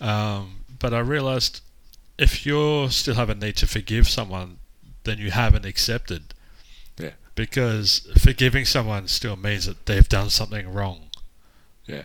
[0.00, 1.60] Um, but I realized
[2.18, 4.58] if you still have a need to forgive someone,
[5.04, 6.34] then you haven't accepted.
[7.34, 11.10] Because forgiving someone still means that they've done something wrong.
[11.86, 12.04] Yeah.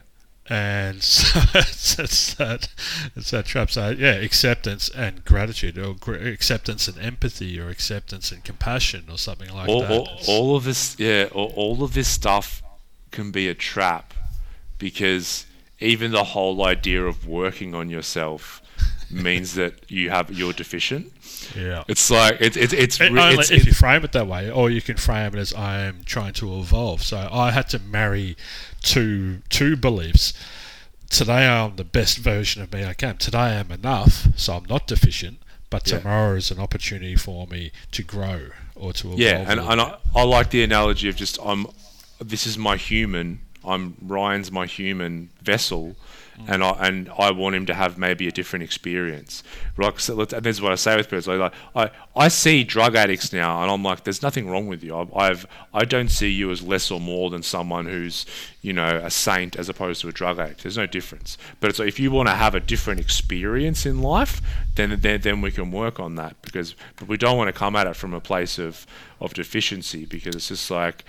[0.49, 2.69] And so it's, it's that
[3.15, 3.69] it's that trap.
[3.69, 9.19] So yeah, acceptance and gratitude, or gr- acceptance and empathy, or acceptance and compassion, or
[9.19, 9.91] something like all, that.
[9.91, 12.63] all, all of this yeah all, all of this stuff
[13.11, 14.13] can be a trap
[14.79, 15.45] because
[15.79, 18.61] even the whole idea of working on yourself
[19.11, 21.11] means that you have you're deficient
[21.55, 21.83] yeah.
[21.87, 24.69] it's like it's it's it's, It- only it's, if you frame it that way, or
[24.69, 27.01] you can frame it as I am trying to evolve.
[27.03, 28.35] So I had to marry
[28.81, 30.33] two two beliefs.
[31.09, 33.17] Today I'm the best version of me I can.
[33.17, 35.39] Today I am enough, so I'm not deficient.
[35.69, 35.99] But Yeah.
[35.99, 39.19] tomorrow is an opportunity for me to grow or to evolve.
[39.19, 39.81] yeah and, and.
[39.81, 41.67] I, I like the analogy of just i'm
[42.19, 45.95] this is my human i'm ryan's my human vessel.
[46.47, 49.43] And I and I want him to have maybe a different experience.
[49.77, 51.37] Like, so and this is what I say with people.
[51.37, 54.95] Like, I I see drug addicts now, and I'm like, there's nothing wrong with you.
[54.95, 58.25] I've, I've I don't see you as less or more than someone who's
[58.61, 60.63] you know a saint as opposed to a drug addict.
[60.63, 61.37] There's no difference.
[61.59, 64.41] But it's like, if you want to have a different experience in life,
[64.75, 67.75] then then then we can work on that because but we don't want to come
[67.75, 68.87] at it from a place of
[69.19, 71.03] of deficiency because it's just like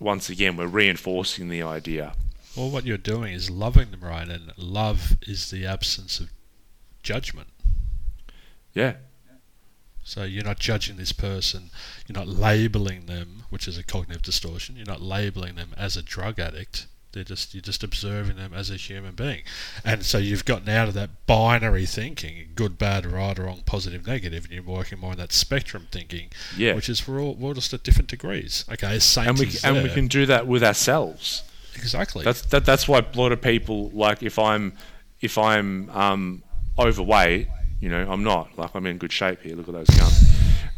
[0.00, 2.14] once again we're reinforcing the idea.
[2.58, 4.28] Well, what you're doing is loving them, right?
[4.28, 6.30] And love is the absence of
[7.02, 7.48] judgment.
[8.74, 8.94] Yeah.
[10.02, 11.70] So you're not judging this person,
[12.06, 14.74] you're not labeling them, which is a cognitive distortion.
[14.76, 16.86] You're not labeling them as a drug addict.
[17.12, 19.42] They're just you're just observing them as a human being,
[19.84, 24.06] and so you've gotten out of that binary thinking, good, bad, right, or wrong, positive,
[24.06, 26.74] negative, and you're working more on that spectrum thinking, Yeah.
[26.74, 28.64] which is we're all we're just at different degrees.
[28.70, 31.42] Okay, and we and we can do that with ourselves.
[31.78, 32.24] Exactly.
[32.24, 34.72] That's that, that's why a lot of people like if I'm
[35.20, 36.42] if I'm um,
[36.78, 37.48] overweight,
[37.80, 39.56] you know, I'm not like I'm in good shape here.
[39.56, 40.24] Look at those guns.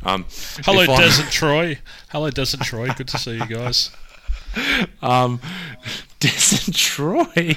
[0.03, 0.25] Um,
[0.65, 1.79] Hello, if I'm- Des and Troy.
[2.09, 2.89] Hello, Des and Troy.
[2.97, 3.91] Good to see you guys.
[5.01, 5.41] Um,
[6.19, 7.55] Des and Troy.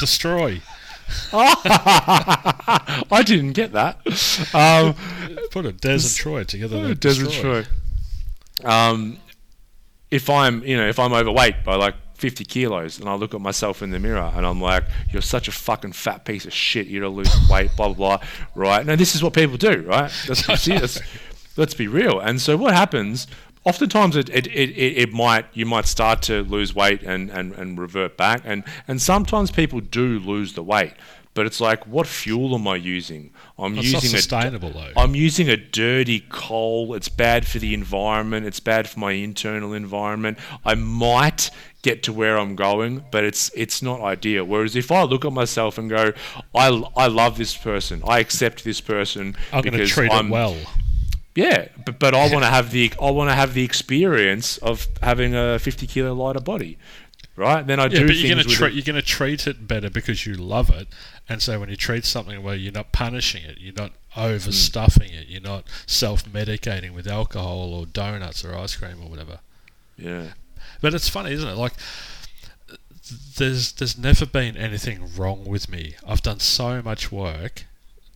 [0.00, 0.60] Destroy.
[1.32, 3.98] I didn't get that.
[4.52, 4.94] Um,
[5.52, 6.82] Put a Des and Troy together.
[6.82, 7.62] they're Des and destroy.
[7.62, 8.68] Troy.
[8.68, 9.18] Um,
[10.10, 13.40] if I'm, you know, if I'm overweight by like 50 kilos and I look at
[13.40, 16.86] myself in the mirror and I'm like, you're such a fucking fat piece of shit,
[16.86, 18.84] you gotta lose weight, blah, blah, blah, right?
[18.84, 20.10] Now, this is what people do, right?
[20.28, 21.00] Let's be serious.
[21.56, 22.20] Let's be real.
[22.20, 23.26] And so what happens,
[23.64, 27.52] oftentimes it, it, it, it, it might, you might start to lose weight and, and,
[27.54, 28.42] and revert back.
[28.44, 30.92] And, and sometimes people do lose the weight.
[31.36, 33.30] But it's like, what fuel am I using?
[33.58, 34.92] I'm not using a sustainable though.
[34.96, 36.94] I'm using a dirty coal.
[36.94, 38.46] It's bad for the environment.
[38.46, 40.38] It's bad for my internal environment.
[40.64, 41.50] I might
[41.88, 44.44] get to where I'm going, but it's it's not ideal.
[44.44, 46.04] Whereas if I look at myself and go,
[46.64, 46.66] I,
[47.04, 48.02] I love this person.
[48.14, 50.56] I accept this person I'm going to because treat I'm well.
[51.34, 54.86] Yeah, but, but I want to have the I want to have the experience of
[55.02, 56.76] having a 50 kilo lighter body,
[57.36, 57.62] right?
[57.66, 58.74] Then I Yeah, do but you're gonna treat it.
[58.74, 60.88] you're gonna treat it better because you love it,
[61.28, 65.28] and so when you treat something where you're not punishing it, you're not overstuffing it,
[65.28, 69.40] you're not self-medicating with alcohol or donuts or ice cream or whatever.
[69.98, 70.28] Yeah,
[70.80, 71.56] But it's funny, isn't it?
[71.56, 71.72] Like,
[73.36, 75.94] there's there's never been anything wrong with me.
[76.06, 77.64] I've done so much work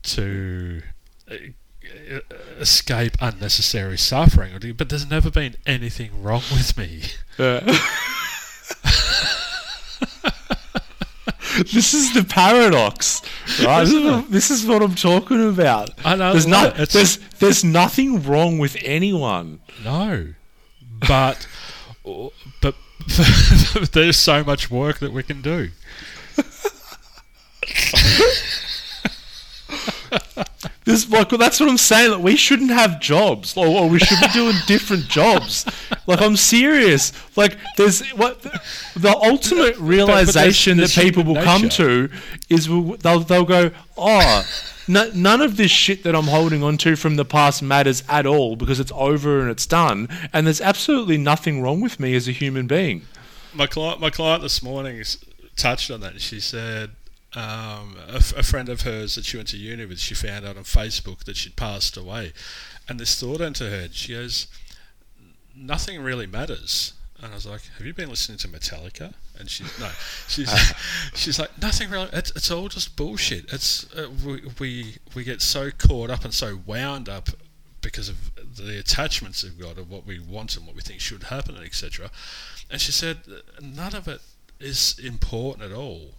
[0.03, 0.82] to
[1.31, 2.20] uh, uh,
[2.59, 7.03] escape unnecessary suffering, but there's never been anything wrong with me.
[11.73, 13.23] this is the paradox,
[13.65, 13.85] right?
[13.85, 15.91] this, is what, this is what I'm talking about.
[16.05, 19.61] I know, There's no, there's there's nothing wrong with anyone.
[19.85, 20.35] No,
[21.07, 21.47] but
[23.93, 25.71] there's so much work that we can do.
[30.85, 32.11] This like that's what I'm saying.
[32.12, 35.66] Like we shouldn't have jobs, or, or we should be doing different jobs.
[36.07, 37.12] Like I'm serious.
[37.36, 38.40] Like there's what
[38.97, 42.11] the ultimate realization there's that people human will come to
[42.48, 44.48] is we'll- they'll they'll go, ah, oh,
[44.89, 48.24] no, none of this shit that I'm holding on to from the past matters at
[48.27, 52.27] all because it's over and it's done, and there's absolutely nothing wrong with me as
[52.27, 53.02] a human being.
[53.52, 55.02] My client, my client this morning
[55.57, 56.20] touched on that.
[56.20, 56.93] She said
[57.35, 60.44] um, a, f- a friend of hers that she went to uni with, she found
[60.44, 62.32] out on Facebook that she'd passed away,
[62.89, 63.94] and this thought entered her head.
[63.94, 64.48] She goes,
[65.55, 69.78] "Nothing really matters." And I was like, "Have you been listening to Metallica?" And she's
[69.78, 69.90] no,
[70.27, 70.52] she's
[71.15, 72.09] she's like, "Nothing really.
[72.12, 73.52] It's, it's all just bullshit.
[73.52, 77.28] It's uh, we, we we get so caught up and so wound up."
[77.82, 81.23] Because of the attachments we've got of what we want and what we think should
[81.23, 82.11] happen, etc.
[82.70, 83.20] And she said,
[83.59, 84.20] none of it
[84.61, 86.12] is important at all.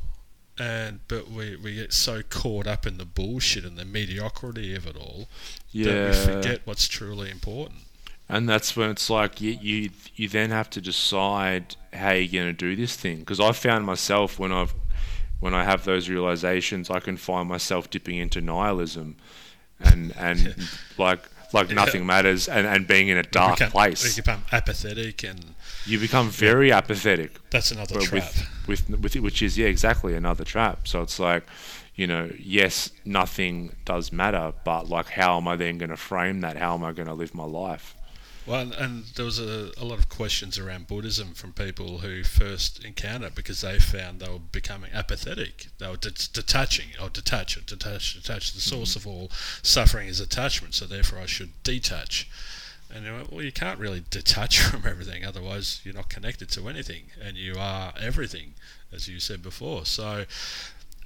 [0.60, 4.86] And but we, we get so caught up in the bullshit and the mediocrity of
[4.86, 5.28] it all
[5.74, 7.82] that we forget what's truly important.
[8.30, 12.54] And that's when it's like you you, you then have to decide how you're going
[12.54, 13.20] to do this thing.
[13.20, 14.74] Because I found myself when I've
[15.40, 19.18] when I have those realizations, I can find myself dipping into nihilism,
[19.80, 20.56] and and
[20.98, 24.04] like like nothing matters, and, and being in a dark become, place.
[24.04, 25.56] We become apathetic, and
[25.86, 28.14] You become very apathetic that's another trap.
[28.14, 30.88] with with with it, which is yeah exactly another trap.
[30.88, 31.44] So it's like,
[31.96, 36.42] you know, yes, nothing does matter, but like, how am I then going to frame
[36.42, 36.58] that?
[36.58, 37.96] How am I going to live my life?
[38.48, 42.84] Well, and, there was a, a lot of questions around Buddhism from people who first
[42.84, 45.68] encountered it because they found they were becoming apathetic.
[45.78, 48.54] They were det- detaching, or detach detach, detach.
[48.54, 48.76] The mm-hmm.
[48.76, 49.30] source of all
[49.62, 52.30] suffering is attachment, so therefore I should detach.
[52.94, 56.68] And you went, well, you can't really detach from everything, otherwise you're not connected to
[56.68, 58.56] anything, and you are everything,
[58.92, 59.86] as you said before.
[59.86, 60.26] So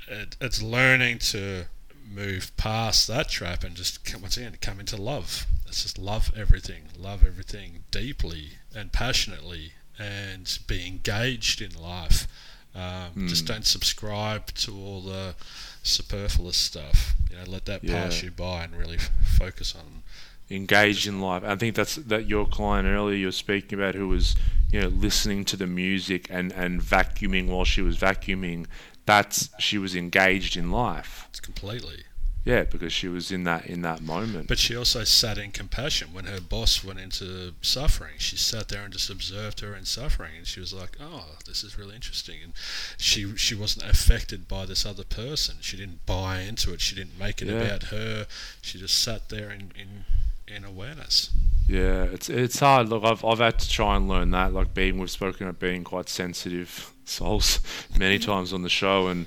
[0.07, 1.65] it, it's learning to
[2.07, 5.45] move past that trap and just once again come into love.
[5.83, 12.27] Just love everything, love everything deeply and passionately, and be engaged in life.
[12.73, 15.35] Um, Just don't subscribe to all the
[15.83, 17.13] superfluous stuff.
[17.29, 20.03] You know, let that pass you by and really f- focus on.
[20.49, 21.43] engaged in life.
[21.43, 24.35] I think that's that your client earlier you were speaking about who was
[24.71, 28.65] you know listening to the music and and vacuuming while she was vacuuming.
[29.05, 31.27] That's she was engaged in life.
[31.29, 32.03] It's completely.
[32.45, 34.47] Yeah, because she was in that in that moment.
[34.47, 38.13] But she also sat in compassion when her boss went into suffering.
[38.19, 41.63] She sat there and just observed her in suffering, and she was like, "Oh, this
[41.63, 42.53] is really interesting." And
[42.97, 45.55] she she wasn't affected by this other person.
[45.61, 46.81] She didn't buy into it.
[46.81, 47.61] She didn't make it Yeah.
[47.61, 48.27] about her.
[48.61, 50.05] She just sat there in in,
[50.47, 51.31] in awareness.
[51.67, 52.89] Yeah, it's it's hard.
[52.89, 54.53] Look, I've I've had to try and learn that.
[54.53, 57.59] Like being, we've spoken about being quite sensitive souls
[57.97, 58.31] many mm-hmm.
[58.31, 59.25] times on the show, and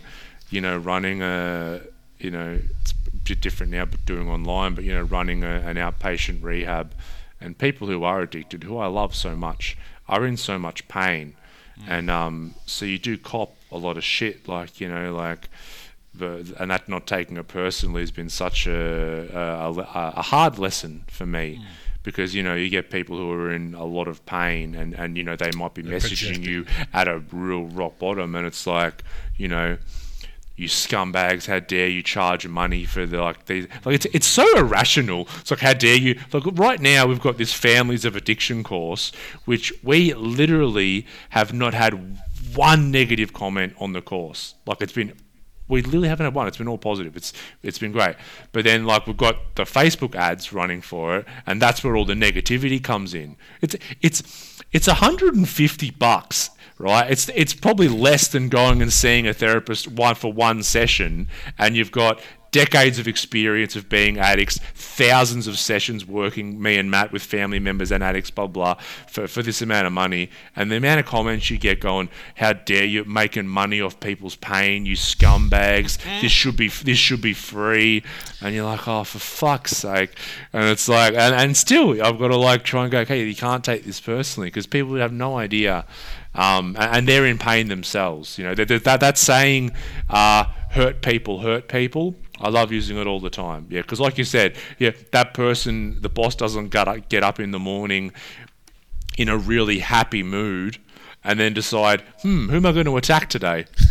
[0.51, 1.81] you know, running a
[2.21, 5.61] you know, it's a bit different now, but doing online, but you know, running a,
[5.67, 6.95] an outpatient rehab,
[7.41, 9.77] and people who are addicted, who I love so much,
[10.09, 11.35] are in so much pain,
[11.87, 15.49] and um, so you do cop a lot of shit, like you know, like.
[16.15, 20.59] The, and that not taking it personally has been such a, a, a, a hard
[20.59, 21.63] lesson for me.
[22.03, 25.17] Because you know you get people who are in a lot of pain and and
[25.17, 28.35] you know they might be They're messaging you at a real rock bottom.
[28.35, 29.05] And it's like
[29.37, 29.77] you know
[30.59, 34.45] you scumbags how dare you charge money for the like these like it's it's so
[34.59, 38.65] irrational it's like how dare you like right now we've got this families of addiction
[38.65, 39.13] course
[39.45, 42.19] which we literally have not had
[42.55, 45.13] one negative comment on the course like it's been
[45.69, 46.49] we literally haven't had one.
[46.49, 47.17] It's been all positive.
[47.17, 47.33] It's
[47.63, 48.17] it's been great.
[48.53, 52.07] But then like we've got the Facebook ads running for it, and that's where all
[52.07, 53.37] the negativity comes in.
[53.61, 57.11] It's it's it's 150 bucks, right?
[57.11, 61.29] It's it's probably less than going and seeing a therapist one for one session,
[61.59, 66.91] and you've got decades of experience of being addicts, thousands of sessions working me and
[66.91, 68.75] Matt with family members and addicts, blah blah,
[69.07, 72.53] for, for this amount of money, and the amount of comments you get going, how
[72.53, 75.99] dare you making money off people's pain, you scumbags!
[75.99, 76.23] Mm-hmm.
[76.23, 78.03] This should be this should be free,
[78.41, 80.17] and you're like, oh for fuck's sake,
[80.53, 83.37] and it's like, and, and still I've got to like try and go, okay, you
[83.37, 85.85] can't take this personally because people have no idea.
[86.39, 88.39] Um, and, they're in pain themselves.
[88.39, 89.73] You know that that, that saying,
[90.09, 93.67] uh, "hurt people hurt people." I love using it all the time.
[93.69, 97.41] Yeah, because like you said, yeah, that person, the boss doesn't get up, get up
[97.41, 98.13] in the morning
[99.17, 100.79] in a really happy mood
[101.25, 103.65] and then decide, hmm, who am I going to attack today?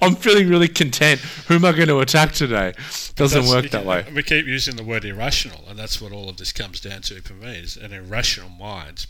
[0.00, 1.20] I'm feeling really content.
[1.48, 2.72] Who am I going to attack today?
[3.14, 4.06] Doesn't work that way.
[4.14, 7.20] We keep using the word irrational, and that's what all of this comes down to
[7.20, 7.58] for me.
[7.58, 9.06] Is an irrational mind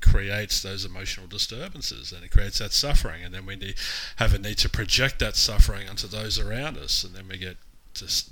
[0.00, 3.74] creates those emotional disturbances, and it creates that suffering, and then we need,
[4.16, 7.56] have a need to project that suffering onto those around us, and then we get
[7.94, 8.30] just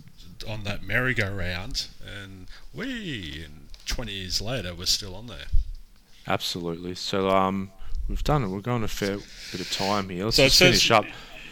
[0.49, 5.47] on that merry-go-round, and we, and 20 years later, we're still on there.
[6.27, 6.95] Absolutely.
[6.95, 7.71] So um,
[8.09, 8.49] we've done it.
[8.49, 9.19] We're going a fair
[9.53, 10.25] bit of time here.
[10.25, 11.05] Let's So it just says finish up.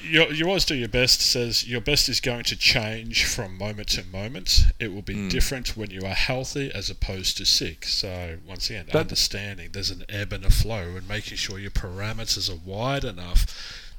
[0.04, 1.20] You, you always do your best.
[1.20, 4.62] Says your best is going to change from moment to moment.
[4.78, 7.84] It will be different when you are healthy as opposed to sick.
[7.84, 11.70] So once again, That- understanding there's an ebb and a flow, and making sure your
[11.70, 13.46] parameters are wide enough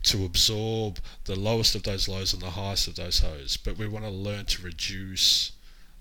[0.03, 3.57] to absorb the lowest of those lows and the highest of those highs.
[3.57, 5.52] But we want to learn to reduce.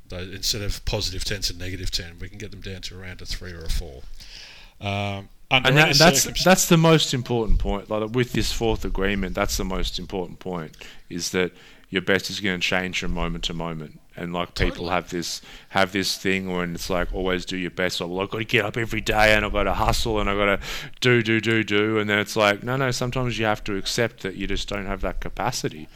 [0.09, 3.22] Those, instead of positive 10 to negative 10, we can get them down to around
[3.22, 4.02] a 3 or a 4.
[4.81, 7.90] Um, under And that, that's that's the most important point.
[7.90, 10.76] Like with this fourth agreement, that's the most important point.
[11.08, 11.52] Is that
[11.90, 14.00] your best is going to change from moment to moment.
[14.16, 14.90] And like people Totally.
[14.90, 18.00] have this have this thing when it's like always do your best.
[18.00, 20.30] Or well, I've got to get up every day and I've got to hustle and
[20.30, 20.60] I've got to
[21.00, 21.98] do do do do.
[21.98, 22.90] And then it's like no no.
[22.90, 25.88] Sometimes you have to accept that you just don't have that capacity.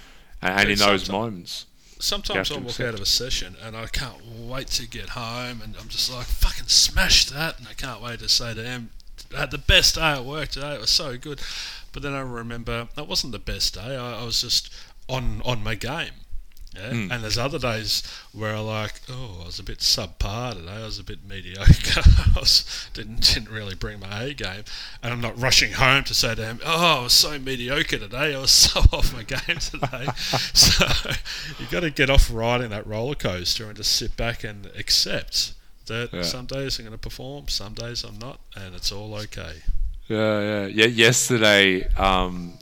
[0.42, 1.66] And, and in those moments,
[2.00, 5.60] Sometimes I'll walk accept out of a session and I can't wait to get home,
[5.62, 8.90] and I'm just like, fucking smash that, and I can't wait to say to them,
[9.34, 10.74] I had the best day at work today.
[10.74, 11.40] It was so good.
[11.92, 13.96] But then I remember that wasn't the best day.
[13.96, 14.72] I, I was just
[15.08, 16.12] on on my game.
[16.74, 16.90] Yeah?
[16.90, 17.12] Hmm.
[17.12, 18.02] And there's other days
[18.32, 20.70] where I like, oh, I was a bit subpar today.
[20.70, 22.02] I was a bit mediocre.
[22.04, 24.64] I was, didn't didn't really bring my A game,
[25.02, 28.34] and I'm not rushing home to say to him, oh, I was so mediocre today.
[28.34, 30.08] I was so off my game today.
[30.54, 30.86] so
[31.58, 35.54] you've got to get off riding that roller coaster and just sit back and accept
[35.88, 36.22] that Yeah.
[36.22, 39.56] some days I'm going to perform, some days I'm not, and it's all okay.
[40.08, 40.86] Yeah, yeah, yeah.
[40.86, 42.54] Yesterday, um,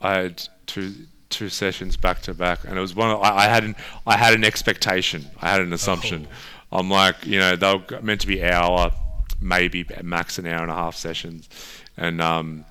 [0.00, 0.94] I had two
[1.30, 3.10] two sessions back to back, and it was one.
[3.10, 3.74] Of, I, I had an
[4.06, 5.26] I had an expectation.
[5.40, 6.28] I had an assumption.
[6.70, 8.92] I'm like, you know, they were meant to be hour,
[9.40, 11.48] maybe max an hour and a half sessions,
[11.96, 12.64] and um,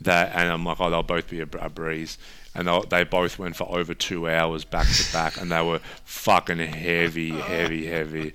[0.00, 2.16] that, and I'm like, oh, they'll both be a, a breeze.
[2.56, 5.80] And they, they both went for over two hours back to back, and they were
[6.04, 8.32] fucking heavy, heavy, heavy.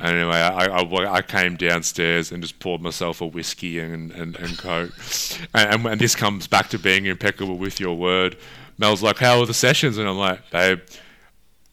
[0.00, 4.58] Anyway, I, I, I came downstairs and just poured myself a whiskey and, and, and
[4.58, 4.92] coke.
[5.54, 8.36] And, and, and this comes back to being impeccable with your word.
[8.78, 9.98] Mel's like, how are the sessions?
[9.98, 10.80] And I'm like, babe,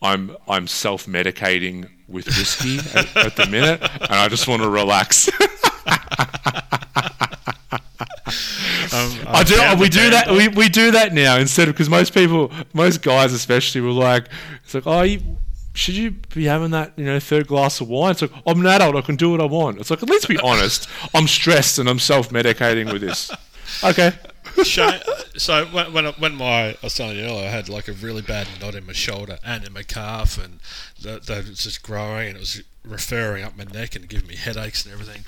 [0.01, 4.69] I'm I'm self medicating with whiskey at, at the minute, and I just want to
[4.69, 5.29] relax.
[8.93, 9.81] Um, I do.
[9.81, 10.31] We do that.
[10.31, 14.29] We, we do that now instead of because most people, most guys especially, were like,
[14.63, 15.19] it's like, oh, you,
[15.75, 18.11] should you be having that, you know, third glass of wine?
[18.11, 18.95] It's like I'm an adult.
[18.95, 19.79] I can do what I want.
[19.79, 20.87] It's like let's be honest.
[21.13, 23.31] I'm stressed and I'm self medicating with this.
[23.83, 24.13] Okay.
[24.63, 25.01] Shane,
[25.35, 28.21] so when when, when my I was telling you earlier, I had like a really
[28.21, 30.59] bad knot in my shoulder and in my calf, and
[31.01, 34.35] that that was just growing, and it was referring up my neck and giving me
[34.35, 35.25] headaches and everything.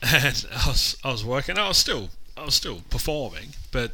[0.00, 1.58] And I was I was working.
[1.58, 3.92] I was still I was still performing, but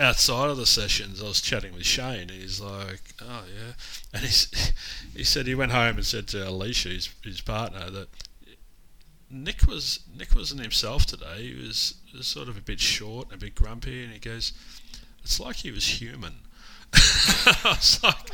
[0.00, 3.72] outside of the sessions, I was chatting with Shane, and he's like, "Oh yeah,"
[4.12, 4.72] and he's
[5.14, 8.08] he said he went home and said to Alicia, his his partner, that
[9.30, 11.52] Nick was Nick wasn't himself today.
[11.54, 14.52] He was, was sort of a bit short and a bit grumpy, and he goes,
[15.22, 16.40] "It's like he was human."
[17.64, 18.28] I was like,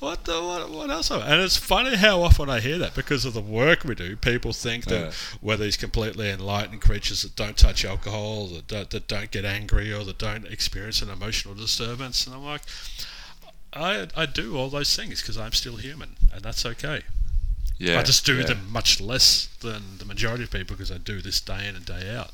[0.00, 0.70] "What the what?
[0.70, 3.94] What else?" And it's funny how often I hear that because of the work we
[3.94, 4.16] do.
[4.16, 5.12] People think that Yeah.
[5.42, 9.92] we're these completely enlightened creatures that don't touch alcohol, that don't, that don't get angry,
[9.92, 12.26] or that don't experience an emotional disturbance.
[12.26, 12.62] And I'm like,
[13.72, 17.02] I I do all those things because I'm still human, and that's okay.
[17.78, 18.00] Yeah.
[18.00, 18.46] I just do yeah.
[18.46, 21.84] them much less than the majority of people because I do this day in and
[21.84, 22.30] day out.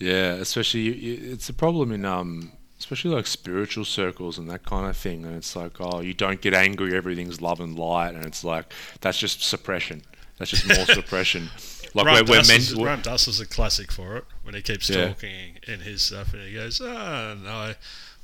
[0.00, 4.64] Yeah, especially you, you, it's a problem in um, especially like spiritual circles and that
[4.64, 5.24] kind of thing.
[5.24, 8.72] And it's like, oh, you don't get angry, everything's love and light, and it's like
[9.00, 10.02] that's just suppression.
[10.38, 11.50] That's just more suppression.
[11.94, 12.50] Like Ram, we're, we're meant.
[12.50, 15.08] is, Ram Dass is a classic for it when he keeps Yeah.
[15.08, 17.74] talking in his stuff and he goes, "Oh no,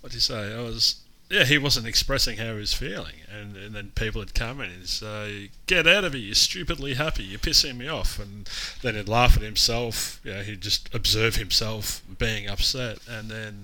[0.00, 0.54] what do you say?
[0.54, 4.32] I was yeah, he wasn't expressing how he was feeling, and, and then people would
[4.32, 6.22] come in and say, "Get out of here!
[6.22, 7.24] You're stupidly happy.
[7.24, 8.48] You're pissing me off." And
[8.82, 10.20] then he'd laugh at himself.
[10.22, 13.56] You know, he'd just observe himself being upset, and then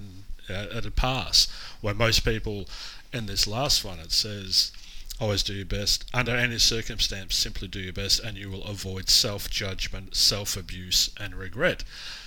[0.48, 1.48] you a pass.
[1.80, 2.68] Where most people,
[3.12, 4.72] in this last one, it says,
[5.20, 7.34] "Always do your best under any circumstance.
[7.34, 11.84] Simply do your best, and you will avoid self-judgment, self-abuse, and regret."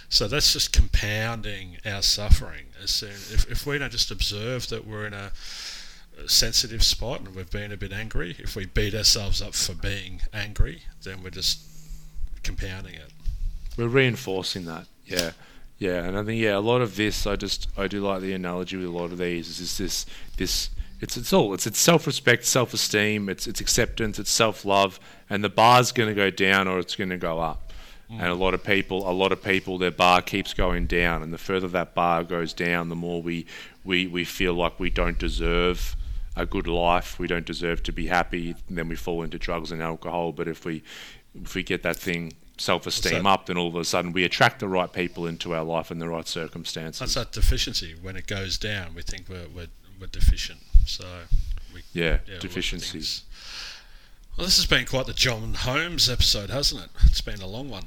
[0.07, 2.67] So that's just compounding our suffering.
[2.81, 5.31] As soon if, if we don't just observe that we're in a
[6.27, 10.21] sensitive spot and we've been a bit angry, if we beat ourselves up for being
[10.31, 11.59] angry, then we're just
[12.43, 13.11] compounding it.
[13.75, 14.85] We're reinforcing that.
[15.05, 15.31] Yeah.
[15.85, 18.33] Yeah, and I think yeah, a lot of this I just I do like the
[18.33, 20.05] analogy with a lot of these is this
[20.37, 24.65] this it's it's all it's it's self respect, self esteem, it's it's acceptance, it's self
[24.65, 24.99] love,
[25.29, 27.71] and the bar's going to go down or it's going to go up.
[28.11, 28.15] Mm.
[28.15, 31.31] And a lot of people, a lot of people, their bar keeps going down, and
[31.31, 33.45] the further that bar goes down, the more we
[33.83, 35.95] we, we feel like we don't deserve
[36.35, 39.71] a good life, we don't deserve to be happy, and then we fall into drugs
[39.71, 40.31] and alcohol.
[40.31, 40.81] But if we
[41.43, 44.68] if we get that thing self-esteem up, then all of a sudden we attract the
[44.68, 46.99] right people into our life in the right circumstances.
[46.99, 47.95] That's that deficiency.
[48.02, 49.68] When it goes down, we think we're we're,
[49.99, 50.60] we're deficient.
[50.86, 51.06] So
[51.73, 53.23] we, yeah, yeah deficiencies.
[54.38, 56.90] Well, this has been quite the John Holmes episode, hasn't it?
[57.06, 57.86] It's been a long one.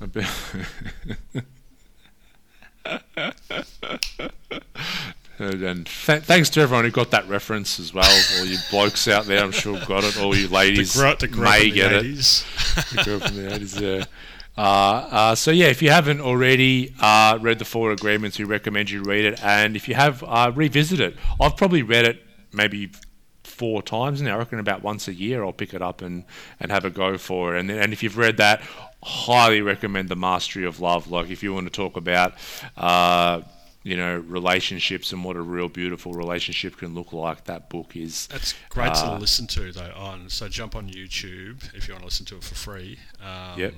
[5.38, 8.10] and th- thanks to everyone who got that reference as well.
[8.38, 10.18] All you blokes out there, I'm sure got it.
[10.18, 12.92] All you ladies the gr- the may get 80s.
[12.92, 13.04] it.
[13.04, 14.04] the in the 80s, yeah.
[14.56, 18.90] Uh, uh, so yeah, if you haven't already uh, read the Four Agreements, we recommend
[18.90, 19.42] you read it.
[19.44, 21.16] And if you have, uh, revisit it.
[21.40, 22.90] I've probably read it maybe
[23.44, 24.34] four times now.
[24.34, 26.24] I reckon about once a year I'll pick it up and,
[26.58, 27.60] and have a go for it.
[27.60, 28.60] And and if you've read that,
[29.02, 31.08] highly recommend the Mastery of Love.
[31.08, 32.34] Like if you want to talk about.
[33.88, 37.44] Uh, you know relationships and what a real beautiful relationship can look like.
[37.44, 39.92] That book is that's great uh, to listen to though.
[39.96, 42.98] On so jump on YouTube if you want to listen to it for free.
[43.22, 43.74] Um, yep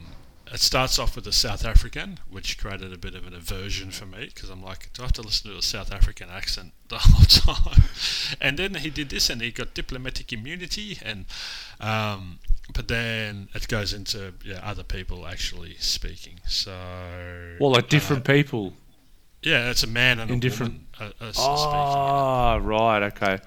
[0.53, 4.07] it starts off with a South African, which created a bit of an aversion for
[4.07, 6.99] me because I'm like, do I have to listen to a South African accent the
[7.01, 7.85] whole time?
[8.41, 11.27] and then he did this, and he got diplomatic immunity, and
[11.78, 12.41] um,
[12.74, 16.41] but then it goes into yeah other people actually speaking.
[16.49, 16.77] So
[17.61, 18.73] well, like different uh, people.
[19.43, 20.81] Yeah, it's a man and In a different.
[20.99, 23.39] Woman, uh, uh, oh, right, okay.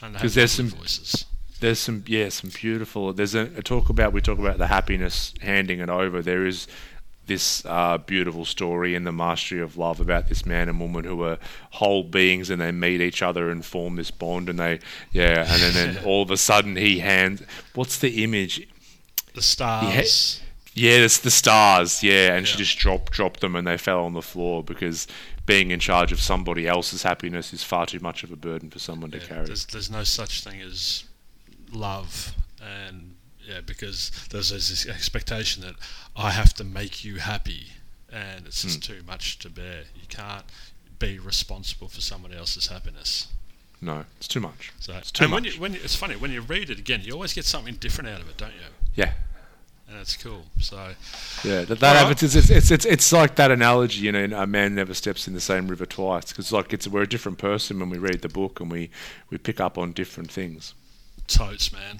[0.00, 1.26] Because there's some voices
[1.62, 5.32] there's some yeah some beautiful there's a, a, talk about we talk about the happiness
[5.40, 6.66] handing it over there is
[7.26, 11.22] this uh, beautiful story in the mastery of love about this man and woman who
[11.22, 11.38] are
[11.70, 14.80] whole beings and they meet each other and form this bond and they
[15.12, 17.40] yeah and then, then all of a sudden he hands
[17.74, 18.66] what's the image
[19.34, 22.52] the stars ha- yeah it's the stars yeah and yeah.
[22.52, 25.06] she just dropped dropped them and they fell on the floor because
[25.46, 28.78] being in charge of somebody else's happiness is far too much of a burden for
[28.78, 29.46] someone yeah, to carry.
[29.46, 31.04] there's, there's no such thing as
[31.72, 33.16] love and
[33.46, 35.74] yeah because there's, this expectation that
[36.16, 37.68] I have to make you happy
[38.12, 38.84] and it's just mm.
[38.84, 39.84] too much to bear.
[39.94, 40.44] You can't
[40.98, 43.28] be responsible for someone else's happiness.
[43.80, 44.72] No it's too much.
[44.78, 45.42] So it's too and much.
[45.42, 47.74] when you, when you, it's funny when you read it again you always get something
[47.76, 48.60] different out of it don't you?
[48.94, 49.12] Yeah
[49.92, 50.44] and that's cool.
[50.58, 50.76] So
[51.44, 52.22] yeah, that, that right.
[52.22, 55.40] it's, it's, it's it's like that analogy, you know, a man never steps in the
[55.40, 58.58] same river twice because like it's we're a different person when we read the book
[58.60, 58.90] and we
[59.28, 60.74] we pick up on different things.
[61.26, 61.98] Totes, man.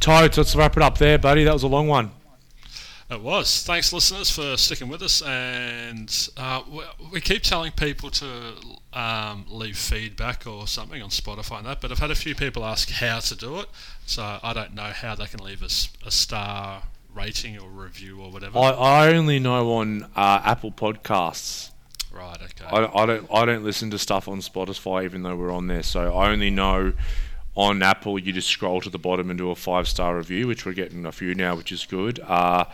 [0.00, 1.44] Totes, let's wrap it up there, buddy.
[1.44, 2.10] That was a long one.
[3.10, 3.64] It was.
[3.64, 5.20] Thanks, listeners, for sticking with us.
[5.20, 6.82] And uh, we,
[7.12, 8.54] we, keep telling people to
[8.92, 12.64] um, leave feedback or something on Spotify and that, but I've had a few people
[12.64, 13.66] ask how to do it.
[14.06, 16.82] So I don't know how they can leave us a, a star
[17.14, 18.58] rating or review or whatever.
[18.58, 21.70] I, I only know on uh, Apple Podcasts.
[22.12, 22.38] Right.
[22.42, 22.64] Okay.
[22.64, 23.28] I, I don't.
[23.32, 25.82] I don't listen to stuff on Spotify, even though we're on there.
[25.82, 26.92] So I only know
[27.54, 30.66] on Apple, you just scroll to the bottom and do a five star review, which
[30.66, 32.18] we're getting a few now, which is good.
[32.20, 32.64] Uh,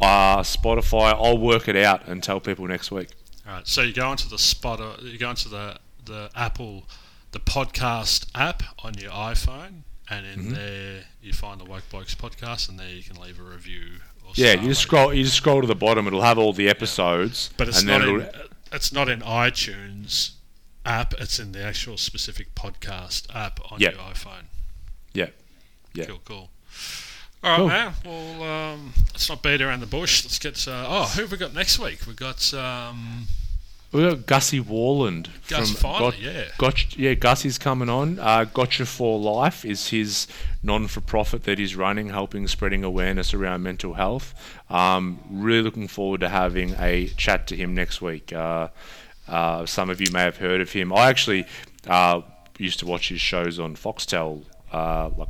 [0.00, 3.10] uh, Spotify, I'll work it out and tell people next week.
[3.46, 3.68] All right.
[3.68, 6.84] So you go into the spot, you go into the the Apple,
[7.32, 10.54] the podcast app on your iPhone, and in mm-hmm.
[10.54, 14.00] there you find the Woke Blokes podcast, and there you can leave a review.
[14.34, 15.12] yeah, you just scroll.
[15.12, 16.06] You just scroll to the bottom.
[16.06, 17.50] It'll have all the episodes.
[17.50, 17.54] Yeah.
[17.58, 18.28] But it's not in.
[18.72, 20.32] It's not in iTunes
[20.84, 21.14] app.
[21.18, 23.94] It's in the actual specific podcast app on yep.
[23.94, 24.46] your iPhone.
[25.12, 25.28] Yeah.
[25.94, 26.06] Yeah.
[26.06, 26.20] Cool.
[26.24, 26.50] Cool.
[27.42, 27.68] All right, cool.
[27.68, 27.92] man.
[28.40, 30.24] Well, um, let's not beat around the bush.
[30.24, 30.66] Let's get.
[30.66, 32.06] Uh, oh, who have we got next week?
[32.06, 32.52] We've got.
[32.54, 33.26] Um,
[33.94, 35.28] we got Gussie Worland.
[35.48, 36.44] Gus from finally, got, yeah.
[36.58, 38.18] Got, yeah, Gussie's coming on.
[38.18, 40.26] Uh, Gotcha for Life is his
[40.62, 44.34] non-for-profit that he's running, helping spreading awareness around mental health.
[44.68, 48.32] Um, really looking forward to having a chat to him next week.
[48.32, 48.68] Uh,
[49.28, 50.92] uh, some of you may have heard of him.
[50.92, 51.46] I actually
[51.86, 52.22] uh,
[52.58, 54.42] used to watch his shows on Foxtel,
[54.72, 55.28] uh, like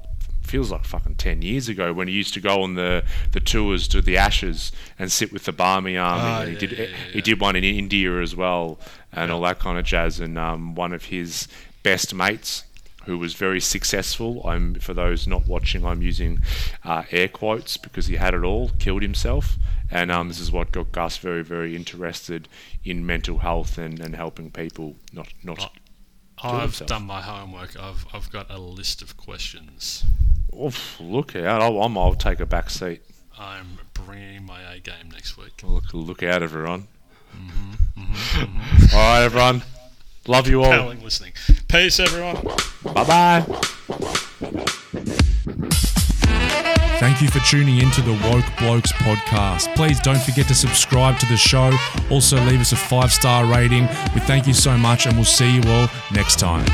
[0.55, 3.03] feels like fucking ten years ago when he used to go on the,
[3.33, 4.71] the tours to the Ashes
[5.01, 6.23] and sit with the Barmy Army.
[6.23, 8.79] Ah, and he yeah, did yeah, he did one in India as well,
[9.13, 10.21] and all that kind of jazz.
[10.21, 11.49] And um, one of his
[11.83, 12.63] best mates.
[13.07, 14.47] Who was very successful?
[14.47, 15.85] I'm for those not watching.
[15.85, 16.41] I'm using
[16.85, 18.71] uh, air quotes because he had it all.
[18.79, 19.59] Killed himself,
[19.91, 22.49] and um, this is what got Gus very, very interested
[22.85, 25.73] in mental health and, and helping people not not.
[26.43, 27.77] I've done my homework.
[27.77, 30.05] I've I've got a list of questions.
[30.61, 31.63] Oof, look out!
[31.63, 33.03] I'll, I'm, I'll take a back seat.
[33.39, 35.63] I'm bringing my A game next week.
[35.63, 36.87] Look, look out, everyone.
[37.35, 38.97] Mm-hmm, mm-hmm, mm-hmm.
[38.97, 39.63] All right, everyone.
[40.27, 40.71] Love you all.
[40.71, 41.33] Compelling listening.
[41.69, 42.37] Peace, everyone.
[42.95, 43.45] Bye bye.
[46.99, 49.75] Thank you for tuning in to the Woke Blokes podcast.
[49.77, 51.77] Please don't forget to subscribe to the show.
[52.11, 53.83] Also, leave us a five star rating.
[54.15, 56.65] We thank you so much, and we'll see you all next time.